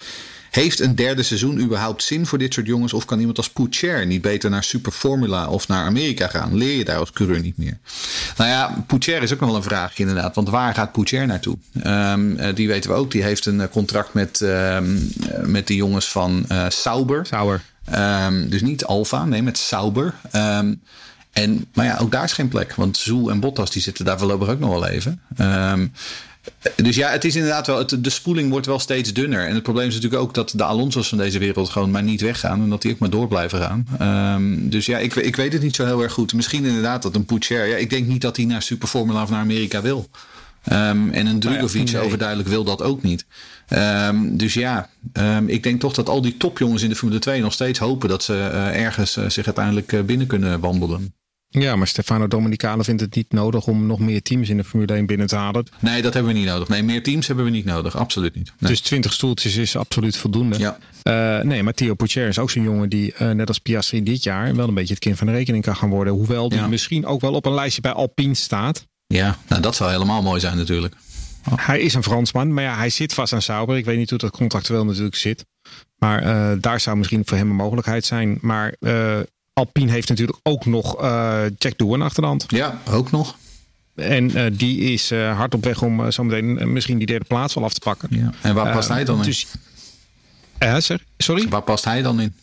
[0.50, 2.92] Heeft een derde seizoen überhaupt zin voor dit soort jongens?
[2.92, 6.56] Of kan iemand als Poucher niet beter naar Super Formula of naar Amerika gaan?
[6.56, 7.78] Leer je daar als coureur niet meer?
[8.36, 10.34] Nou ja, Poucher is ook nog wel een vraag inderdaad.
[10.34, 11.58] Want waar gaat Poucher naartoe?
[11.86, 13.10] Um, die weten we ook.
[13.10, 17.26] Die heeft een contract met, um, met de jongens van uh, Sauber.
[17.26, 17.62] Sauber.
[17.94, 20.14] Um, dus niet Alfa, nee, met Sauber.
[21.32, 22.74] en, maar ja, ook daar is geen plek.
[22.74, 25.20] Want Zoel en Bottas die zitten daar voorlopig ook nog wel even.
[26.76, 27.78] Dus ja, het is inderdaad wel.
[27.78, 29.46] Het, de spoeling wordt wel steeds dunner.
[29.46, 32.20] En het probleem is natuurlijk ook dat de Alonso's van deze wereld gewoon maar niet
[32.20, 32.62] weggaan.
[32.62, 33.86] En dat die ook maar door blijven gaan.
[34.34, 36.34] Um, dus ja, ik, ik weet het niet zo heel erg goed.
[36.34, 37.66] Misschien inderdaad dat een Poetscher.
[37.66, 40.08] Ja, ik denk niet dat hij naar Super Formula of naar Amerika wil.
[40.72, 42.02] Um, en een Drugovic nee.
[42.02, 43.26] overduidelijk wil dat ook niet.
[43.68, 47.40] Um, dus ja, um, ik denk toch dat al die topjongens in de Formule 2
[47.40, 51.14] nog steeds hopen dat ze uh, ergens uh, zich uiteindelijk uh, binnen kunnen wandelen.
[51.50, 54.94] Ja, maar Stefano Domenicali vindt het niet nodig om nog meer teams in de Formule
[54.94, 55.66] 1 binnen te halen.
[55.80, 56.68] Nee, dat hebben we niet nodig.
[56.68, 57.96] Nee, meer teams hebben we niet nodig.
[57.96, 58.52] Absoluut niet.
[58.58, 58.70] Nee.
[58.70, 60.58] Dus 20 stoeltjes is absoluut voldoende.
[60.58, 60.78] Ja.
[61.02, 64.22] Uh, nee, maar Theo Pocher is ook zo'n jongen die, uh, net als Piastri dit
[64.22, 66.12] jaar, wel een beetje het kind van de rekening kan gaan worden.
[66.12, 66.68] Hoewel die ja.
[66.68, 68.86] misschien ook wel op een lijstje bij Alpine staat.
[69.06, 70.94] Ja, nou dat zou helemaal mooi zijn natuurlijk.
[71.50, 71.66] Oh.
[71.66, 73.76] Hij is een Fransman, maar ja, hij zit vast aan Sauber.
[73.76, 75.44] Ik weet niet hoe dat contractueel natuurlijk zit.
[75.98, 78.38] Maar uh, daar zou misschien voor hem een mogelijkheid zijn.
[78.40, 78.74] Maar
[79.58, 82.44] Alpine heeft natuurlijk ook nog uh, Jack Doohan achter de hand.
[82.48, 83.36] Ja, ook nog.
[83.94, 87.54] En uh, die is uh, hard op weg om uh, zometeen misschien die derde plaats
[87.54, 88.08] wel af te pakken.
[88.10, 88.32] Ja.
[88.42, 89.46] En waar past hij dan dus,
[90.58, 90.98] in?
[91.16, 91.48] sorry?
[91.48, 92.34] Waar past hij dan in?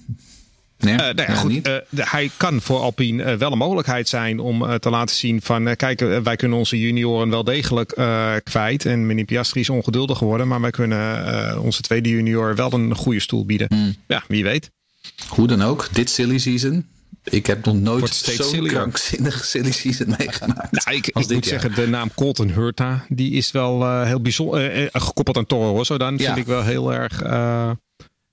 [0.78, 1.70] Nee, nou ja, goed, niet.
[1.96, 6.36] hij kan voor Alpine wel een mogelijkheid zijn om te laten zien van kijk, wij
[6.36, 7.90] kunnen onze junioren wel degelijk
[8.44, 8.86] kwijt.
[8.86, 13.20] En meneer Piastri is ongeduldig geworden, maar wij kunnen onze tweede junior wel een goede
[13.20, 13.68] stoel bieden.
[13.70, 13.96] Hmm.
[14.08, 14.72] Ja, wie weet.
[15.28, 16.86] Hoe dan ook, dit silly season
[17.30, 20.72] ik heb nog nooit zo'n krankzinnig silly season meegemaakt.
[20.72, 21.44] Nou, ik, ik moet jaar.
[21.44, 24.82] zeggen, de naam Colton Hurta, die is wel uh, heel bijzonder.
[24.82, 26.26] Uh, gekoppeld aan Toro Rosso dan, ja.
[26.26, 27.70] vind ik wel heel erg uh,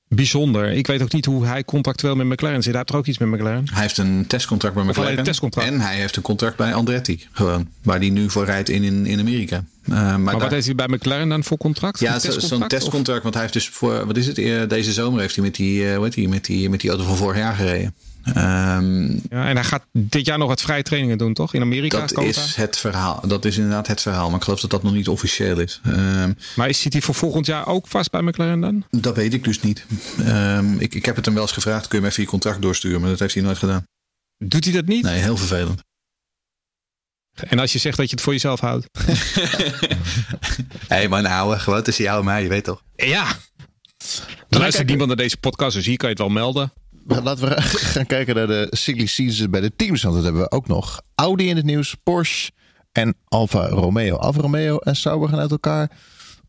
[0.09, 0.70] bijzonder.
[0.70, 2.70] Ik weet ook niet hoe hij contractueel met McLaren zit.
[2.70, 3.64] Hij heeft er ook iets met McLaren.
[3.72, 5.18] Hij heeft een testcontract bij McLaren.
[5.18, 5.68] Een testcontract.
[5.68, 7.26] En hij heeft een contract bij Andretti.
[7.32, 9.64] Gewoon, waar hij nu voor rijdt in, in, in Amerika.
[9.84, 12.01] Uh, maar, maar wat heeft hij bij McLaren dan voor contract?
[12.01, 13.22] Ja, zo'n testcontract.
[13.22, 15.99] Want hij heeft dus voor, wat is het, deze zomer heeft hij met die, uh,
[15.99, 17.95] weet hij, met die, met die auto van vorig jaar gereden.
[18.27, 21.55] Um, ja, en hij gaat dit jaar nog wat vrije trainingen doen, toch?
[21.55, 21.99] In Amerika?
[21.99, 23.20] Dat is het verhaal.
[23.27, 24.29] Dat is inderdaad het verhaal.
[24.29, 25.81] Maar ik geloof dat dat nog niet officieel is.
[25.87, 28.85] Um, maar zit hij voor volgend jaar ook vast bij McLaren dan?
[28.91, 29.87] Dat weet ik dus niet.
[30.20, 31.89] Um, ik, ik heb het hem wel eens gevraagd.
[31.89, 33.01] Kun je me even je contract doorsturen?
[33.01, 33.85] Maar dat heeft hij nooit gedaan.
[34.39, 35.03] Doet hij dat niet?
[35.03, 35.83] Nee, heel vervelend.
[37.35, 38.89] En als je zegt dat je het voor jezelf houdt.
[38.99, 39.14] Hé
[40.97, 41.59] hey man, ouwe.
[41.59, 42.43] Gewoon tussen jou en mij.
[42.43, 42.83] Je weet toch?
[42.97, 43.27] Ja.
[44.49, 45.75] Er luistert niemand naar deze podcast.
[45.77, 46.73] Dus hier kan je het wel melden.
[47.07, 50.03] Laten we gaan kijken naar de silly season bij de teams.
[50.03, 51.00] Want dat hebben we ook nog.
[51.14, 52.50] Audi in het nieuws, Porsche
[52.92, 54.16] en Alfa Romeo.
[54.16, 55.90] Alfa Romeo en Sauber gaan uit elkaar.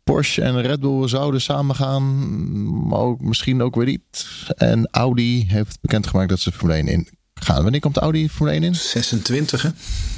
[0.04, 2.28] Porsche en Red Bull zouden samen gaan.
[2.88, 4.28] Maar ook, misschien ook weer niet.
[4.56, 7.64] En Audi heeft bekendgemaakt dat ze Formule 1 in gaan.
[7.64, 8.76] Wanneer komt Audi Formule 1 in?
[8.76, 9.70] 26 hè?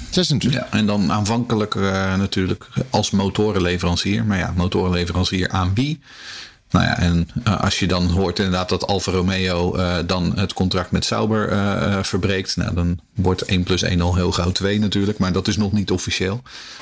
[0.09, 0.61] 26.
[0.61, 4.25] Ja, en dan aanvankelijk uh, natuurlijk als motorenleverancier.
[4.25, 5.99] Maar ja, motorenleverancier aan wie?
[6.75, 10.53] Nou ja, en uh, als je dan hoort inderdaad dat Alfa Romeo uh, dan het
[10.53, 12.55] contract met Sauber uh, verbreekt.
[12.55, 15.17] Nou, dan wordt 1 plus 1 al heel gauw 2 natuurlijk.
[15.17, 16.41] Maar dat is nog niet officieel.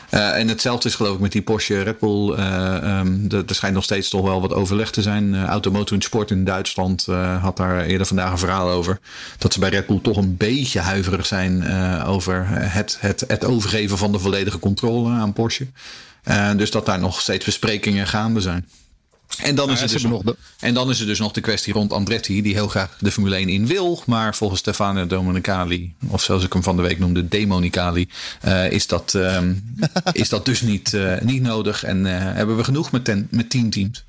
[0.10, 2.30] en hetzelfde is geloof ik met die Porsche Red Bull.
[2.30, 5.46] Um, er schijnt nog steeds toch wel wat overleg te zijn.
[5.46, 7.06] Automotor Sport in Duitsland
[7.42, 9.00] had daar eerder vandaag een verhaal over.
[9.38, 11.68] Dat ze bij Red Bull toch een beetje huiverig zijn
[12.06, 15.68] over het, het, het overgeven van de volledige controle aan Porsche.
[16.56, 18.68] dus dat daar nog steeds besprekingen gaande zijn.
[19.38, 20.36] En dan, is het dus nog, de...
[20.60, 23.36] en dan is er dus nog de kwestie rond Andretti, die heel graag de Formule
[23.36, 24.04] 1 in wil.
[24.06, 28.10] Maar volgens Stefano Domenicali, of zoals ik hem van de week noemde, Demonicali,
[28.46, 29.42] uh, is, dat, uh,
[30.12, 31.84] is dat dus niet, uh, niet nodig.
[31.84, 34.04] En uh, hebben we genoeg met, ten, met tien teams.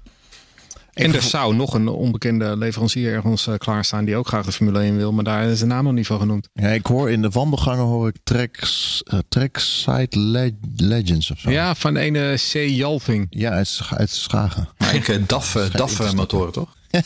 [0.95, 4.81] En er zou nog een onbekende leverancier ergens uh, klaarstaan die ook graag de Formule
[4.81, 6.49] 1 wil, maar daar is de naam nog niet van genoemd.
[6.53, 11.51] Ja, ik hoor in de wandelgangen hoor ik Tracks, uh, Trackside Le Legends of zo.
[11.51, 12.53] Ja, van ene C.
[12.53, 13.27] Jalving.
[13.31, 14.69] Ja, uit, uit Schagen.
[14.79, 16.77] Maar ik uh, DAF, DAF motoren toch?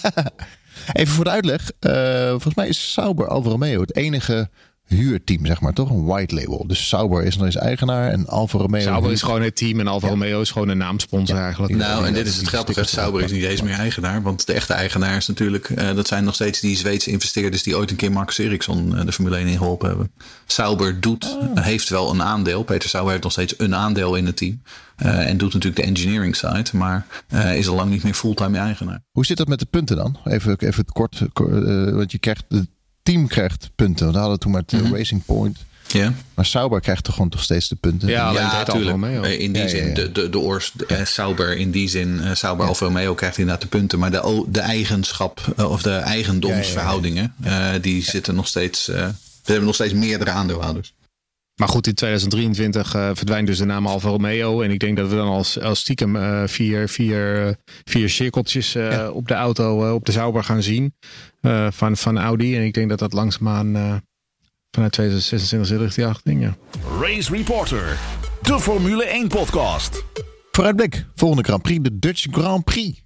[0.93, 1.71] Even voor de uitleg.
[2.31, 4.51] volgens mij is Sauber Alfa Romeo het enige
[4.89, 5.91] huurteam, zeg maar, toch?
[5.91, 6.65] Een white label.
[6.67, 8.81] Dus Sauber is nog eens eigenaar en Alfa Romeo...
[8.81, 10.13] Sauber is gewoon het team en Alfa ja.
[10.13, 11.43] Romeo is gewoon een naamsponsor ja.
[11.43, 11.77] eigenlijk.
[11.77, 12.85] Nou, en dit is het grappige.
[12.85, 14.23] Sauber is niet eens meer eigenaar.
[14.23, 15.69] Want de echte eigenaar is natuurlijk...
[15.69, 17.63] Uh, dat zijn nog steeds die Zweedse investeerders...
[17.63, 20.13] die ooit een keer Marcus Ericsson uh, de Formule 1 in geholpen hebben.
[20.47, 21.65] Sauber doet, oh.
[21.65, 22.63] heeft wel een aandeel.
[22.63, 24.63] Peter Sauber heeft nog steeds een aandeel in het team.
[25.03, 26.65] Uh, en doet natuurlijk de engineering side.
[26.73, 27.07] Maar
[27.55, 29.03] is al lang niet meer fulltime eigenaar.
[29.11, 30.19] Hoe zit dat met de punten dan?
[30.25, 31.23] Even, even kort.
[31.93, 32.45] want je krijgt...
[32.49, 32.67] De
[33.13, 34.13] team krijgt punten.
[34.13, 34.95] We hadden toen met mm -hmm.
[34.95, 35.59] Racing Point.
[35.87, 36.13] Ja.
[36.35, 38.09] Maar Sauber krijgt toch gewoon toch steeds de punten.
[38.09, 38.97] Ja, ja natuurlijk.
[38.97, 42.21] Mee, in die ja, zin, ja, de, de, de oors, uh, Sauber in die zin,
[42.23, 43.99] uh, Sauber Alfa Romeo krijgt inderdaad de punten.
[43.99, 47.35] Maar de, de eigenschap uh, of de eigendomsverhoudingen,
[47.81, 48.87] die zitten nog steeds.
[48.87, 49.13] we
[49.45, 50.93] hebben nog steeds meerdere aandeelhouders.
[51.59, 54.63] Maar goed, in 2023 uh, verdwijnt dus de naam Alfa Romeo.
[54.63, 58.91] En ik denk dat we dan als, als stiekem uh, vier, vier, vier cirkeltjes uh,
[58.91, 59.11] ja.
[59.11, 60.95] op de auto, op de Sauber gaan zien.
[61.71, 62.57] van, van Audi.
[62.57, 64.03] En ik denk dat dat langzaamaan
[64.71, 66.43] vanuit 2026 zit richting die achting.
[66.43, 66.57] Ja.
[67.01, 67.99] Race Reporter,
[68.43, 70.05] de Formule 1 podcast.
[70.51, 73.03] Vooruitblik, volgende Grand Prix, de Dutch Grand Prix.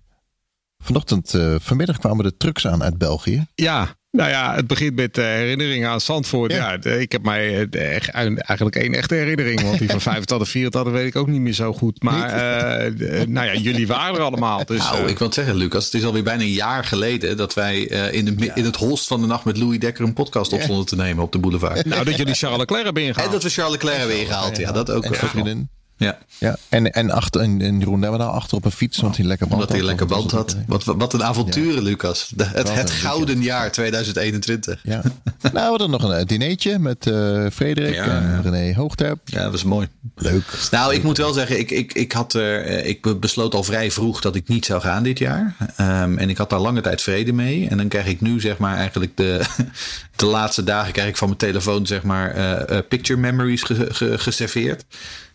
[0.79, 3.47] Vanochtend, vanmiddag kwamen de trucks aan uit België.
[3.55, 6.53] Ja, nou ja, het begint met uh, herinneringen aan Zandvoort.
[6.53, 6.79] Ja.
[6.83, 9.63] ja ik heb mij uh, eigenlijk één echte herinnering.
[9.63, 12.03] Want die van 25, 24 weet ik ook niet meer zo goed.
[12.03, 14.65] Maar uh, nou ja, jullie waren er allemaal.
[14.65, 15.85] Dus, nou, ik wil het zeggen, Lucas.
[15.85, 18.55] Het is alweer bijna een jaar geleden dat wij in, de, ja.
[18.55, 21.25] in het holst van de nacht met Louis Dekker een podcast op stonden te nemen
[21.25, 21.85] op de boulevard.
[21.85, 23.27] Nou, dat jullie Charles Leclerc hebben ingehaald.
[23.27, 24.57] En dat we Charles Leclerc hebben ingehaald.
[24.57, 25.05] Ja, dat ook.
[25.05, 25.71] En
[26.03, 26.19] ja.
[26.39, 26.57] ja.
[26.69, 29.61] En, en, achter, en, en Jeroen daar achter op een fiets, want hij lekker band
[29.61, 30.57] Omdat hij lekker band had.
[30.67, 31.81] Wat, wat een avonturen, ja.
[31.83, 32.33] Lucas.
[32.35, 34.81] De, het, het gouden jaar 2021.
[34.83, 35.03] Ja.
[35.43, 39.19] nou, we hadden nog een dinertje met uh, Frederik ja, en René Hoogterp.
[39.25, 39.89] Ja, dat was mooi.
[40.15, 40.45] Leuk.
[40.71, 44.21] Nou, ik moet wel zeggen, ik, ik, ik, had, uh, ik besloot al vrij vroeg
[44.21, 45.57] dat ik niet zou gaan dit jaar.
[45.81, 47.69] Um, en ik had daar lange tijd vrede mee.
[47.69, 49.41] En dan krijg ik nu zeg maar eigenlijk de,
[50.17, 52.37] de laatste dagen krijg ik van mijn telefoon zeg maar
[52.71, 54.85] uh, picture memories ge, ge, geserveerd.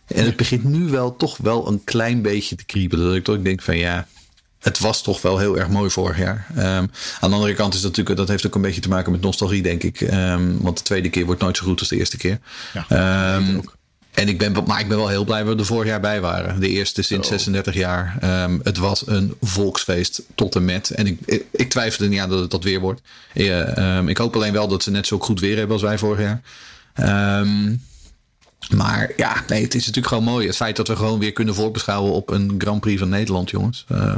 [0.08, 3.06] En het begint nu wel toch wel een klein beetje te kriebelen.
[3.06, 4.06] Dat ik toch denk van ja,
[4.58, 6.46] het was toch wel heel erg mooi vorig jaar.
[6.56, 6.64] Um,
[7.20, 9.20] aan de andere kant is dat natuurlijk, dat heeft ook een beetje te maken met
[9.20, 10.00] nostalgie, denk ik.
[10.00, 12.38] Um, want de tweede keer wordt nooit zo goed als de eerste keer.
[12.72, 13.60] Ja, um,
[14.10, 16.20] en ik ben, maar ik ben wel heel blij dat we er vorig jaar bij
[16.20, 16.60] waren.
[16.60, 17.32] De eerste sinds oh.
[17.32, 18.16] 36 jaar.
[18.62, 20.90] het was een volksfeest tot en met.
[20.90, 23.00] En ik, ik, ik twijfel er niet aan dat het dat weer wordt.
[24.06, 26.40] Ik hoop alleen wel dat ze net zo goed weer hebben als wij vorig jaar.
[28.74, 30.46] Maar ja, nee, het is natuurlijk gewoon mooi.
[30.46, 33.84] Het feit dat we gewoon weer kunnen voorbeschouwen op een Grand Prix van Nederland, jongens.
[33.92, 34.16] Uh,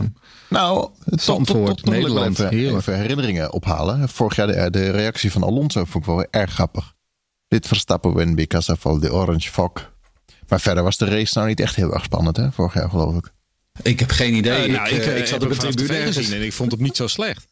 [0.48, 2.38] nou, Zandvoort, Nederland.
[2.38, 4.08] Even, even, herinneringen ophalen.
[4.08, 6.94] Vorig jaar de, de, reactie van Alonso vond ik wel erg grappig.
[7.48, 9.72] Dit Verstappen win because of the orange fog.
[10.48, 12.52] Maar verder was de race nou niet echt heel erg spannend, hè?
[12.52, 13.32] Vorig jaar geloof ik.
[13.82, 14.68] Ik heb geen idee.
[14.68, 16.80] Uh, nou, ik, ik, uh, ik zat op de tribune gezien en ik vond het
[16.80, 17.46] niet zo slecht.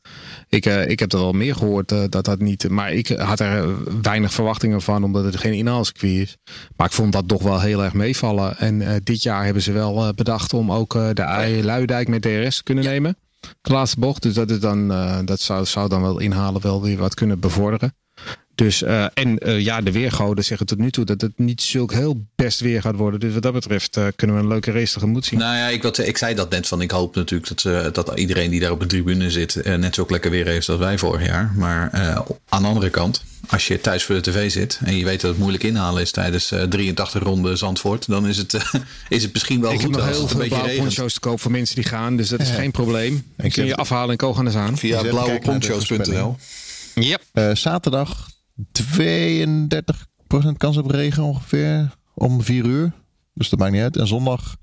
[0.49, 2.69] Ik, uh, ik heb er wel meer gehoord uh, dat dat niet.
[2.69, 6.37] Maar ik had er weinig verwachtingen van, omdat het geen inhaalscircuit is.
[6.77, 8.59] Maar ik vond dat toch wel heel erg meevallen.
[8.59, 12.63] En uh, dit jaar hebben ze wel bedacht om ook de Luidijk met DRS te
[12.63, 12.91] kunnen ja.
[12.91, 13.17] nemen.
[13.61, 14.23] De laatste bocht.
[14.23, 14.89] Dus dat, is dan,
[15.25, 17.95] dat zou, zou dan wel inhalen wel weer wat kunnen bevorderen.
[18.59, 21.93] Dus, uh, en uh, ja, de weergoden zeggen tot nu toe dat het niet zulk
[21.93, 23.21] heel best weer gaat worden.
[23.21, 25.39] Dus wat dat betreft uh, kunnen we een leuke race tegemoet zien.
[25.39, 26.81] Nou ja, ik, wat, ik zei dat net van.
[26.81, 30.31] Ik hoop natuurlijk dat, dat iedereen die daar op de tribune zit net zo lekker
[30.31, 31.53] weer heeft als wij vorig jaar.
[31.57, 31.91] Maar
[32.49, 35.31] aan de andere kant, als je thuis voor de tv zit en je weet dat
[35.31, 38.53] het moeilijk inhalen is tijdens 83 ronden Zandvoort, dan is het,
[39.09, 41.51] is het misschien wel ik goed heb nog heel veel blauwe poncho's te koop voor
[41.51, 42.17] mensen die gaan.
[42.17, 43.25] Dus dat is geen probleem.
[43.37, 44.79] Ik kun je afhalen en kogen aan.
[44.79, 46.37] Via blauweponcho's.nl.
[46.95, 47.23] Yep.
[47.53, 52.93] zaterdag 32% kans op regen ongeveer om 4 uur.
[53.35, 53.97] Dus dat maakt niet uit.
[53.97, 54.57] En zondag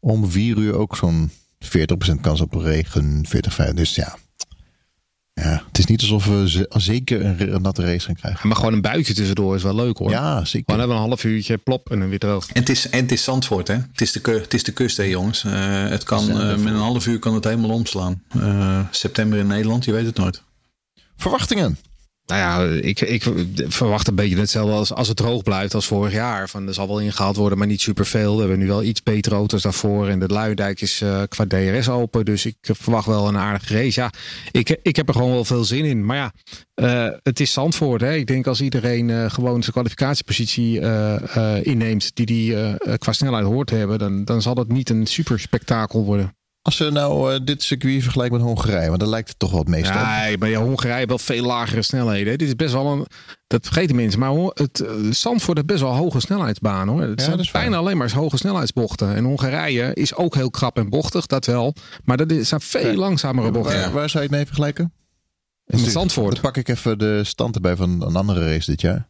[0.00, 1.30] om 4 uur ook zo'n
[1.64, 3.72] 40% kans op regen, 40, 5.
[3.72, 4.16] Dus ja.
[5.40, 8.48] Ja, het is niet alsof we ze- zeker een, een natte race gaan krijgen.
[8.48, 10.10] Maar gewoon een buitje tussendoor is wel leuk hoor.
[10.10, 10.62] Ja, zeker.
[10.64, 12.46] Gewoon hebben een half uurtje plop en dan weer droog.
[12.48, 13.74] En het is, en het is Zandvoort, hè?
[13.74, 15.44] Het is de, het is de kust, hè, jongens.
[15.44, 18.22] Eh, het kan, eh, met een half uur kan het helemaal omslaan.
[18.28, 20.42] Eh, september in Nederland, je weet het nooit.
[21.16, 21.78] Verwachtingen.
[22.26, 23.22] Nou ja, ik, ik
[23.54, 26.48] verwacht een beetje hetzelfde als, als het droog blijft als vorig jaar.
[26.48, 28.34] Van, er zal wel ingehaald worden, maar niet superveel.
[28.34, 30.08] We hebben nu wel iets betere auto's daarvoor.
[30.08, 32.24] En de Luidijk is eh, qua DRS open.
[32.24, 34.00] Dus ik verwacht wel een aardige race.
[34.00, 34.10] Ja,
[34.50, 36.04] ik, ik heb er gewoon wel veel zin in.
[36.04, 36.32] Maar ja,
[36.74, 38.00] eh, het is Zandvoort.
[38.00, 38.14] Hè.
[38.14, 40.80] Ik denk als iedereen eh, gewoon zijn kwalificatiepositie
[41.62, 42.16] inneemt...
[42.16, 42.56] die die
[42.98, 43.98] qua snelheid hoort te hebben...
[43.98, 46.34] Dan, dan zal het niet een super spektakel worden.
[46.64, 49.58] Als we nou eh, dit circuit vergelijken met Hongarije, want daar lijkt het toch wel
[49.58, 49.94] het meest op.
[49.94, 52.38] Nee, maar ja, Hongarije heeft wel veel lagere snelheden.
[52.38, 53.06] Dit is best wel een.
[53.46, 54.20] Dat vergeten mensen.
[54.20, 57.02] Maar het uh, Zandvoort heeft best wel hoge snelheidsbanen hoor.
[57.02, 57.62] Het Ja, zijn dat is waar.
[57.62, 59.14] bijna alleen maar hoge snelheidsbochten.
[59.14, 61.74] En Hongarije is ook heel krap en bochtig, dat wel.
[62.04, 62.96] Maar dat is- zijn veel Ja.
[62.96, 63.80] langzamere bochten.
[63.80, 64.92] Waar, waar zou je het mee vergelijken?
[65.66, 66.32] En met Zandvoort.
[66.32, 69.08] Dan pak ik even de stand erbij van een andere race dit jaar.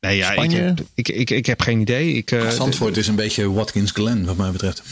[0.00, 0.60] Nee, ja, ik, Spanje?
[0.60, 2.12] heb, ik, ik, ik heb geen idee.
[2.12, 4.82] Ik, eh, Zandvoort is een beetje Watkins Glen, wat mij betreft.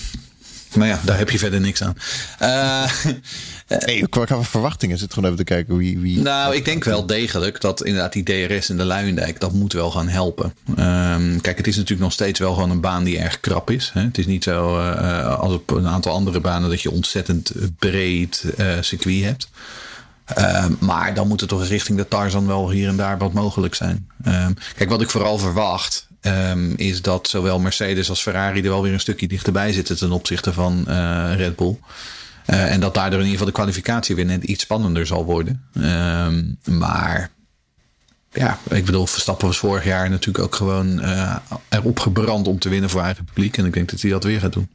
[0.74, 1.96] Maar ja, daar heb je verder niks aan.
[2.38, 2.92] Eh,
[3.78, 5.98] Nee, qua, qua verwachtingen zit gewoon even te kijken wie...
[5.98, 6.18] wie...
[6.18, 9.90] Nou, ik denk wel degelijk dat inderdaad die DRS en de Luijendijk, dat moet wel
[9.90, 10.54] gaan helpen.
[10.76, 13.90] Ehm, kijk, het is natuurlijk nog steeds wel gewoon een baan die erg krap is.
[13.94, 14.00] Hè?
[14.00, 18.44] Het is niet zo eh, als op een aantal andere banen dat je ontzettend breed
[18.56, 19.48] eh, circuit hebt.
[20.24, 23.74] Ehm, maar dan moet er toch richting de Tarzan wel hier en daar wat mogelijk
[23.74, 24.08] zijn.
[24.24, 28.82] Ehm, kijk, wat ik vooral verwacht ehm, is dat zowel Mercedes als Ferrari er wel
[28.82, 31.78] weer een stukje dichterbij zitten ten opzichte van eh, Red Bull.
[32.46, 35.64] Eh, en dat daardoor in ieder geval de kwalificatie weer net iets spannender zal worden.
[35.74, 37.30] Ehm, maar
[38.32, 41.36] ja, ik bedoel, Verstappen was vorig jaar natuurlijk ook gewoon eh,
[41.68, 43.56] erop gebrand om te winnen voor eigen publiek.
[43.56, 44.68] En ik denk dat hij dat weer gaat doen.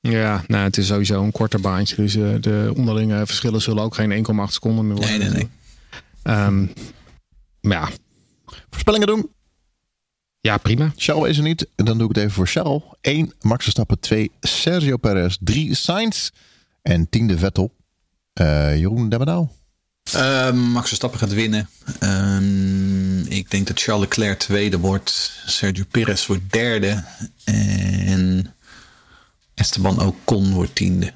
[0.00, 1.96] ja, nou, het is sowieso een korter baantje.
[1.96, 5.18] Dus de onderlinge verschillen zullen ook geen 1,8 seconden meer worden.
[5.18, 5.48] Nee, nee, nee.
[6.22, 6.66] Ehm,
[7.60, 7.88] maar ja,
[8.70, 9.33] Voorspellingen doen.
[10.44, 10.92] Ja, prima.
[10.96, 11.66] Charles is er niet.
[11.74, 12.82] En dan doe ik het even voor Charles.
[13.00, 14.00] 1 Max Verstappen.
[14.00, 15.36] 2 Sergio Perez.
[15.40, 16.30] 3 Sainz.
[16.82, 17.74] En tiende Vettel.
[18.32, 19.52] Eh, Jeroen Demmerdaal.
[20.12, 21.68] Ehm, Max Verstappen gaat winnen.
[21.98, 25.42] Ehm, ik denk dat Charles Leclerc tweede wordt.
[25.46, 27.04] Sergio Perez wordt derde.
[27.44, 28.54] En
[29.54, 31.12] Esteban Ocon wordt tiende.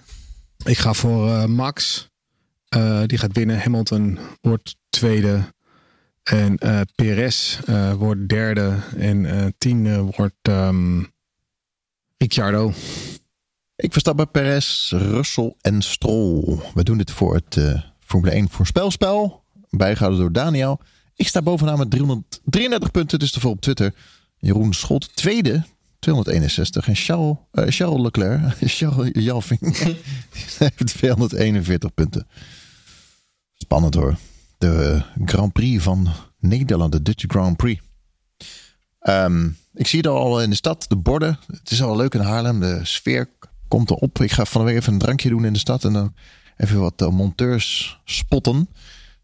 [0.65, 2.09] Ik ga voor eh, Max.
[2.69, 3.61] Eh, die gaat winnen.
[3.61, 5.55] Hamilton wordt tweede.
[6.29, 8.77] En eh Perez eh, wordt derde.
[8.97, 11.05] En eh tiende wordt ehm
[12.17, 12.73] Ricciardo.
[13.77, 16.59] Ik Verstappen, Perez, Russell en Stroll.
[16.75, 19.45] We doen dit voor het Formule 1 voorspelspel.
[19.71, 20.81] Bijgehouden door Daniel.
[21.15, 23.19] Ik sta bovenaan met 333 punten.
[23.19, 23.95] Dus te op Twitter.
[24.39, 25.65] Jeroen Schot tweede.
[25.99, 26.89] 261.
[26.89, 28.57] En Charles, Charles Leclerc.
[28.61, 29.61] Charles Jalving.
[30.59, 32.27] heeft 241 punten.
[33.55, 34.17] Spannend hoor.
[34.59, 36.09] De Grand Prix van
[36.39, 36.93] Nederland.
[36.93, 37.83] De Dutch Grand Prix.
[39.01, 41.39] Ehm, ik zie het al in de stad, de borden.
[41.47, 42.61] Het is al leuk in Haarlem.
[42.61, 43.29] De sfeer
[43.69, 44.23] komt erop.
[44.23, 45.85] Ik ga van de even een drankje doen in de stad.
[45.85, 46.15] En dan
[46.57, 48.57] even wat eh, monteurs spotten.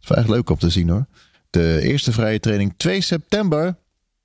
[0.01, 1.07] Het is echt leuk om te zien hoor.
[1.51, 3.77] De eerste vrije training 2 september.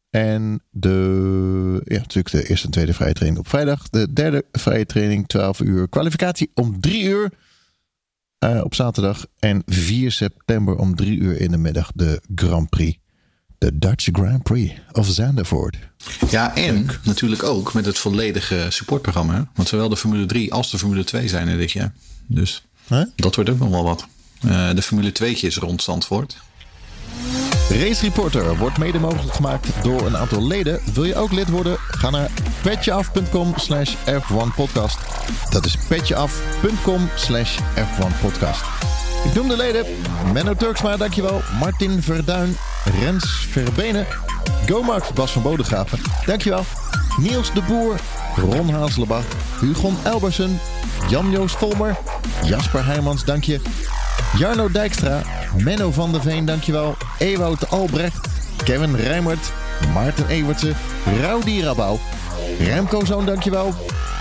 [0.10, 3.90] En de, ja, natuurlijk de eerste en tweede vrije training op vrijdag.
[3.90, 5.90] De derde vrije training 12 uur.
[5.90, 7.32] Kwalificatie om 3 uur
[8.40, 9.26] eh, op zaterdag.
[9.40, 12.98] En 4 september om 3 uur in de middag de Grand Prix.
[13.58, 15.78] De Dutch Grand Prix of Zandvoort.
[16.30, 19.50] Ja, en natuurlijk ook met het volledige supportprogramma.
[19.56, 21.94] Want zowel de Formule 3 als de Formule 2 zijn er dit jaar.
[22.28, 23.04] Dus Huh?
[23.16, 24.08] dat wordt ook nog wel wat.
[24.42, 26.38] Eh, de Formule 2 is rond Zandvoort.
[27.70, 30.80] Race Reporter wordt mede mogelijk gemaakt door een aantal leden.
[30.94, 31.78] Wil je ook lid worden?
[31.78, 32.30] Ga naar
[32.62, 34.98] petjeaf.com slash F1podcast.
[35.50, 38.64] Dat is petjeaf.com slash F1podcast.
[39.26, 39.86] Ik noem de leden.
[40.34, 41.42] Menno Turksma, dankjewel.
[41.60, 42.58] Martin Verduin,
[43.00, 44.08] Rens Verbenen,
[44.68, 46.64] Gomax Bas van Bodegraven, dankjewel.
[47.18, 48.00] Niels de Boer,
[48.36, 49.26] Ron Hazelebach,
[49.60, 50.60] Hugon Elbersen,
[51.10, 51.98] Jan-Joos Volmer,
[52.44, 53.60] Jasper Heijmans, dank je.
[54.38, 55.22] Jarno Dijkstra,
[55.58, 56.98] Menno van der Veen, dankjewel.
[57.18, 58.28] Ewout Albrecht,
[58.64, 59.52] Kevin Rijmert,
[59.94, 60.74] Maarten Ewertse,
[61.22, 62.00] Rowdy Rabouw,
[62.60, 63.74] Remco Zoon, dankjewel.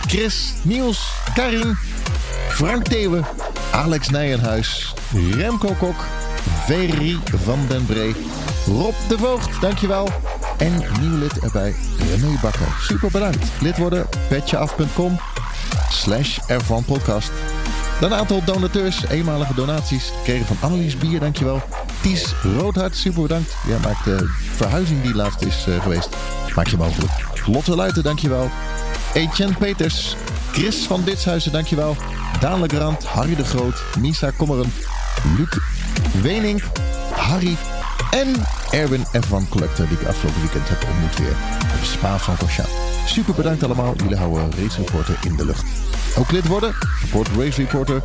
[0.06, 1.76] Chris, Niels, Karin,
[2.48, 3.24] Frank Theeuwen,
[3.70, 4.94] Alex Nijenhuis,
[5.30, 6.04] Remco Kok,
[6.66, 8.14] Verrie van den Bree,
[8.66, 10.08] Rob de Voogd, dankjewel.
[10.58, 12.76] En nieuw lid erbij, René Bakker.
[12.80, 13.46] Super bedankt.
[13.60, 15.20] Lid worden, petjeaf.com
[15.90, 17.30] slash F1 podcast.
[18.00, 20.12] Dan een aantal donateurs, eenmalige donaties.
[20.16, 21.62] Gekregen van Annelies Bier, dankjewel.
[22.02, 23.56] Ties Roodhart, super bedankt.
[23.66, 26.16] Jij maakt de verhuizing die laatst is eh, geweest.
[26.54, 27.12] Maak je mogelijk.
[27.46, 28.50] Lotte Luiten, dankjewel.
[29.14, 30.16] Etienne Peters.
[30.52, 31.96] Chris van Ditshuizen, dankjewel.
[32.40, 34.72] Daan Legrand, Harry de Groot, Misa Kommeren,
[35.36, 35.58] Luc
[36.22, 36.62] Wenink,
[37.12, 37.56] Harry
[38.10, 38.34] en
[38.70, 41.36] Erwin F1 Collector, die ik afgelopen weekend heb ontmoet weer
[41.78, 42.72] op Spa-Francorchamps.
[43.06, 43.94] Super bedankt allemaal.
[43.96, 45.64] Jullie houden Race Reporter in de lucht.
[46.18, 46.74] Ook lid worden?
[47.00, 48.02] Support Race Reporter.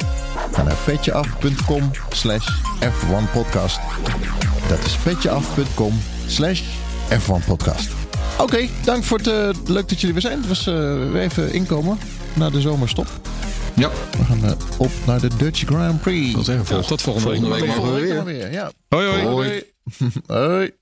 [0.52, 2.48] Ga naar petjeaf.com slash
[2.80, 3.80] F1 podcast.
[4.68, 6.62] Dat is petjeaf.com slash
[7.10, 7.90] F1 podcast.
[8.40, 10.38] Oké, dank voor het uh, leuk dat jullie weer zijn.
[10.38, 10.74] Het was uh,
[11.12, 11.98] weer even inkomen
[12.34, 13.08] na de zomerstop.
[13.74, 13.90] Ja.
[14.18, 16.46] We gaan uh, op naar de Dutch Grand Prix.
[16.46, 17.66] Zeggen, vol, ja, tot volgende, volgende week.
[17.66, 17.76] week.
[17.76, 18.52] Volgende week weer.
[18.52, 18.72] Ja.
[18.90, 19.26] Hoi hoi.
[19.26, 19.73] hoi.
[20.30, 20.72] Hoi.